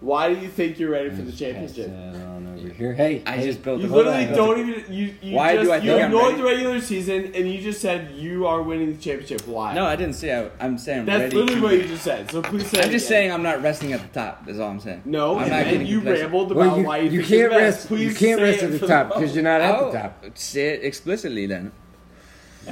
Why 0.05 0.33
do 0.35 0.39
you 0.41 0.49
think 0.49 0.79
you're 0.79 0.91
ready 0.91 1.09
for 1.11 1.23
the 1.23 1.33
championship? 1.33 1.89
over 1.91 2.69
here. 2.73 2.93
Hey, 2.95 3.23
I 3.27 3.37
hey. 3.37 3.45
just 3.47 3.63
built 3.63 3.81
You 3.81 3.89
the 3.89 3.95
literally 3.97 4.25
whole 4.27 4.37
don't 4.55 4.69
even. 4.69 4.93
You, 4.93 5.15
you 5.23 5.35
Why 5.35 5.55
just, 5.55 5.65
do 5.67 5.73
I 5.73 5.77
you 5.77 5.83
think 5.93 6.01
I'm 6.03 6.07
ignored 6.07 6.25
ready? 6.33 6.37
the 6.39 6.45
regular 6.45 6.81
season 6.81 7.33
and 7.35 7.51
you 7.51 7.61
just 7.61 7.81
said 7.81 8.13
you 8.15 8.47
are 8.47 8.63
winning 8.63 8.93
the 8.93 8.99
championship. 9.01 9.47
Why? 9.47 9.75
No, 9.75 9.85
I 9.87 9.97
didn't 9.97 10.15
say. 10.15 10.35
I, 10.39 10.51
I'm 10.65 10.77
saying 10.79 11.01
I'm 11.01 11.07
That's 11.07 11.23
ready. 11.35 11.37
literally 11.37 11.61
to- 11.61 11.63
what 11.67 11.75
you 11.75 11.85
just 11.89 12.05
said. 12.05 12.31
So 12.31 12.43
please 12.43 12.67
say. 12.67 12.83
I'm 12.83 12.89
it 12.89 12.93
just 12.93 13.07
again. 13.07 13.19
saying 13.21 13.33
I'm 13.33 13.43
not 13.43 13.63
resting 13.63 13.93
at 13.93 14.01
the 14.03 14.09
top. 14.09 14.45
That's 14.47 14.59
all 14.59 14.71
I'm 14.71 14.81
saying. 14.81 15.03
No, 15.05 15.37
I'm 15.37 15.43
and 15.45 15.51
not 15.53 15.57
then 15.65 15.73
getting 15.73 15.87
you 15.87 15.97
complacent. 15.99 16.23
rambled 16.33 16.53
about 16.53 16.59
Well, 16.67 16.79
you, 16.79 16.85
why 16.85 16.99
you, 16.99 17.11
you 17.11 17.21
think 17.23 17.31
you're 17.31 17.41
can't 17.49 17.53
the 17.53 17.59
rest. 17.65 17.77
best. 17.79 17.89
Please 17.89 18.01
You 18.23 18.27
can't 18.29 18.39
say 18.39 18.43
rest 18.45 18.59
it 18.63 18.65
at 18.67 18.71
the 18.73 18.79
for 18.79 18.87
top 18.87 19.09
because 19.15 19.35
you're 19.35 19.45
not 19.45 19.61
at 19.61 19.75
Oh, 19.79 19.91
the 19.93 19.99
top. 19.99 20.25
Say 20.39 20.67
it 20.75 20.85
explicitly 20.85 21.47
then. 21.47 21.73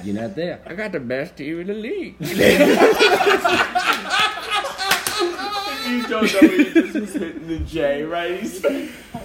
You're 0.05 0.21
not 0.23 0.35
there. 0.35 0.61
I 0.67 0.73
got 0.75 0.93
the 0.93 1.01
best 1.01 1.37
team 1.37 1.61
in 1.61 1.67
the 1.67 1.75
league. 1.75 2.17
You 5.93 6.09
don't 6.09 6.11
know 6.11 6.49
what 6.49 6.75
just 6.75 6.95
was 6.95 7.13
hitting 7.13 7.49
the 7.49 7.59
J, 7.59 8.03
right? 8.03 8.41
He's 8.41 8.65
uh-uh. 8.65 8.71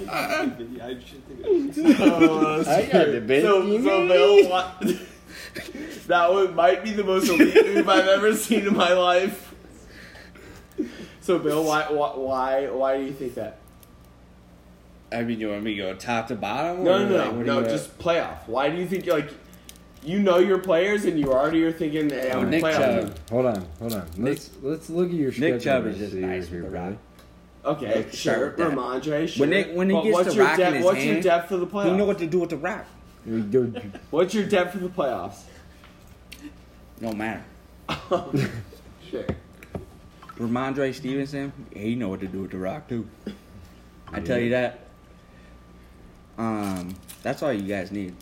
oh, 0.10 0.58
I 0.82 1.00
should 1.00 1.28
think 1.28 1.42
I 1.48 2.86
got 2.86 3.12
the 3.12 3.24
best 3.26 3.46
so, 3.46 3.82
so 3.82 4.08
Bill, 4.08 4.50
what, 4.50 4.82
that 6.08 6.32
one 6.32 6.56
might 6.56 6.84
be 6.84 6.92
the 6.92 7.04
most 7.04 7.30
elite 7.30 7.56
move 7.76 7.90
I've 7.90 8.08
ever 8.08 8.36
seen 8.36 8.68
in 8.68 8.76
my 8.76 8.94
life. 8.94 9.56
So 11.22 11.40
Bill, 11.40 11.64
why, 11.64 11.84
why, 11.90 12.12
why, 12.16 12.70
why 12.70 12.98
do 12.98 13.04
you 13.04 13.14
think 13.14 13.36
that? 13.36 13.60
I 15.12 15.24
mean, 15.24 15.40
you 15.40 15.50
want 15.50 15.64
me 15.64 15.76
to 15.76 15.82
go 15.82 15.96
top 15.96 16.28
to 16.28 16.36
bottom? 16.36 16.84
No, 16.84 16.96
or 16.96 17.00
no, 17.00 17.10
no, 17.10 17.32
what 17.32 17.46
no, 17.46 17.54
you 17.54 17.62
want? 17.62 17.70
just 17.70 17.98
playoff. 17.98 18.48
Why 18.48 18.70
do 18.70 18.78
you 18.78 18.88
think 18.88 19.06
like 19.06 19.32
you 20.04 20.20
know 20.20 20.38
your 20.40 20.58
players 20.60 21.06
and 21.06 21.20
you 21.20 21.32
already 21.34 21.64
are 21.64 21.72
thinking, 21.72 22.10
hey, 22.10 22.32
I'm 22.32 22.50
Nick 22.50 22.64
playoff 22.64 22.78
Chubb. 22.78 23.06
team. 23.06 23.14
Hold 23.32 23.46
on, 23.48 23.68
hold 23.80 23.94
on. 23.94 24.08
Let's 24.18 24.52
let's 24.62 24.90
look 24.90 25.10
at 25.10 25.16
your 25.16 25.32
schedule. 25.32 25.52
Nick 25.56 25.62
Chubb 25.62 25.86
is 25.88 25.94
and 25.94 26.00
just 26.00 26.14
see 26.14 26.20
nice 26.20 26.48
here, 26.48 26.62
with 26.64 26.72
the 26.72 26.78
brother. 26.78 26.92
rock. 26.92 27.78
Okay, 27.78 27.96
Like, 27.96 28.14
sure, 28.14 28.34
sure, 28.34 28.50
that. 28.56 28.72
Rhamondre, 28.72 29.28
sure. 29.28 29.42
When 29.42 29.50
Nick- 29.50 29.72
when 29.74 29.90
he 29.90 29.96
But 29.96 30.04
gets 30.04 30.14
what's 30.14 30.30
the 30.30 30.36
your 30.36 30.46
rock 30.46 30.54
in 30.54 30.60
depth? 30.60 30.76
his 30.78 30.86
What's 30.86 31.04
your 31.04 31.14
hand, 31.14 31.24
depth 31.24 31.50
for 31.50 31.58
the 31.58 31.68
playoffs? 31.68 31.92
You 31.92 31.98
know 31.98 32.06
what 32.06 32.18
to 32.20 32.28
do 32.28 32.40
with 32.40 32.50
the 32.52 32.58
rock. 32.58 32.86
We 33.26 33.42
do- 33.42 33.74
What's 34.10 34.34
your 34.34 34.46
depth 34.46 34.72
for 34.74 34.78
the 34.80 34.90
playoffs? 34.90 35.40
No 37.02 37.12
matter. 37.14 37.44
Sure. 39.10 39.26
Rhamondre 40.38 40.94
Stevenson, 40.94 41.52
he 41.74 41.96
know 41.96 42.10
what 42.10 42.20
to 42.20 42.28
do 42.28 42.42
with 42.42 42.52
the 42.52 42.58
rock 42.58 42.88
too. 42.90 43.08
I 44.12 44.20
tell 44.20 44.38
you 44.38 44.50
that. 44.52 44.80
Um, 46.38 46.94
that's 47.24 47.42
all 47.42 47.52
you 47.54 47.62
guys 47.68 47.92
need. 47.92 48.14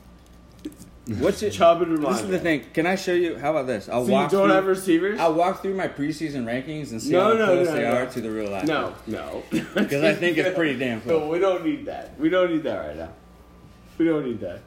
What's 1.19 1.43
it? 1.43 1.51
Chubb 1.51 1.83
and 1.83 1.97
This 2.03 2.21
is 2.21 2.27
the 2.29 2.39
thing. 2.39 2.63
Can 2.73 2.87
I 2.87 2.95
show 2.95 3.13
you? 3.13 3.37
How 3.37 3.51
about 3.51 3.67
this? 3.67 3.87
I'll 3.87 4.01
So 4.03 4.07
you 4.07 4.13
walk 4.13 4.31
don't 4.31 4.47
through. 4.47 4.55
have 4.55 4.65
receivers? 4.65 5.19
I'll 5.19 5.33
walk 5.35 5.61
through 5.61 5.75
my 5.75 5.87
preseason 5.87 6.45
rankings 6.45 6.89
and 6.91 6.99
see 7.01 7.11
No, 7.11 7.25
how 7.25 7.33
no, 7.33 7.45
close 7.45 7.67
no, 7.67 7.73
they 7.75 7.81
no. 7.83 7.91
are 7.95 8.05
to 8.07 8.21
the 8.21 8.31
real 8.31 8.49
life. 8.49 8.65
No, 8.67 8.95
no. 9.05 9.43
because 9.51 10.03
I 10.03 10.13
think 10.15 10.37
it's 10.39 10.55
pretty 10.55 10.79
damn 10.79 10.97
No, 11.05 11.19
close. 11.19 11.31
we 11.31 11.37
don't 11.39 11.63
need 11.63 11.85
that. 11.85 12.19
We 12.19 12.29
don't 12.29 12.51
need 12.51 12.63
that 12.63 12.87
right 12.87 12.97
now. 12.97 13.09
We 13.99 14.05
don't 14.05 14.25
need 14.25 14.39
that. 14.41 14.61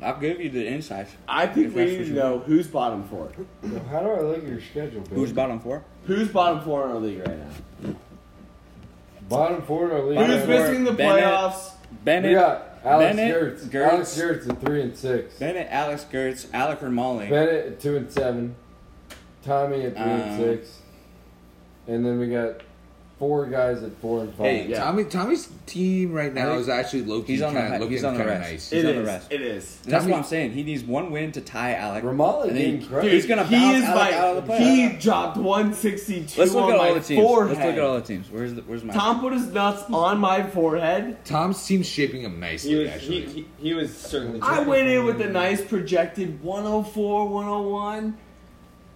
I'll 0.00 0.18
give 0.20 0.40
you 0.40 0.48
the 0.48 0.66
insights. 0.66 1.12
I 1.28 1.46
think 1.46 1.66
If 1.68 1.74
we 1.74 1.80
that's 1.80 1.90
need 1.92 1.98
what 1.98 2.04
to 2.04 2.10
you 2.10 2.14
know 2.16 2.38
who's 2.38 2.66
bottom 2.68 3.04
four. 3.08 3.30
How 3.90 4.00
do 4.00 4.10
I 4.10 4.20
look 4.20 4.38
at 4.38 4.48
your 4.48 4.60
schedule, 4.60 5.00
Bill? 5.02 5.18
Who's 5.18 5.32
bottom 5.32 5.58
four? 5.60 5.84
Who's 6.06 6.28
bottom 6.28 6.60
four 6.62 6.86
in 6.86 6.92
our 6.92 6.98
league 7.00 7.18
right 7.18 7.38
now? 7.38 7.94
Bottom 9.28 9.62
four 9.62 9.86
in 9.90 9.96
our 9.96 10.02
league? 10.04 10.18
Who's 10.18 10.38
four, 10.44 10.48
missing 10.48 10.84
the 10.84 10.92
Bennett. 10.92 11.24
playoffs? 11.24 11.72
Bennett, 12.04 12.30
We 12.30 12.34
got 12.36 12.71
Alex 12.84 13.16
Bennett, 13.16 13.34
Gertz. 13.34 13.64
Gertz. 13.68 13.92
Alex 13.92 14.18
Gertz 14.20 14.48
at 14.50 14.60
three 14.60 14.82
and 14.82 14.96
six. 14.96 15.34
Bennett, 15.38 15.68
Alex 15.70 16.06
Gertz, 16.10 16.46
Alec 16.52 16.80
Ramali. 16.80 17.30
Bennett 17.30 17.66
at 17.66 17.80
two 17.80 17.96
and 17.96 18.10
seven. 18.10 18.56
Tommy 19.44 19.82
at 19.86 19.94
three 19.94 20.02
and 20.02 20.22
Um, 20.32 20.36
six. 20.38 20.78
And 21.86 22.04
then 22.06 22.18
we 22.18 22.28
got 22.28 22.60
four 23.22 23.46
guys 23.46 23.84
at 23.84 23.92
four 24.00 24.22
and 24.22 24.34
five. 24.34 24.46
Hey, 24.46 24.66
Yeah. 24.66 24.78
Tommy. 24.82 25.04
Tommy's 25.04 25.48
team 25.66 26.10
right 26.12 26.34
now 26.34 26.46
I 26.46 26.48
think 26.48 26.60
is 26.62 26.68
actually 26.68 27.02
low 27.04 27.22
key 27.22 27.34
he's 27.34 27.42
on 27.42 27.54
the 27.54 27.60
kind 27.60 27.68
hi- 27.70 27.74
of 27.76 27.80
looking 27.82 27.92
he's 27.92 28.02
on 28.04 28.14
the 28.18 28.24
rest. 28.24 28.50
nice. 28.50 28.70
He's 28.70 28.82
It 28.82 28.88
on 28.88 28.96
the 28.96 29.04
rest. 29.08 29.32
It 29.32 29.40
is. 29.42 29.78
And 29.84 29.92
that's 29.92 30.02
Tommy- 30.02 30.12
what 30.12 30.18
I'm 30.18 30.24
saying. 30.24 30.50
He 30.54 30.64
needs 30.64 30.82
one 30.82 31.12
win 31.12 31.30
to 31.30 31.40
tie 31.40 31.74
Alec. 31.74 32.02
Ramali 32.02 32.48
and 32.48 32.50
then 32.50 32.56
getting 32.56 32.80
he- 32.80 32.86
crushed. 32.88 33.08
he's 33.08 33.26
gonna 33.26 33.44
he 33.46 33.74
is 33.74 33.84
Alec 33.84 33.94
my. 33.94 34.12
out 34.18 34.36
of 34.38 34.46
the 34.48 34.56
he 34.58 34.88
dropped 34.98 35.36
162 35.36 36.40
Let's 36.40 36.52
look 36.52 36.64
on 36.64 36.72
at 36.72 36.78
all 36.80 36.88
my 36.94 36.98
the 36.98 37.04
teams. 37.04 37.22
forehead. 37.22 37.56
Let's 37.56 37.66
look 37.68 37.76
at 37.76 37.80
all 37.84 37.94
the 37.94 38.00
teams. 38.00 38.26
Where's 38.28 38.54
the, 38.54 38.62
where's 38.62 38.82
my? 38.82 38.92
Tom 38.92 39.20
put 39.20 39.32
his 39.34 39.46
nuts 39.46 39.84
on 39.92 40.18
my 40.18 40.42
forehead. 40.42 41.24
Tom's 41.24 41.64
team's 41.64 41.88
shaping 41.88 42.26
up 42.26 42.32
nicely. 42.32 42.70
He 42.70 42.76
was 42.80 42.88
actually. 42.88 43.20
he, 43.26 43.32
he, 43.32 43.46
he 43.68 43.74
was 43.74 43.96
certainly. 43.96 44.40
I 44.42 44.58
went 44.64 44.88
in 44.88 45.04
with 45.04 45.20
a 45.20 45.28
nice 45.28 45.62
projected 45.62 46.42
104, 46.42 47.28
101, 47.28 48.16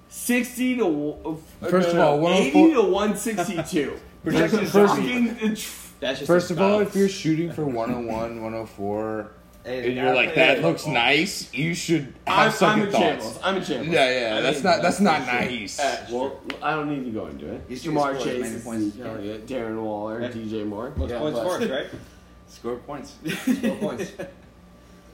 60 0.09 0.77
to 0.79 1.17
uh, 1.25 1.69
First 1.69 1.95
no, 1.95 2.15
of 2.15 2.21
no, 2.21 2.27
all, 2.27 2.33
80 2.33 2.73
to 2.75 2.83
162. 2.83 3.97
Projected 4.31 4.69
Fucking- 4.69 5.35
first- 5.37 6.01
That's 6.01 6.19
just 6.19 6.27
First 6.27 6.51
of 6.51 6.61
all, 6.61 6.81
if 6.81 6.97
you're 6.97 7.09
shooting 7.09 7.53
for 7.53 7.65
101, 7.65 8.43
104, 8.43 9.31
Hey, 9.65 9.87
and 9.87 9.97
you're 9.97 10.15
like 10.15 10.35
that 10.35 10.63
looks 10.63 10.85
nice, 10.87 11.53
you 11.55 11.75
should 11.75 12.13
have 12.27 12.47
I'm, 12.47 12.53
second 12.53 12.83
I'm 12.83 12.89
a 12.89 12.91
thoughts. 12.93 13.03
shambles. 13.05 13.39
I'm 13.43 13.57
a 13.57 13.65
shambles. 13.65 13.89
Yeah, 13.89 14.31
yeah, 14.31 14.37
I 14.37 14.41
that's 14.41 14.63
not 14.65 14.83
that's 14.83 15.01
not 15.01 15.25
sure. 15.25 15.35
nice. 15.35 15.79
Uh, 15.81 16.07
well, 16.13 16.41
I 16.63 16.71
don't 16.75 16.89
need 16.89 17.05
to 17.05 17.11
go 17.11 17.27
into 17.27 17.53
it. 17.53 17.63
You 17.69 17.77
should 17.77 17.91
Ja'Marr 17.93 18.15
score 18.15 18.17
as 18.17 18.25
Chase, 18.25 18.43
many 18.43 18.61
points. 18.61 18.97
hell 18.97 19.21
yeah, 19.21 19.37
Darren 19.39 19.83
Waller, 19.83 20.21
Yeah. 20.23 20.29
DJ 20.29 20.65
Moore. 20.67 20.93
What's 20.97 21.13
Yeah, 21.13 21.19
points 21.19 21.39
but- 21.41 21.49
for 21.59 21.63
us, 21.65 21.71
right? 21.71 21.87
Score 22.49 22.77
points. 22.77 23.15
Twelve 23.45 23.81
points. 23.81 24.13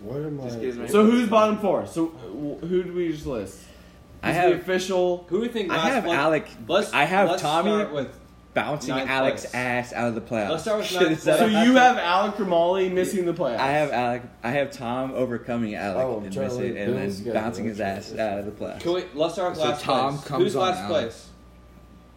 What 0.03 0.17
am 0.17 0.39
I? 0.41 0.45
Just 0.45 0.61
gives 0.61 0.77
me- 0.79 0.89
So 0.89 1.05
who's 1.11 1.29
bottom 1.29 1.59
four? 1.59 1.87
So 1.87 2.07
who 2.09 2.83
do 2.83 2.93
we 2.93 3.11
just 3.13 3.25
list? 3.27 3.59
I 4.23 4.29
Who's 4.29 4.37
have- 4.37 4.51
the 4.51 4.57
official. 4.57 5.27
Who 5.31 5.39
do 5.39 5.45
you 5.47 5.51
think? 5.53 5.71
I 5.71 5.77
last 5.77 5.89
have 5.95 6.05
one- 6.07 6.17
Alec. 6.17 6.47
Let's. 6.69 6.93
I 6.93 7.05
have 7.05 7.31
let's 7.31 7.41
Tommy 7.43 7.71
start 7.71 7.93
with. 7.95 8.09
Bouncing 8.55 8.95
ninth 8.95 9.09
Alec's 9.11 9.43
place. 9.43 9.55
ass 9.55 9.93
out 9.93 10.09
of 10.09 10.15
the 10.15 10.21
playoffs. 10.21 10.51
Let's 10.51 10.63
start 10.63 10.79
with 10.79 10.87
Shit, 10.89 11.03
ninth 11.03 11.21
So 11.21 11.47
you 11.47 11.75
have 11.77 11.99
Alec 11.99 12.35
Ramali 12.37 12.93
missing 12.93 13.25
the 13.25 13.33
playoffs. 13.33 13.59
I 13.59 13.69
have 13.73 13.91
Alec. 13.93 14.23
I 14.43 14.51
have 14.51 14.71
Tom 14.73 15.13
overcoming 15.13 15.75
Alec 15.75 16.05
Oh, 16.07 16.17
and, 16.19 16.37
missing, 16.37 16.77
and 16.77 16.97
then 17.25 17.33
bouncing 17.35 17.65
his 17.65 17.81
ass 17.81 18.13
out 18.15 18.39
of 18.41 18.45
the 18.47 18.51
playoffs. 18.53 18.81
Can 18.81 18.93
we, 18.95 19.05
let's 19.15 19.35
start 19.35 19.51
with 19.51 19.59
So 19.59 19.65
last 19.69 19.83
Tom 19.83 20.15
place. 20.17 20.29
comes 20.29 20.43
Who's 20.45 20.57
on 20.57 20.63
last 20.63 20.79
Alec. 20.81 20.91
place? 20.91 21.29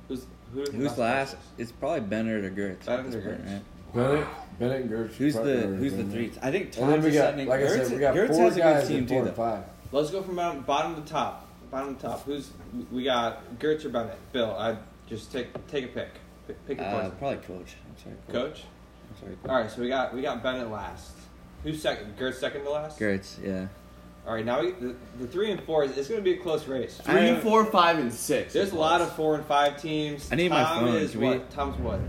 Who's 0.08 0.20
who 0.20 0.26
do 0.56 0.60
you 0.60 0.66
think 0.68 0.84
Who's 0.90 0.98
last? 0.98 1.34
place 1.36 1.46
It's 1.58 1.72
probably 1.72 2.02
Bennett 2.02 2.44
or 2.44 2.50
Gertz. 2.52 2.86
Bennett 2.86 3.16
or 3.16 3.22
Gertz. 3.22 3.46
right? 3.52 3.62
Bennett, 3.94 4.28
Bennett 4.60 4.82
and 4.82 4.90
Gertz. 4.90 5.14
Who's 5.16 5.36
the 5.36 5.42
Who's 5.68 5.94
the 5.96 6.04
three? 6.04 6.32
I 6.42 6.52
think 6.52 6.72
Tom's 6.72 6.92
then 6.92 7.04
we 7.04 7.12
got, 7.12 7.24
ascending. 7.26 7.48
like 7.48 7.62
I 7.62 7.68
said, 7.68 7.92
we 7.92 7.98
got 7.98 8.16
Gertz 8.16 8.28
four 8.36 8.44
has 8.44 8.58
a 8.58 8.62
good 8.62 8.88
team 8.88 9.08
too, 9.08 9.24
though. 9.26 9.32
five. 9.32 9.64
Let's 9.92 10.12
go 10.12 10.22
from 10.22 10.36
bottom, 10.36 10.62
bottom 10.64 11.02
to 11.02 11.10
top. 11.10 11.48
Bottom 11.72 11.96
to 11.96 12.02
top. 12.02 12.24
Who's 12.26 12.50
we 12.92 13.04
got? 13.06 13.58
Gertz 13.60 13.86
or 13.86 13.90
Bennett? 13.90 14.18
Bill, 14.34 14.52
I 14.58 14.76
just 15.08 15.32
take 15.32 15.48
take 15.68 15.86
a 15.86 15.88
pick. 15.88 16.10
Pick, 16.48 16.68
pick 16.68 16.80
a 16.80 16.86
Uh, 16.86 17.10
probably 17.12 17.38
coach. 17.38 17.76
I'm 17.88 18.04
sorry, 18.04 18.16
Coach. 18.32 18.64
I'm 19.10 19.20
sorry, 19.20 19.38
All 19.50 19.62
right, 19.62 19.72
so 19.72 19.82
we 19.82 19.88
got 19.88 20.14
we 20.14 20.22
got 20.22 20.44
Bennett 20.44 20.70
last. 20.70 21.12
Who's 21.64 21.82
second? 21.82 22.18
Gertz 22.18 22.36
second 22.36 22.64
to 22.64 22.70
last. 22.70 23.00
Gertz. 23.00 23.44
Yeah. 23.44 23.68
All 24.28 24.34
right, 24.34 24.46
now 24.46 24.62
we, 24.62 24.72
the, 24.72 24.96
the 25.20 25.28
three 25.28 25.52
and 25.52 25.62
four 25.64 25.84
is 25.84 25.96
it's 25.98 26.08
going 26.08 26.20
to 26.20 26.24
be 26.24 26.34
a 26.34 26.42
close 26.42 26.68
race. 26.68 27.00
I 27.06 27.12
Three, 27.12 27.28
have- 27.28 27.44
four, 27.44 27.64
five, 27.66 28.00
and 28.00 28.12
six. 28.12 28.54
There's 28.54 28.72
a 28.72 28.76
lot 28.76 29.02
of 29.02 29.12
four 29.16 29.36
and 29.36 29.46
five 29.46 29.80
teams. 29.80 30.32
I 30.32 30.36
need 30.36 30.50
my 30.50 30.64
phone. 30.64 30.96
Is 30.96 31.12
Can 31.12 31.20
we- 31.22 31.28
what? 31.30 31.52
Tom's 31.52 31.78
what? 31.80 32.00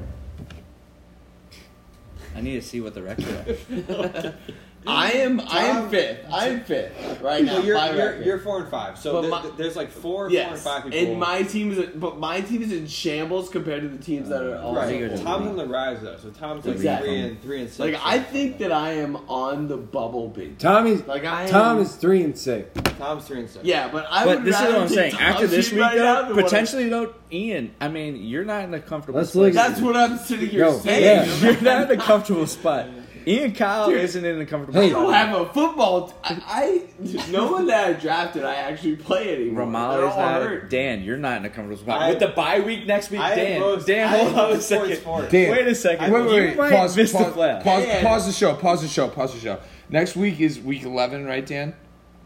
I 2.34 2.40
need 2.40 2.54
to 2.60 2.62
see 2.66 2.80
what 2.80 2.94
the 2.94 3.02
record 3.02 3.58
is. 3.68 4.32
I 4.86 5.10
am. 5.12 5.40
Mm. 5.40 5.46
I 5.52 5.62
am 5.64 5.88
fifth. 5.90 6.26
I 6.32 6.48
am 6.48 6.60
fifth 6.60 7.20
right 7.20 7.44
now. 7.44 7.54
Well, 7.56 7.64
you're, 7.64 7.76
by 7.76 7.90
you're, 7.94 8.22
you're 8.22 8.38
four 8.38 8.60
and 8.60 8.68
five. 8.68 8.98
So 8.98 9.12
But 9.12 9.20
th- 9.22 9.30
my- 9.30 9.56
there's 9.56 9.76
like 9.76 9.90
four, 9.90 10.30
yes, 10.30 10.44
four 10.46 10.54
and 10.54 10.62
five 10.84 10.92
people. 10.92 11.12
and 11.12 11.20
my 11.20 11.42
team 11.42 11.72
is, 11.72 11.88
but 11.96 12.18
my 12.18 12.40
team 12.40 12.62
is 12.62 12.72
in 12.72 12.86
shambles 12.86 13.48
compared 13.48 13.82
to 13.82 13.88
the 13.88 13.98
teams 14.02 14.28
that 14.28 14.42
are 14.42 14.58
all. 14.58 14.76
I 14.78 14.86
right. 14.86 15.10
think 15.10 15.22
Tom's 15.24 15.48
on 15.48 15.56
the 15.56 15.66
rise 15.66 16.00
though, 16.02 16.16
so 16.16 16.30
Tom's 16.30 16.64
like 16.66 16.76
Exactly. 16.76 17.08
three 17.10 17.20
and 17.20 17.42
three 17.42 17.60
and 17.62 17.68
six. 17.68 17.78
Like 17.78 18.00
I 18.04 18.18
think 18.20 18.58
that 18.58 18.72
I 18.72 18.92
am 18.92 19.16
on 19.28 19.68
the 19.68 19.76
bubble 19.76 20.28
big. 20.28 20.58
Tommy's 20.58 21.02
Like 21.06 21.24
I 21.24 21.46
Tom 21.48 21.76
am, 21.78 21.82
is 21.82 21.94
three 21.96 22.22
and 22.22 22.36
six. 22.36 22.68
Tom's 22.98 23.26
three 23.26 23.40
and 23.40 23.50
six. 23.50 23.64
Yeah, 23.64 23.88
but 23.88 24.06
I 24.10 24.24
but 24.24 24.38
would 24.38 24.46
this 24.46 24.56
is 24.56 24.62
what 24.62 24.74
I'm 24.82 24.88
saying. 24.88 25.12
Tom's 25.12 25.22
After 25.22 25.46
this 25.46 25.68
team 25.68 25.78
week, 25.78 25.84
right 25.86 25.96
though, 25.98 26.28
than 26.28 26.38
I- 26.38 26.42
potentially 26.42 26.88
though, 26.88 27.14
Ian. 27.32 27.74
I 27.80 27.88
mean, 27.88 28.16
you're 28.16 28.44
not 28.44 28.64
in 28.64 28.72
a 28.74 28.80
comfortable. 28.80 29.18
Let's 29.20 29.32
place. 29.32 29.54
look 29.54 29.64
That's 29.66 29.80
what 29.80 29.96
I'm 29.96 30.16
sitting 30.18 30.48
here 30.48 30.64
Yo, 30.66 30.78
saying. 30.78 31.28
yeah. 31.28 31.36
You're 31.52 31.60
not 31.60 31.90
in 31.90 31.98
a 31.98 32.02
comfortable 32.02 32.46
spot. 32.46 32.86
Ian 33.28 33.52
Kyle 33.54 33.88
Dude. 33.88 33.98
isn't 34.00 34.24
in 34.24 34.40
a 34.40 34.46
comfortable 34.46 34.80
Hey. 34.80 34.88
I 34.88 34.90
don't 34.92 35.12
have 35.12 35.40
a 35.40 35.52
football. 35.52 36.08
T- 36.08 36.14
I, 36.22 36.40
I 36.46 36.82
no 37.30 37.50
one 37.50 37.66
that 37.66 37.86
I 37.88 37.92
drafted 37.94 38.44
I 38.44 38.54
actually 38.54 38.96
play 38.96 39.34
anymore. 39.34 39.64
They're 39.66 39.72
Romali's 39.72 40.16
not. 40.16 40.42
hurt. 40.42 40.70
Dan, 40.70 41.02
you're 41.02 41.16
not 41.16 41.38
in 41.38 41.44
a 41.44 41.50
comfortable 41.50 41.82
spot. 41.82 42.02
I- 42.02 42.10
With 42.10 42.20
the 42.20 42.28
bye 42.28 42.60
week 42.60 42.86
next 42.86 43.10
week, 43.10 43.20
I 43.20 43.34
Dan. 43.34 43.60
most- 43.60 43.86
Dan, 43.86 44.08
hold 44.08 44.34
on 44.38 44.52
a 44.52 44.60
second. 44.60 44.98
for. 44.98 45.26
Dan, 45.26 45.50
Wait 45.50 45.66
a 45.66 45.74
second. 45.74 46.12
Wait, 46.12 46.24
wait, 46.24 46.32
wait. 46.50 46.56
might 46.56 46.70
Pause, 46.72 46.96
miss 46.96 47.12
pause, 47.12 47.26
the 47.34 47.60
pause, 47.64 47.84
Dan. 47.84 48.04
pause 48.04 48.26
the 48.26 48.32
show. 48.32 48.54
Pause 48.54 48.82
the 48.82 48.88
show. 48.88 49.08
Pause 49.08 49.34
the 49.34 49.40
show. 49.40 49.58
Next 49.88 50.14
week 50.16 50.40
is 50.40 50.60
week 50.60 50.84
11, 50.84 51.26
right, 51.26 51.44
Dan? 51.44 51.74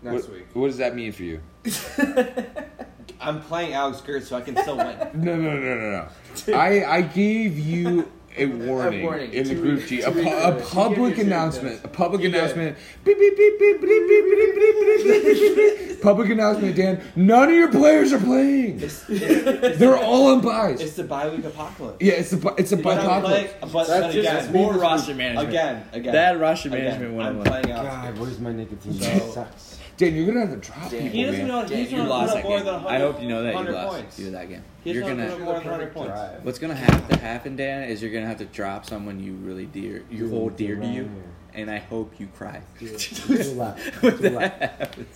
Next 0.02 0.24
what, 0.28 0.32
week. 0.34 0.46
What 0.54 0.66
does 0.66 0.78
that 0.78 0.94
mean 0.94 1.12
for 1.12 1.22
you? 1.22 1.40
I'm 3.20 3.42
playing 3.42 3.74
Alex 3.74 4.00
Gertz, 4.00 4.24
so 4.24 4.36
I 4.36 4.40
can 4.40 4.56
still 4.56 4.76
win. 4.78 4.96
No, 5.14 5.36
no, 5.36 5.58
no, 5.58 5.74
no, 5.78 6.08
no. 6.48 6.54
I, 6.58 6.84
I 6.84 7.02
gave 7.02 7.58
you 7.58 8.10
a 8.36 8.46
warning, 8.46 9.02
warning. 9.02 9.32
in 9.32 9.48
the 9.48 9.54
group 9.54 9.78
weeks- 9.78 9.88
G. 9.88 10.00
A, 10.02 10.10
pu- 10.10 10.20
a 10.20 10.52
public 10.60 10.98
gave 10.98 10.98
your 10.98 11.14
two 11.16 11.20
announcement. 11.22 11.80
A 11.84 11.88
public 11.88 12.24
announcement. 12.24 12.76
Beep, 13.04 13.18
beep, 13.18 13.36
beep, 13.36 13.58
beep, 13.58 13.80
beep, 13.80 14.08
beep, 14.08 14.08
beep, 14.08 14.24
beep, 14.24 14.54
beep, 14.54 14.54
beep, 14.54 15.22
beep, 15.24 15.56
beep, 15.56 15.88
beep. 15.88 16.02
Public 16.02 16.30
announcement, 16.30 16.76
Dan. 16.76 17.02
None 17.16 17.48
of 17.50 17.54
your 17.54 17.68
players 17.70 18.12
are 18.12 18.18
playing. 18.18 18.80
It's, 18.80 19.04
it's, 19.10 19.78
They're 19.78 19.98
all 19.98 20.28
on 20.28 20.40
buys. 20.40 20.80
it's 20.80 20.94
the 20.96 21.04
bye 21.04 21.28
week 21.28 21.44
apocalypse. 21.44 21.98
Yeah, 22.00 22.14
it's 22.14 22.32
a 22.32 22.36
bu- 22.38 22.54
it's 22.56 22.72
a 22.72 22.76
But 22.78 22.98
I'm 23.00 23.04
apocalypse. 23.06 23.52
playing, 23.52 23.54
but, 23.60 23.72
but 23.72 23.86
That's 23.88 24.14
again, 24.14 24.34
just 24.36 24.50
More 24.52 24.72
roster 24.74 25.14
management. 25.14 25.48
again, 25.50 25.84
again. 25.92 26.12
That 26.14 26.40
roster 26.40 26.68
again, 26.70 27.00
management 27.00 27.20
I'm 27.20 27.42
playing 27.42 27.70
Alex 27.70 27.94
God, 27.94 28.14
Gertz. 28.14 28.18
where's 28.18 28.38
my 28.40 28.52
nicotine? 28.52 28.92
So- 28.94 29.30
sucks. 29.32 29.79
Dan, 30.00 30.14
you're 30.14 30.24
gonna 30.24 30.40
have 30.46 30.50
to 30.50 30.56
drop 30.56 30.90
people, 30.90 31.08
He 31.08 31.24
doesn't 31.24 31.40
man. 31.40 31.48
know. 31.48 31.68
Dan, 31.68 31.78
He's 31.78 31.92
you 31.92 32.02
lost 32.02 32.32
that 32.32 32.42
more 32.42 32.56
game. 32.56 32.64
than 32.64 32.86
I 32.86 32.98
hope 33.00 33.20
you 33.20 33.28
know 33.28 33.42
that 33.42 33.52
you 33.52 33.70
lost 33.70 33.96
points. 33.98 34.18
you 34.18 34.30
that 34.30 34.48
game. 34.48 34.62
He's 34.82 34.94
you're 34.94 35.02
gonna. 35.06 35.28
more 35.38 35.60
than 35.60 35.64
100 35.64 35.92
points. 35.92 36.18
What's 36.42 36.58
gonna 36.58 36.74
have 36.74 37.06
to 37.10 37.18
happen, 37.18 37.54
Dan, 37.54 37.82
is 37.82 38.00
you're 38.00 38.10
gonna 38.10 38.26
have 38.26 38.38
to 38.38 38.46
drop 38.46 38.86
someone 38.86 39.20
you 39.20 39.34
really 39.34 39.66
dear, 39.66 40.02
you 40.10 40.30
hold 40.30 40.56
dear 40.56 40.76
to 40.76 40.86
you, 40.86 41.10
and 41.52 41.70
I 41.70 41.80
hope 41.80 42.18
you 42.18 42.28
cry. 42.28 42.62
when. 42.80 44.52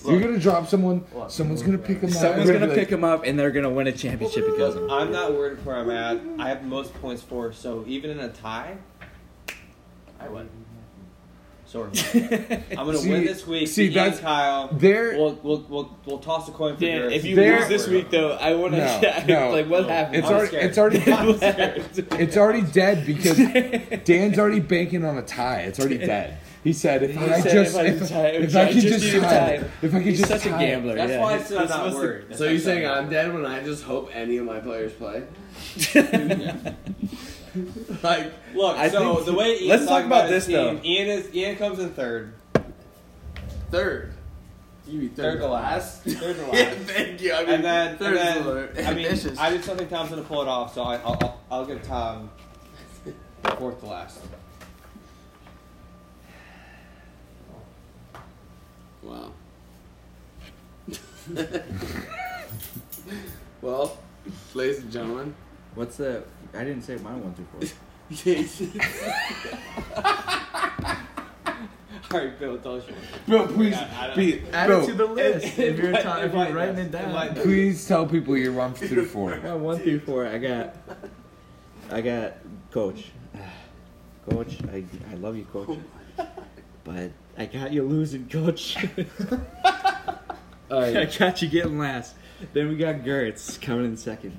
You're 0.05 0.21
gonna 0.21 0.39
drop 0.39 0.69
someone. 0.69 1.03
Someone's 1.29 1.63
gonna 1.63 1.79
pick 1.79 2.03
them 2.03 2.11
up. 2.11 2.17
Someone's 2.17 2.47
They're 2.47 2.59
gonna 2.59 2.75
pick 2.75 2.91
him 2.91 3.05
up, 3.05 3.25
and 3.25 3.39
they're 3.39 3.53
gonna 3.53 3.71
win 3.71 3.87
a 3.87 3.93
championship 3.93 4.45
because 4.45 4.77
of 4.77 4.83
him. 4.83 4.91
I'm 4.91 5.11
not 5.11 5.33
worried 5.33 5.65
where 5.65 5.77
I'm 5.77 5.89
at. 5.89 6.21
I 6.39 6.51
have 6.51 6.63
most 6.63 6.93
points 7.01 7.23
for, 7.23 7.55
so 7.55 7.85
even 7.87 8.11
in 8.11 8.21
a 8.21 8.29
tie, 8.29 8.77
I 10.21 10.29
win. 10.29 10.47
Sort 11.67 11.89
of. 11.89 12.15
I'm 12.71 12.77
gonna 12.87 12.99
See- 12.99 13.11
win 13.11 13.25
this 13.25 13.47
week. 13.47 13.69
see, 13.69 13.85
Ian 13.87 13.95
that's- 13.95 14.21
Kyle. 14.21 14.69
They're 14.73 15.17
We'll, 15.17 15.35
we'll, 15.43 15.61
we'll, 15.69 15.97
we'll 16.07 16.19
toss 16.19 16.49
a 16.49 16.53
coin 16.53 16.75
for 16.77 16.81
Dan, 16.83 17.01
yours. 17.01 17.13
if 17.15 17.25
you 17.25 17.35
There- 17.35 17.59
lose 17.61 17.69
this 17.69 17.87
week, 17.89 18.11
though, 18.11 18.33
I 18.33 18.55
want 18.55 18.75
to. 18.75 19.25
No, 19.27 19.49
no. 19.49 19.51
like, 19.51 19.67
what 19.69 19.89
happened? 19.89 20.17
it's 20.17 20.27
I'm 20.29 20.33
already 20.35 20.49
scared. 20.49 20.65
it's 20.65 20.79
already 20.79 20.99
What 21.11 21.41
happened? 21.43 22.07
it's 22.21 22.37
already 22.37 22.63
dead 22.63 23.07
because 23.07 23.37
Dan's 24.05 24.39
already 24.39 24.61
banking 24.61 25.05
on 25.05 25.19
a 25.19 25.23
tie. 25.23 25.63
It's 25.63 25.81
already 25.81 25.99
dead. 25.99 26.39
He 26.63 26.73
said 26.73 27.03
if 27.03 27.19
I 27.19 27.41
said 27.41 27.53
just 27.53 27.75
if 27.75 27.81
I 27.81 27.85
if, 27.87 27.99
could 27.99 28.09
tie- 28.09 28.27
if 28.29 28.57
I 28.57 28.63
I 28.63 28.67
could 28.73 28.75
just 28.83 28.89
just 28.89 29.05
need 29.05 29.15
a 29.17 29.21
tie, 29.21 29.29
tie. 29.29 29.65
if 29.83 29.85
I 29.95 29.99
could 29.99 30.03
He's 30.03 30.19
just 30.19 30.31
such 30.31 30.47
a 30.47 30.51
tie- 30.51 30.65
gambler. 30.67 30.95
That's 30.95 31.11
yeah. 31.13 31.21
why 31.21 31.35
I 31.35 31.43
said 31.43 31.59
I'm 31.59 31.69
not 31.69 31.85
was 31.85 31.95
the- 31.95 32.01
worried. 32.01 32.25
That's 32.29 32.39
So 32.39 32.45
you're 32.45 32.55
I 32.55 32.59
saying 32.59 32.87
I'm 32.87 33.05
I'm 33.05 33.11
dead 33.11 33.35
when 33.35 33.45
I 33.45 33.63
just 33.63 33.83
hope 33.85 34.11
any 34.15 34.37
of 34.39 34.47
my 34.47 34.61
players 34.61 34.93
play? 34.95 35.25
Yeah. 37.55 37.63
Like, 38.03 38.33
Look, 38.55 38.77
I 38.77 38.89
so 38.89 39.15
think- 39.15 39.27
the 39.27 39.33
way 39.35 39.53
Ian's 39.59 39.69
let's 39.69 39.83
talk 39.83 39.91
talking 39.91 40.07
about 40.07 40.29
his 40.31 40.47
this, 40.47 40.55
though. 40.55 40.81
Ian 40.85 41.09
is 41.09 41.35
Ian 41.35 41.57
comes 41.57 41.79
in 41.79 41.91
third. 41.91 42.35
third. 43.71 44.13
You 44.87 45.01
be 45.01 45.09
third, 45.09 45.35
Third 45.35 45.41
to 45.41 45.47
last. 45.49 46.03
Third 46.05 46.37
to 46.37 46.43
last. 46.43 46.55
yeah, 46.55 46.71
thank 46.75 47.23
you. 47.23 47.33
I 47.33 47.41
mean, 47.45 47.49
And 47.55 47.65
then, 47.65 47.97
third 47.97 48.17
and 48.19 48.39
is 48.41 48.45
a 48.45 48.49
little 48.49 48.69
then 48.75 48.87
I 48.87 48.95
mean, 48.95 49.07
ambitious. 49.07 49.39
I 49.39 49.55
just 49.57 49.67
don't 49.67 49.79
think 49.79 49.89
Tom's 49.89 50.11
gonna 50.11 50.23
pull 50.23 50.43
it 50.43 50.49
off, 50.49 50.75
so 50.75 50.83
I, 50.83 50.97
I'll, 50.97 51.17
I'll, 51.23 51.41
I'll 51.51 51.65
give 51.65 51.83
Tom 51.85 52.31
fourth 53.57 53.81
to 53.81 53.87
last. 53.87 54.21
Wow. 59.03 59.33
well, 63.63 63.99
ladies 64.55 64.81
and 64.81 64.91
gentlemen, 64.93 65.35
What's 65.75 65.97
the? 65.97 66.25
I 66.57 66.65
didn't 66.65 66.83
say 66.83 66.97
mine 66.97 67.23
one 67.23 67.35
through 67.35 67.47
four. 67.53 67.61
All 72.11 72.21
right, 72.21 72.39
Bill, 72.39 72.59
tell 72.59 72.77
us 72.77 72.87
yours. 72.87 72.99
Bill, 73.27 73.47
please, 73.49 73.75
I- 73.75 74.05
I 74.05 74.07
don't- 74.09 74.17
be, 74.17 74.43
Add 74.53 74.67
Bill, 74.69 74.83
it 74.83 74.87
to 74.87 74.93
the 74.95 75.07
list 75.07 75.59
if 75.59 75.79
you're, 75.79 75.93
ta- 75.93 76.19
if 76.19 76.33
you're 76.33 76.53
writing 76.53 76.79
it 76.79 76.91
down. 76.93 77.35
please 77.37 77.87
tell 77.89 78.07
people 78.07 78.37
your 78.37 78.53
one 78.53 78.75
through 78.75 79.07
four. 79.07 79.37
Yeah, 79.43 79.55
one 79.55 79.79
through 79.81 80.01
four. 80.01 80.27
I 80.27 80.39
got. 80.39 80.77
I 81.91 82.01
got 82.01 82.35
coach. 82.71 83.07
Coach, 84.31 84.57
I, 84.73 84.85
I 85.11 85.15
love 85.17 85.37
you, 85.37 85.45
coach. 85.45 85.77
But 86.85 87.11
I 87.39 87.47
got 87.47 87.73
you 87.73 87.83
losing, 87.83 88.29
coach. 88.29 88.77
I 90.71 91.07
got 91.19 91.41
you 91.43 91.49
getting 91.49 91.79
last. 91.79 92.15
Then 92.53 92.69
we 92.69 92.77
got 92.77 92.97
Gertz 92.97 93.61
coming 93.61 93.87
in 93.87 93.97
second. 93.97 94.39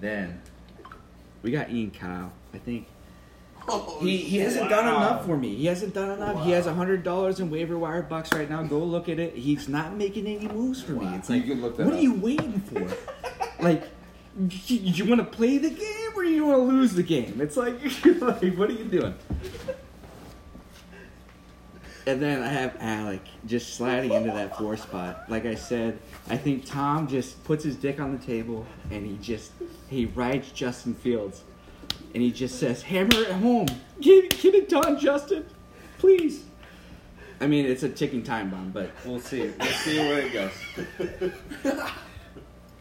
Then 0.00 0.40
we 1.42 1.50
got 1.50 1.70
Ian 1.70 1.90
Kyle. 1.90 2.32
I 2.54 2.58
think 2.58 2.86
oh, 3.68 3.98
he, 4.00 4.16
he 4.18 4.38
hasn't 4.38 4.68
done 4.70 4.86
enough 4.88 5.26
for 5.26 5.36
me. 5.36 5.54
He 5.56 5.66
hasn't 5.66 5.94
done 5.94 6.10
enough. 6.10 6.44
He 6.44 6.52
has 6.52 6.66
hundred 6.66 7.02
dollars 7.02 7.40
in 7.40 7.50
waiver 7.50 7.78
wire 7.78 8.02
bucks 8.02 8.32
right 8.32 8.48
now. 8.48 8.62
Go 8.62 8.78
look 8.78 9.08
at 9.08 9.18
it. 9.18 9.34
He's 9.34 9.68
not 9.68 9.96
making 9.96 10.26
any 10.26 10.48
moves 10.48 10.82
for 10.82 10.92
me. 10.92 11.06
It's 11.16 11.28
like, 11.30 11.44
You 11.44 11.54
can 11.54 11.62
look 11.62 11.76
that 11.76 11.84
what 11.84 11.94
up. 11.94 11.98
are 11.98 12.02
you 12.02 12.14
waiting 12.14 12.60
for? 12.60 12.88
like, 13.62 13.84
you, 14.48 14.78
you 14.78 15.04
want 15.04 15.20
to 15.20 15.26
play 15.36 15.58
the 15.58 15.70
game 15.70 16.10
or 16.16 16.24
you 16.24 16.46
want 16.46 16.58
to 16.60 16.64
lose 16.64 16.94
the 16.94 17.02
game? 17.02 17.40
It's 17.40 17.56
like, 17.56 17.74
like, 18.04 18.54
what 18.56 18.70
are 18.70 18.74
you 18.74 18.84
doing? 18.84 19.14
And 22.06 22.20
then 22.20 22.42
I 22.42 22.48
have 22.48 22.76
Alec 22.80 23.20
just 23.46 23.74
sliding 23.74 24.12
into 24.12 24.30
that 24.32 24.58
four 24.58 24.76
spot. 24.76 25.24
Like 25.28 25.46
I 25.46 25.54
said, 25.54 25.98
I 26.28 26.36
think 26.36 26.66
Tom 26.66 27.06
just 27.06 27.42
puts 27.44 27.62
his 27.62 27.76
dick 27.76 28.00
on 28.00 28.16
the 28.16 28.24
table 28.24 28.66
and 28.90 29.06
he 29.06 29.16
just 29.18 29.52
he 29.88 30.06
rides 30.06 30.50
Justin 30.50 30.94
Fields, 30.94 31.42
and 32.14 32.22
he 32.22 32.32
just 32.32 32.58
says, 32.58 32.82
"Hammer 32.82 33.20
it 33.20 33.30
home, 33.32 33.66
get 34.00 34.30
get 34.40 34.54
it 34.54 34.68
done, 34.68 34.98
Justin, 34.98 35.44
please." 35.98 36.44
I 37.40 37.46
mean, 37.46 37.66
it's 37.66 37.82
a 37.82 37.88
ticking 37.88 38.22
time 38.22 38.50
bomb, 38.50 38.70
but 38.70 38.90
we'll 39.04 39.20
see. 39.20 39.52
We'll 39.60 39.68
see 39.68 39.98
where 39.98 40.20
it 40.20 40.32
goes. 40.32 41.82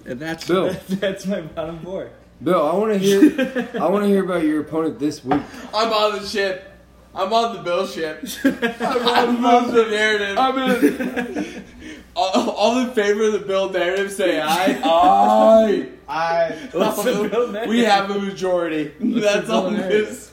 And 0.06 0.20
that's 0.20 0.48
Bill. 0.48 0.74
that's 0.90 1.26
my 1.26 1.42
bottom 1.42 1.80
four. 1.80 2.10
Bill, 2.44 2.66
I 2.66 2.74
want 2.74 2.94
to 2.94 2.98
hear. 2.98 3.70
I 3.80 3.88
want 3.88 4.04
to 4.04 4.08
hear 4.08 4.24
about 4.24 4.44
your 4.44 4.62
opponent 4.62 5.00
this 5.00 5.24
week. 5.24 5.42
I'm 5.74 5.94
on 5.94 6.20
the 6.20 6.28
ship. 6.28 6.71
I'm 7.14 7.34
on 7.34 7.56
the 7.58 7.62
Bill 7.62 7.86
ship. 7.88 8.24
I'm 8.44 9.46
on 9.46 9.74
the 9.74 9.86
narrative. 9.90 10.38
I'm 10.38 10.58
in. 10.86 11.64
all, 12.16 12.50
all 12.52 12.80
in 12.80 12.92
favor 12.92 13.24
of 13.26 13.34
the 13.34 13.40
Bill 13.40 13.70
narrative, 13.70 14.12
say 14.12 14.40
aye. 14.44 14.80
Aye. 14.84 15.90
I 16.08 16.52
What's 16.72 17.04
the 17.04 17.28
Bill 17.30 17.48
narrative? 17.50 17.70
we 17.70 17.80
have 17.82 18.10
a 18.12 18.20
majority. 18.20 18.94
That's 19.00 19.50
all 19.50 19.72
narrative? 19.72 20.08
this. 20.08 20.28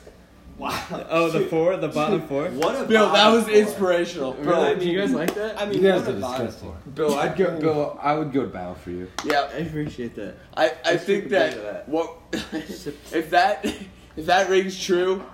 Oh, 0.61 1.31
the 1.31 1.47
four, 1.47 1.77
the 1.77 1.87
bottom 1.87 2.27
four. 2.27 2.49
what 2.51 2.75
a 2.81 2.85
Bill, 2.85 3.12
that 3.12 3.29
was 3.33 3.45
four. 3.45 3.53
inspirational. 3.55 4.35
Really? 4.35 4.77
Do 4.81 4.88
you 4.91 4.99
guys 4.99 5.12
like 5.12 5.33
that? 5.35 5.61
I 5.61 5.67
mean, 5.67 5.83
You 5.83 5.88
guys 5.93 6.01
what 6.03 6.14
are 6.14 6.17
a 6.17 6.21
bottom 6.21 6.47
disgusting. 6.47 6.69
four. 6.71 6.79
Bill, 6.95 7.14
I'd 7.17 7.37
go. 7.37 7.61
Bill, 7.61 7.99
I 8.03 8.14
would 8.14 8.33
go 8.33 8.43
to 8.43 8.49
battle 8.49 8.75
for 8.75 8.91
you. 8.91 9.09
Yeah, 9.25 9.49
I 9.55 9.59
appreciate 9.59 10.17
that. 10.17 10.35
I, 10.57 10.67
I 10.85 10.91
Let's 10.93 11.05
think 11.05 11.29
take 11.31 11.33
a 11.33 11.37
bite 11.37 11.55
of 11.55 11.62
that, 11.62 11.87
that. 11.87 11.88
what 11.88 12.12
if 13.12 13.31
that 13.31 13.64
if 14.17 14.27
that 14.27 14.49
rings 14.51 14.77
true. 14.81 15.25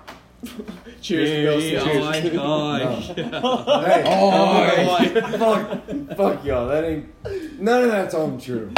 Cheers, 1.01 1.31
Bill. 1.31 1.61
Cheers. 1.61 1.83
Hey, 1.85 2.39
Oh, 2.39 2.69
my 2.71 3.11
god. 5.15 5.15
fuck, 5.39 5.83
oh 5.89 6.15
fuck 6.17 6.45
y'all. 6.45 6.69
That 6.69 6.85
ain't. 6.85 7.61
None 7.61 7.85
of 7.85 7.91
that's 7.91 8.15
all 8.15 8.39
true. 8.39 8.73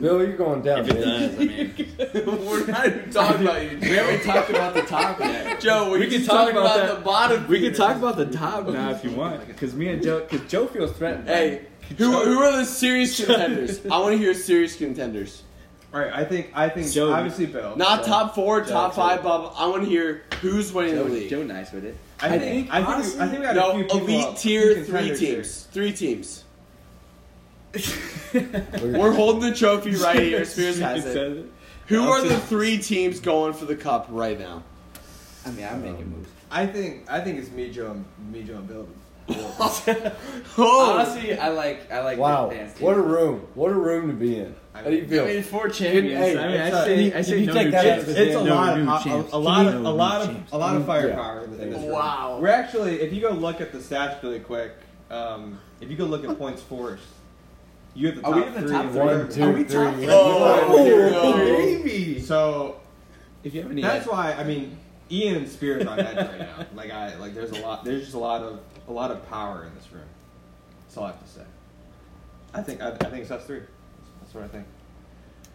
Bill, 0.00 0.20
you're 0.24 0.36
going 0.36 0.62
down. 0.62 0.86
man. 0.86 1.36
We're 1.36 2.66
not 2.66 2.86
even 2.86 3.10
talking 3.10 3.42
about 3.42 3.62
you. 3.62 3.78
We 3.80 3.88
haven't 3.88 4.22
talked 4.22 4.50
about 4.50 4.74
the 4.74 4.82
top 4.82 5.18
yet. 5.18 5.60
Joe, 5.60 5.90
we, 5.90 5.98
We 6.00 6.06
can 6.06 6.18
can 6.18 6.26
talk 6.28 6.46
talk 6.46 6.50
about, 6.52 6.84
about 6.84 6.98
the 6.98 7.04
bottom. 7.04 7.48
We 7.48 7.60
can 7.60 7.74
talk 7.74 7.96
about 7.96 8.16
the 8.16 8.26
top 8.26 8.68
now 8.68 8.90
if 8.90 9.02
you 9.02 9.10
want, 9.10 9.46
because 9.48 9.74
me 9.74 9.88
and 9.88 10.00
Joe, 10.02 10.20
because 10.28 10.48
Joe 10.48 10.66
feels 10.68 10.92
threatened. 10.92 11.28
Hey, 11.28 11.66
who, 11.98 12.12
who 12.12 12.38
are 12.38 12.52
the 12.58 12.64
serious 12.64 13.24
contenders? 13.24 13.84
I 13.86 13.98
want 13.98 14.12
to 14.12 14.18
hear 14.18 14.32
serious 14.34 14.76
contenders. 14.76 15.42
All 15.92 16.00
right, 16.00 16.12
I 16.12 16.24
think 16.24 16.50
I 16.54 16.68
think 16.68 16.90
Joe- 16.92 17.12
obviously 17.12 17.46
Bill. 17.46 17.76
Not 17.76 18.04
top 18.04 18.34
four, 18.34 18.64
top 18.64 18.94
five, 18.94 19.22
Bob. 19.22 19.54
I 19.56 19.66
want 19.66 19.82
to 19.82 19.88
hear 19.88 20.22
who's 20.40 20.72
winning 20.72 20.94
the 20.94 21.02
Joe, 21.02 21.08
league. 21.08 21.30
Joe 21.30 21.42
nice 21.42 21.72
with 21.72 21.84
it. 21.84 21.96
I 22.20 22.38
think 22.38 22.70
I 22.70 22.78
think 22.78 22.88
honestly- 22.88 23.20
I 23.20 23.26
think 23.26 23.40
we 23.40 23.46
got 23.46 23.56
no, 23.56 23.70
a 23.70 23.74
few 23.74 23.84
people 23.84 23.98
elite 23.98 24.24
up, 24.24 24.36
tier, 24.38 24.74
three 24.74 24.84
contenders 24.84 25.20
here. 25.20 25.34
teams. 25.36 25.62
Three 25.72 25.92
teams. 25.92 26.44
We're 28.82 29.12
holding 29.12 29.50
the 29.50 29.54
trophy 29.56 29.94
right 29.96 30.18
here. 30.18 30.44
Spears 30.44 30.78
has 30.78 31.04
it. 31.06 31.46
Who 31.86 32.08
are 32.08 32.22
the 32.22 32.38
three 32.38 32.78
teams 32.78 33.18
going 33.20 33.52
for 33.52 33.64
the 33.64 33.76
cup 33.76 34.06
right 34.10 34.38
now? 34.38 34.62
I 35.44 35.50
mean, 35.50 35.66
I'm 35.66 35.82
making 35.82 36.04
um, 36.04 36.10
moves. 36.10 36.30
I 36.50 36.66
think 36.66 37.10
I 37.10 37.20
think 37.20 37.38
it's 37.38 37.50
me, 37.50 37.70
Joe, 37.70 37.92
and 37.92 38.04
me, 38.32 38.42
Joe, 38.42 38.56
and 38.56 38.68
Bill. 38.68 38.88
Oh, 40.58 40.96
Honestly, 40.98 41.38
I 41.38 41.48
like 41.50 41.90
I 41.92 42.00
like 42.02 42.18
Wow, 42.18 42.50
Dan's 42.50 42.78
what 42.80 42.96
a 42.96 43.00
room! 43.00 43.46
What 43.54 43.70
a 43.70 43.74
room 43.74 44.08
to 44.08 44.12
be 44.14 44.36
in. 44.40 44.54
How 44.74 44.82
do 44.82 44.94
you 44.94 45.06
feel? 45.06 45.24
I 45.24 45.26
mean, 45.34 45.42
four 45.42 45.68
champions. 45.68 46.18
Hey, 46.18 46.36
I 46.38 46.48
mean, 46.48 46.60
I 46.60 46.64
I 46.64 46.68
a- 46.68 46.84
say, 46.84 47.04
if 47.06 47.14
I 47.14 47.18
you- 47.18 47.24
say 47.24 47.32
if 47.34 47.40
you 47.40 47.46
no 47.46 47.52
take 47.54 47.64
new 47.66 47.70
that 47.70 47.82
champs. 47.84 48.08
of 48.08 48.14
the 48.14 48.22
It's 48.26 48.34
a 48.36 48.44
No 48.44 48.54
lot, 48.54 48.78
new 48.78 48.90
a, 48.90 48.94
a, 48.96 49.00
champs. 49.02 49.32
a 49.32 49.38
lot 49.38 49.66
of 49.66 49.74
a 49.84 49.90
lot 49.90 50.20
of 50.22 50.52
a 50.52 50.58
lot 50.58 50.74
of 50.76 50.80
Yeah. 50.82 50.86
firepower 50.86 51.44
in 51.44 51.50
this 51.56 51.60
room. 51.80 51.90
Wow. 51.90 52.38
We're 52.42 52.48
actually, 52.48 53.00
if 53.00 53.12
you 53.12 53.20
go 53.20 53.30
look 53.30 53.60
at 53.60 53.72
the 53.72 53.78
stats 53.78 54.22
really 54.22 54.40
quick, 54.40 54.72
um, 55.10 55.58
if 55.80 55.90
you 55.90 55.96
go 55.96 56.04
look 56.04 56.24
at 56.28 56.36
points 56.36 56.62
forced, 56.62 57.04
you 57.94 58.08
have 58.08 58.16
the 58.16 58.26
Are 58.26 58.34
top 58.34 58.36
we 58.36 58.46
in 58.48 58.54
the 58.54 58.60
three. 58.60 58.70
top 58.70 58.90
three? 58.90 59.00
One, 59.00 59.08
everything. 59.08 59.42
two, 59.44 59.52
we 59.52 59.64
three. 59.64 60.06
top- 60.06 60.24
Oh, 60.68 61.34
baby. 61.84 62.20
So 62.20 62.76
If 63.44 63.54
you 63.54 63.62
have 63.62 63.70
any, 63.70 63.82
that's 63.82 64.06
why 64.06 64.32
I 64.34 64.44
mean 64.44 64.76
Ian 65.10 65.36
and 65.38 65.48
Spears 65.48 65.86
on 65.86 65.98
edge 66.00 66.16
right 66.16 66.38
now. 66.38 66.66
Like 66.74 66.90
I 66.90 67.16
like 67.16 67.34
there's 67.34 67.50
a 67.52 67.60
lot 67.60 67.84
there's 67.84 68.02
just 68.02 68.14
a 68.14 68.18
lot 68.18 68.42
of 68.42 68.60
a 68.88 68.92
lot 68.92 69.10
of 69.10 69.28
power 69.28 69.64
in 69.64 69.74
this 69.74 69.90
room. 69.92 70.04
That's 70.86 70.96
all 70.96 71.04
I 71.04 71.08
have 71.08 71.22
to 71.22 71.28
say. 71.28 71.42
I 72.54 72.62
think 72.62 72.80
I, 72.80 72.90
I 72.90 72.96
think 72.96 73.22
it's 73.22 73.30
us 73.30 73.44
three. 73.46 73.60
That's 74.20 74.34
what 74.34 74.44
I 74.44 74.48
think. 74.48 74.66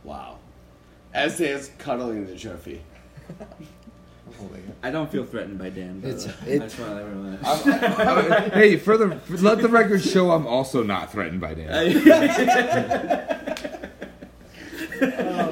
Wow. 0.04 0.38
As 1.14 1.40
is 1.40 1.72
cuddling 1.78 2.26
the 2.28 2.36
trophy. 2.38 2.82
I'm 3.40 4.34
holding 4.38 4.64
it. 4.64 4.76
I 4.84 4.92
don't 4.92 5.12
feel 5.12 5.24
threatened 5.24 5.58
by 5.60 5.70
Dan. 5.70 6.00
by 6.00 6.10
the 6.10 6.16
It's- 6.16 6.28
way. 6.28 6.34
I 6.42 6.50
it's- 6.56 6.76
just 6.76 6.88
want 6.88 7.00
everyone 7.00 7.38
to- 7.40 8.50
hey, 8.56 8.78
for 8.78 8.98
the 8.98 9.20
let 9.42 9.62
the 9.62 9.70
record 9.70 10.02
show, 10.02 10.32
I'm 10.32 10.48
also 10.48 10.84
not 10.84 11.12
threatened 11.12 11.42
by 11.42 11.54
Dan. 11.54 11.72
Oh. 15.02 15.45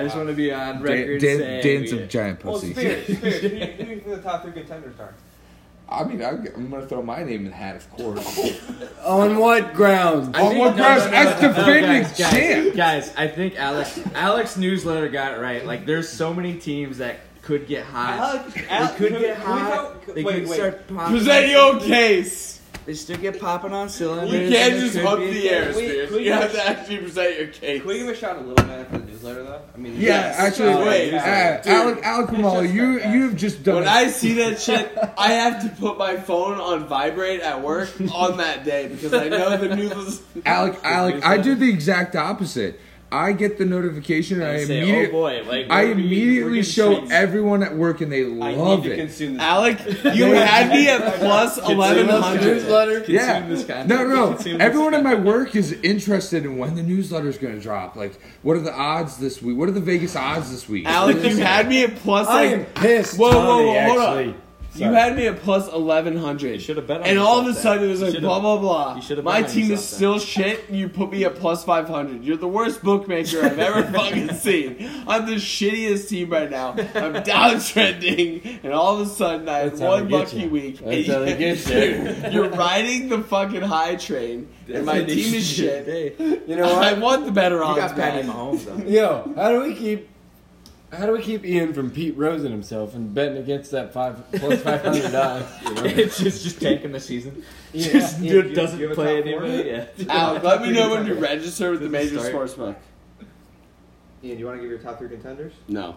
I 0.00 0.04
just 0.04 0.16
want 0.16 0.28
to 0.28 0.34
be 0.34 0.52
on 0.52 0.74
Dan, 0.76 0.82
record 0.82 1.20
Dan, 1.20 1.38
saying 1.38 1.62
Dan's 1.62 1.92
we- 1.92 1.98
a 2.00 2.06
giant 2.06 2.44
Well, 2.44 2.54
pussy. 2.54 2.72
Spears, 2.72 3.04
Spears, 3.18 3.40
who 3.42 3.48
do 3.48 3.56
you 3.56 3.66
who 3.66 3.84
do 3.84 3.90
you 3.90 4.00
think 4.00 4.04
the 4.06 4.22
top 4.22 4.42
three 4.42 4.52
contenders 4.52 4.98
are? 5.00 5.14
I 5.92 6.04
mean, 6.04 6.22
I'm, 6.22 6.46
I'm 6.54 6.70
gonna 6.70 6.86
throw 6.86 7.02
my 7.02 7.24
name 7.24 7.46
in 7.46 7.50
the 7.50 7.56
hat, 7.56 7.74
of 7.74 7.90
course. 7.90 8.38
On 9.04 9.38
what 9.38 9.74
grounds? 9.74 10.30
I 10.36 10.42
On 10.42 10.48
think- 10.50 10.60
what 10.60 10.76
no, 10.76 10.82
grounds? 10.84 11.04
no, 11.06 11.10
no, 11.10 11.16
As 11.16 11.42
no, 11.42 11.48
no, 11.48 11.54
defending 11.54 12.02
guys, 12.02 12.18
guys, 12.18 12.30
champ. 12.30 12.76
Guys, 12.76 13.14
I 13.16 13.26
think 13.28 13.54
Alec's 13.58 13.98
Alec's 14.14 14.56
newsletter 14.56 15.08
got 15.08 15.32
it 15.32 15.40
right. 15.40 15.64
Like, 15.66 15.86
there's 15.86 16.08
so 16.08 16.32
many 16.32 16.54
teams 16.54 16.98
that 16.98 17.16
could 17.42 17.66
get 17.66 17.84
hot. 17.84 18.18
Alex, 18.68 18.98
They 18.98 19.08
could 19.08 19.18
get 19.20 19.36
hot. 19.38 20.06
They 20.14 20.22
wait, 20.22 20.34
could 20.42 20.48
wait. 20.48 20.54
start 20.56 20.86
popping. 20.88 21.16
Present 21.16 21.48
your 21.48 21.80
case. 21.80 22.59
They 22.90 22.96
still 22.96 23.18
get 23.18 23.40
popping 23.40 23.72
on 23.72 23.88
cylinders. 23.88 24.32
You 24.32 24.48
can't 24.48 24.74
just 24.74 24.94
could 24.94 25.04
hook 25.04 25.20
the 25.20 25.48
air, 25.48 25.66
Can 25.66 25.76
we- 25.76 25.88
Spears. 25.90 26.10
You 26.10 26.32
have 26.32 26.50
to 26.50 26.68
actually 26.68 26.96
present 26.96 27.38
your 27.38 27.46
case. 27.46 27.78
Can 27.82 27.88
we 27.88 27.98
give 28.00 28.08
a 28.08 28.16
shout 28.16 28.36
a 28.36 28.40
little 28.40 28.64
bit 28.66 28.88
for 28.88 28.98
the 28.98 29.06
newsletter 29.06 29.44
though? 29.44 29.62
I 29.72 29.78
mean, 29.78 29.94
Yeah, 29.96 30.34
actually, 30.36 30.74
wait, 30.74 31.14
uh. 31.14 31.18
Alec, 31.66 32.00
Alec 32.02 32.26
Kamala, 32.30 32.64
you 32.64 33.00
you've 33.00 33.36
just 33.36 33.62
done. 33.62 33.76
When 33.76 33.84
it. 33.84 33.88
I 33.90 34.08
see 34.08 34.32
that 34.42 34.60
shit, 34.66 34.90
I 35.16 35.34
have 35.34 35.62
to 35.62 35.68
put 35.80 35.98
my 35.98 36.16
phone 36.16 36.58
on 36.58 36.88
vibrate 36.88 37.42
at 37.42 37.62
work 37.62 37.90
on 38.12 38.38
that 38.38 38.64
day 38.64 38.88
because 38.88 39.14
I 39.14 39.28
know 39.28 39.56
the 39.56 39.76
news. 39.76 40.22
Alec, 40.44 40.76
Alec, 40.82 41.24
I 41.24 41.38
do 41.38 41.54
the 41.54 41.70
exact 41.70 42.16
opposite. 42.16 42.80
I 43.12 43.32
get 43.32 43.58
the 43.58 43.64
notification 43.64 44.40
and 44.40 44.48
I 44.50 44.64
say, 44.64 44.78
immediately, 44.82 45.08
oh 45.08 45.10
boy, 45.10 45.42
like 45.48 45.66
I 45.68 45.82
we're 45.84 45.88
we're 45.88 45.92
immediately 45.94 46.62
show 46.62 46.96
treats. 46.98 47.12
everyone 47.12 47.62
at 47.64 47.74
work 47.76 48.00
and 48.00 48.12
they 48.12 48.20
I 48.22 48.52
love 48.54 48.82
need 48.84 48.88
to 48.90 48.94
it. 48.94 48.96
consume 48.98 49.32
this. 49.34 49.42
Alec, 49.42 49.78
you 50.14 50.26
had 50.26 50.70
me 50.70 50.88
at 50.88 51.14
plus 51.16 51.58
eleven 51.58 52.08
hundred. 52.08 52.42
Newsletter. 52.44 53.04
Yeah, 53.08 53.46
this 53.48 53.64
content. 53.64 53.88
no, 53.88 54.06
no. 54.06 54.34
Consume 54.34 54.60
Everyone 54.60 54.94
at 54.94 55.02
my 55.02 55.14
work 55.14 55.56
is 55.56 55.72
interested 55.82 56.44
in 56.44 56.56
when 56.56 56.76
the 56.76 56.82
newsletter 56.84 57.28
is 57.28 57.36
going 57.38 57.54
to 57.54 57.60
drop. 57.60 57.96
Like, 57.96 58.12
what 58.42 58.56
are 58.56 58.60
the 58.60 58.72
odds 58.72 59.16
this 59.16 59.42
week? 59.42 59.56
What 59.56 59.68
are 59.68 59.72
the 59.72 59.80
Vegas 59.80 60.14
odds 60.14 60.50
this 60.52 60.68
week? 60.68 60.86
Alec, 60.86 61.16
you 61.24 61.36
had 61.38 61.68
me 61.68 61.82
at 61.84 61.96
plus 61.96 62.28
I 62.28 62.32
like 62.46 62.52
am 62.58 62.64
pissed. 62.66 63.18
Whoa, 63.18 63.30
whoa, 63.30 63.32
Tommy, 63.32 63.66
whoa, 63.66 63.82
hold 63.88 64.00
on. 64.28 64.42
You 64.74 64.86
had 64.92 65.16
me 65.16 65.26
at 65.26 65.40
plus 65.40 65.66
eleven 65.72 66.16
hundred. 66.16 66.62
should 66.62 66.76
have 66.76 66.86
bet 66.86 67.00
on 67.00 67.06
And 67.06 67.18
all 67.18 67.38
of 67.40 67.46
a 67.46 67.54
sudden 67.54 67.84
it 67.84 67.88
was 67.90 68.02
like 68.02 68.20
blah 68.20 68.38
blah 68.40 68.56
blah. 68.58 68.96
you 68.96 69.02
should've 69.02 69.24
My 69.24 69.42
team 69.42 69.70
is 69.72 69.84
still 69.86 70.18
shit. 70.18 70.68
and 70.68 70.78
You 70.78 70.88
put 70.88 71.10
me 71.10 71.24
at 71.24 71.34
plus 71.36 71.64
five 71.64 71.88
hundred. 71.88 72.24
You're 72.24 72.36
the 72.36 72.48
worst 72.48 72.82
bookmaker 72.82 73.42
I've 73.44 73.58
ever 73.58 73.82
fucking 73.92 74.32
seen. 74.34 74.88
I'm 75.06 75.26
the 75.26 75.34
shittiest 75.36 76.08
team 76.08 76.30
right 76.30 76.50
now. 76.50 76.70
I'm 76.70 77.14
downtrending, 77.24 78.60
and 78.62 78.72
all 78.72 79.00
of 79.00 79.06
a 79.06 79.10
sudden 79.10 79.48
I 79.48 79.58
had 79.58 79.70
That's 79.72 79.80
one 79.80 80.08
lucky 80.08 80.40
you. 80.42 80.48
week. 80.50 80.78
That's 80.78 81.06
how 81.08 81.20
they 81.20 81.36
get 81.36 81.66
you. 82.24 82.30
You're 82.30 82.50
riding 82.50 83.08
the 83.08 83.22
fucking 83.22 83.62
high 83.62 83.96
train, 83.96 84.48
and 84.72 84.86
my 84.86 85.02
team 85.02 85.34
is 85.34 85.46
shit. 85.50 85.86
Hey, 85.86 86.14
You 86.46 86.56
know 86.56 86.72
what? 86.74 86.84
I 86.84 86.92
want 86.94 87.26
the 87.26 87.32
better 87.32 87.56
You 87.56 87.62
odds. 87.64 87.78
got 87.78 87.96
Patty. 87.96 88.26
Mahomes 88.26 88.64
though. 88.64 88.76
Yo, 88.88 89.32
how 89.36 89.50
do 89.50 89.62
we 89.62 89.74
keep? 89.74 90.08
How 90.92 91.06
do 91.06 91.12
we 91.12 91.22
keep 91.22 91.44
Ian 91.44 91.72
from 91.72 91.90
Pete 91.90 92.16
Rosen 92.16 92.50
himself 92.50 92.96
and 92.96 93.14
betting 93.14 93.36
against 93.38 93.70
that 93.70 93.92
five 93.92 94.22
plus 94.32 94.60
five 94.62 94.82
hundred 94.82 95.12
dollars? 95.12 95.46
You 95.64 95.74
know? 95.74 95.84
it's 95.84 96.18
just 96.18 96.42
just 96.42 96.60
tanking 96.60 96.92
the 96.92 97.00
season. 97.00 97.44
Yeah. 97.72 97.92
Just 97.92 98.18
Yeah. 98.20 98.32
dude 98.32 98.54
doesn't 98.54 98.80
you 98.80 98.88
play 98.90 99.22
top 99.22 99.30
four? 99.30 99.44
anybody. 99.44 99.68
Yeah. 99.70 99.86
Al, 100.08 100.34
let 100.42 100.62
me 100.62 100.72
know 100.72 100.90
when 100.90 101.06
you 101.06 101.14
register 101.14 101.70
with 101.70 101.80
the 101.80 101.88
major 101.88 102.16
Start. 102.18 102.26
sports 102.30 102.54
book. 102.54 102.76
Ian, 104.24 104.34
do 104.34 104.40
you 104.40 104.46
want 104.46 104.58
to 104.58 104.62
give 104.62 104.70
your 104.70 104.80
top 104.80 104.98
three 104.98 105.08
contenders? 105.08 105.52
No. 105.68 105.96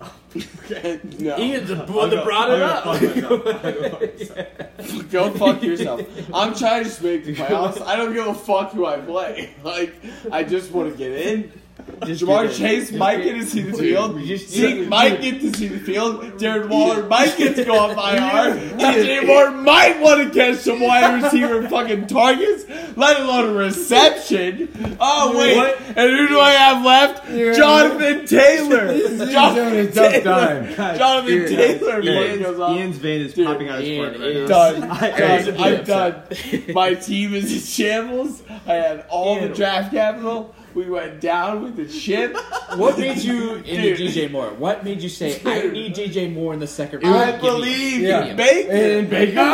okay. 0.36 1.00
no. 1.18 1.36
Ian's 1.38 1.68
the 1.68 1.76
I'll 1.82 1.92
one 1.92 2.10
that 2.10 2.24
brought 2.24 2.50
it 2.50 2.62
up. 2.62 2.84
fuck 2.84 3.00
go 3.00 3.38
fuck. 3.52 5.10
Go 5.10 5.30
fuck 5.32 5.62
yourself. 5.62 6.02
I'm 6.32 6.54
trying 6.54 6.84
to 6.84 7.02
make 7.02 7.24
the 7.24 7.34
playoffs. 7.34 7.80
I 7.82 7.96
don't 7.96 8.12
give 8.14 8.26
a 8.28 8.34
fuck 8.34 8.70
who 8.72 8.86
I 8.86 8.98
play. 8.98 9.54
Like, 9.64 9.94
I 10.30 10.44
just 10.44 10.70
want 10.70 10.92
to 10.92 10.96
get 10.96 11.12
in. 11.12 11.52
Ja'Marr 12.00 12.54
Chase 12.56 12.92
might 12.92 13.22
get 13.24 13.34
to 13.34 13.44
see 13.44 13.62
the 13.62 13.76
field. 13.76 14.20
just- 14.24 14.48
Zeke 14.50 14.86
might 14.88 15.20
get 15.20 15.40
to 15.40 15.52
see 15.56 15.68
the 15.68 15.78
field. 15.80 16.38
Jared 16.38 16.68
Waller 16.70 17.02
might 17.04 17.36
get 17.36 17.56
to 17.56 17.64
go 17.64 17.76
off 17.78 17.90
IR. 17.96 18.54
DJ 18.78 19.26
Moore 19.26 19.50
might 19.50 20.00
want 20.00 20.22
to 20.22 20.30
catch 20.38 20.58
some 20.60 20.80
wide 20.80 21.22
receiver 21.22 21.68
fucking 21.68 22.06
targets, 22.06 22.64
let 22.96 23.20
alone 23.20 23.50
a 23.50 23.52
reception. 23.52 24.96
Oh 25.00 25.36
wait, 25.38 25.56
What? 25.56 25.78
and 25.96 26.10
who 26.10 26.28
do 26.28 26.38
I 26.38 26.50
have 26.52 26.84
left? 26.84 27.30
You're- 27.30 27.56
Jonathan 27.56 28.26
Taylor. 28.26 28.92
He's 28.92 29.18
Jonathan 29.32 29.92
tough 29.92 30.12
Taylor. 30.12 30.72
Jonathan 30.96 31.32
Ian- 31.32 31.48
Taylor 31.48 32.00
Ian's, 32.02 32.42
goes. 32.42 32.76
Ian's 32.76 32.96
vein 32.98 33.20
is 33.22 33.34
Dude, 33.34 33.46
popping 33.46 33.68
out 33.68 33.80
his 33.80 33.88
Ian 33.88 34.12
foot 34.12 34.20
right 34.20 34.30
is- 34.30 34.48
now. 34.50 34.70
Done. 34.72 34.90
Hey, 34.96 35.44
Done. 35.44 35.60
I'm 35.60 35.84
done. 35.84 36.74
My 36.74 36.94
team 36.94 37.34
is 37.34 37.52
in 37.52 37.60
shambles. 37.60 38.42
I 38.66 38.74
had 38.74 39.06
all 39.08 39.40
the 39.40 39.48
draft 39.48 39.92
capital. 39.92 40.54
We 40.74 40.90
went 40.90 41.20
down 41.20 41.62
with 41.62 41.76
the 41.76 41.88
ship. 41.88 42.36
What 42.76 42.98
made 42.98 43.18
you 43.18 43.54
into 43.64 43.96
Dude. 43.96 43.98
DJ 43.98 44.30
Moore? 44.30 44.50
What 44.50 44.84
made 44.84 45.00
you 45.00 45.08
say 45.08 45.40
I 45.44 45.62
Dude. 45.62 45.72
need 45.72 45.94
DJ 45.94 46.32
Moore 46.32 46.52
in 46.52 46.60
the 46.60 46.66
second 46.66 47.02
round? 47.04 47.14
I 47.14 47.38
believe 47.38 48.00
Yeah. 48.00 48.24
in 48.24 48.36
Baker. 48.36 48.72
And 48.72 49.10
Baker. 49.10 49.38
Oh, 49.38 49.44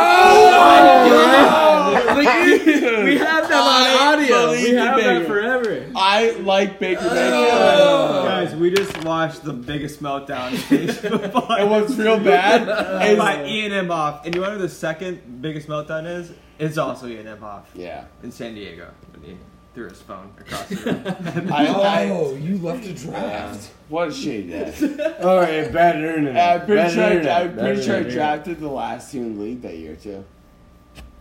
we 3.05 3.17
have 3.17 3.47
that 3.49 3.53
on 3.53 4.19
audio. 4.19 4.51
We 4.51 4.71
have 4.71 4.99
that 4.99 5.27
forever. 5.27 5.85
I 5.95 6.31
like 6.31 6.79
Baker 6.79 7.01
oh. 7.03 7.13
Mayfield. 7.13 8.25
Guys, 8.25 8.55
we 8.55 8.71
just 8.71 9.03
watched 9.03 9.43
the 9.43 9.53
biggest 9.53 10.01
meltdown 10.01 10.53
it 10.71 10.87
was 10.87 10.97
football. 10.97 11.51
And 11.51 11.69
what's 11.69 11.93
real 11.95 12.19
bad 12.19 12.61
is 13.11 13.17
by 13.17 13.45
Ian 13.45 13.71
Imhoff. 13.71 14.25
And 14.25 14.33
you 14.33 14.41
know 14.41 14.49
what 14.49 14.59
the 14.59 14.69
second 14.69 15.41
biggest 15.41 15.67
meltdown 15.67 16.07
is? 16.07 16.31
It's 16.57 16.77
also 16.77 17.07
Ian 17.07 17.25
Imhoff 17.25 17.63
yeah. 17.73 18.05
in 18.23 18.31
San 18.31 18.55
Diego 18.55 18.89
when 19.11 19.23
he 19.23 19.37
threw 19.73 19.87
his 19.89 20.01
phone 20.01 20.31
across 20.39 20.67
the 20.67 20.75
room. 20.75 21.51
I, 21.53 21.67
I, 21.67 22.09
Oh, 22.09 22.35
you 22.35 22.57
left 22.57 22.85
a 22.85 22.93
draft. 22.93 23.71
what 23.89 24.09
a 24.09 24.13
shame, 24.13 24.49
Dad. 24.49 24.73
All 25.23 25.37
right, 25.37 25.71
bad 25.71 25.95
internet. 25.95 26.61
I'm 26.61 26.65
pretty 26.65 26.81
Bad 26.81 26.91
sure. 26.91 27.03
internet. 27.05 27.41
I'm 27.41 27.55
Bad 27.55 27.65
pretty 27.65 27.81
sure 27.83 27.93
I 27.95 27.97
internet. 27.99 28.13
drafted 28.17 28.59
the 28.59 28.67
last 28.69 29.11
team 29.11 29.23
in 29.23 29.35
the 29.37 29.41
league 29.41 29.61
that 29.61 29.77
year 29.77 29.95
too. 29.95 30.25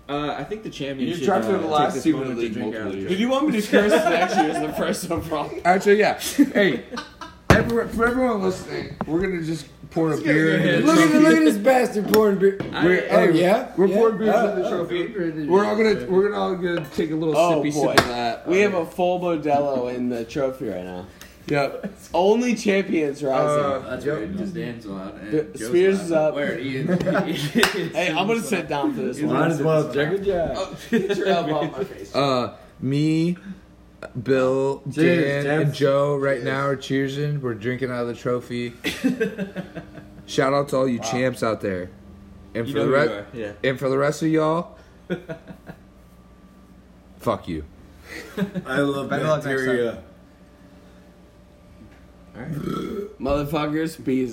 Uh, 0.09 0.35
I 0.37 0.43
think 0.43 0.65
the 0.65 0.71
champion. 0.71 1.09
You 1.09 1.25
drafted 1.25 1.55
uh, 1.55 1.59
the 1.59 1.67
last 1.69 2.03
team 2.03 2.21
in 2.21 2.29
the 2.31 2.35
league 2.35 2.57
multiple 2.57 2.93
years. 2.95 3.13
If 3.13 3.21
you 3.21 3.29
want 3.29 3.49
me 3.49 3.61
to 3.61 3.67
curse 3.71 3.93
next 3.93 4.37
year 4.37 4.51
as 4.51 4.61
the 4.61 4.73
first 4.73 5.09
overall, 5.11 5.49
Actually, 5.65 6.01
yeah. 6.01 6.19
Hey, 6.19 6.85
everyone, 7.51 7.89
for 7.91 8.07
everyone 8.09 8.43
listening, 8.43 8.97
we're 9.07 9.21
gonna 9.21 9.43
just 9.43 9.67
pour 9.91 10.13
a 10.13 10.17
beer 10.21 10.57
in 10.57 10.63
the 10.63 10.87
Look 10.87 10.99
at, 10.99 11.09
trophy. 11.11 11.19
look 11.19 11.37
at 11.37 11.45
this 11.45 11.57
bastard 11.59 12.09
pouring 12.13 12.39
beer. 12.39 12.59
We're, 12.61 13.07
Oh 13.11 13.33
hey, 13.33 13.41
yeah, 13.41 13.73
we're 13.77 13.87
yeah? 13.87 13.97
pouring 13.97 14.19
beers 14.19 14.35
Oh, 14.37 14.49
in 14.53 14.63
the 14.63 14.67
oh. 14.69 14.71
trophy. 14.87 15.47
We're 15.47 15.65
all 15.65 15.77
gonna 15.77 16.07
we're 16.07 16.29
gonna 16.29 16.41
all 16.41 16.55
gonna 16.57 16.87
take 16.95 17.11
a 17.11 17.15
little 17.17 17.37
Oh, 17.37 17.61
sippy 17.63 17.73
boy. 17.75 17.95
sip 17.95 18.01
of 18.01 18.09
that. 18.09 18.47
we 18.49 18.61
have 18.61 18.75
a 18.75 18.87
full 18.87 19.21
Modelo 19.21 19.93
in 19.95 20.09
the 20.09 20.25
trophy 20.25 20.69
right 20.69 20.85
now. 20.85 21.07
Yep. 21.49 21.93
Only 22.15 22.55
champions 22.55 23.23
rising. 23.25 23.65
Uh, 23.65 23.79
That's 23.91 24.05
Yep. 24.05 24.17
weird. 24.19 24.39
Just 24.39 24.55
Dan's 24.55 24.85
allowed. 24.85 25.21
and 25.21 25.33
The- 25.33 25.59
Joe's 25.59 25.69
Spears 25.69 25.97
allowed. 25.97 26.05
is 26.05 26.13
up. 26.13 26.35
Where 26.37 26.59
Ian? 26.59 26.87
hey, 27.93 28.09
I'm 28.17 28.27
gonna 28.29 28.41
sit 28.43 28.69
down 28.69 28.95
for 28.95 29.03
this 29.03 29.21
one. 29.21 29.35
Might 29.35 29.51
as 29.51 29.61
well 29.63 29.93
check 29.93 30.13
it 30.13 30.29
out. 30.29 30.53
Oh, 30.57 30.77
get 30.91 31.17
your 31.17 31.27
elbow 31.27 31.55
on 31.57 31.73
my 31.73 31.85
face. 31.85 32.15
Uh, 32.15 32.57
me, 32.81 33.37
Bill, 34.23 34.83
Cheers, 34.93 35.45
Dan, 35.45 35.61
and. 35.63 35.75
Joe 35.75 36.17
right 36.17 36.43
now 36.43 36.67
are 36.67 36.77
cheersing. 36.77 37.41
We're 37.41 37.55
drinking 37.55 37.91
out 37.91 38.03
of 38.03 38.09
the 38.09 38.15
trophy. 38.15 38.73
Shout 40.27 40.53
out 40.55 40.69
to 40.71 40.77
all 40.77 40.89
you 40.89 40.99
champs 41.01 41.43
out 41.43 41.61
there, 41.61 41.91
and 42.55 42.67
You 42.67 42.73
for 42.73 42.79
know 42.79 42.85
the 42.87 42.91
rest. 42.93 43.27
Yeah. 43.35 43.53
and 43.63 43.79
for 43.79 43.89
the 43.89 43.99
rest 43.99 44.23
of 44.23 44.29
y'all, 44.29 44.79
fuck 47.19 47.47
you. 47.49 47.65
I 48.67 48.79
love 48.81 49.09
Better 49.11 49.25
luck 49.25 49.45
next 49.45 49.63
bacteria. 49.65 50.03
Motherfuckers, 53.21 54.03
bees. 54.03 54.29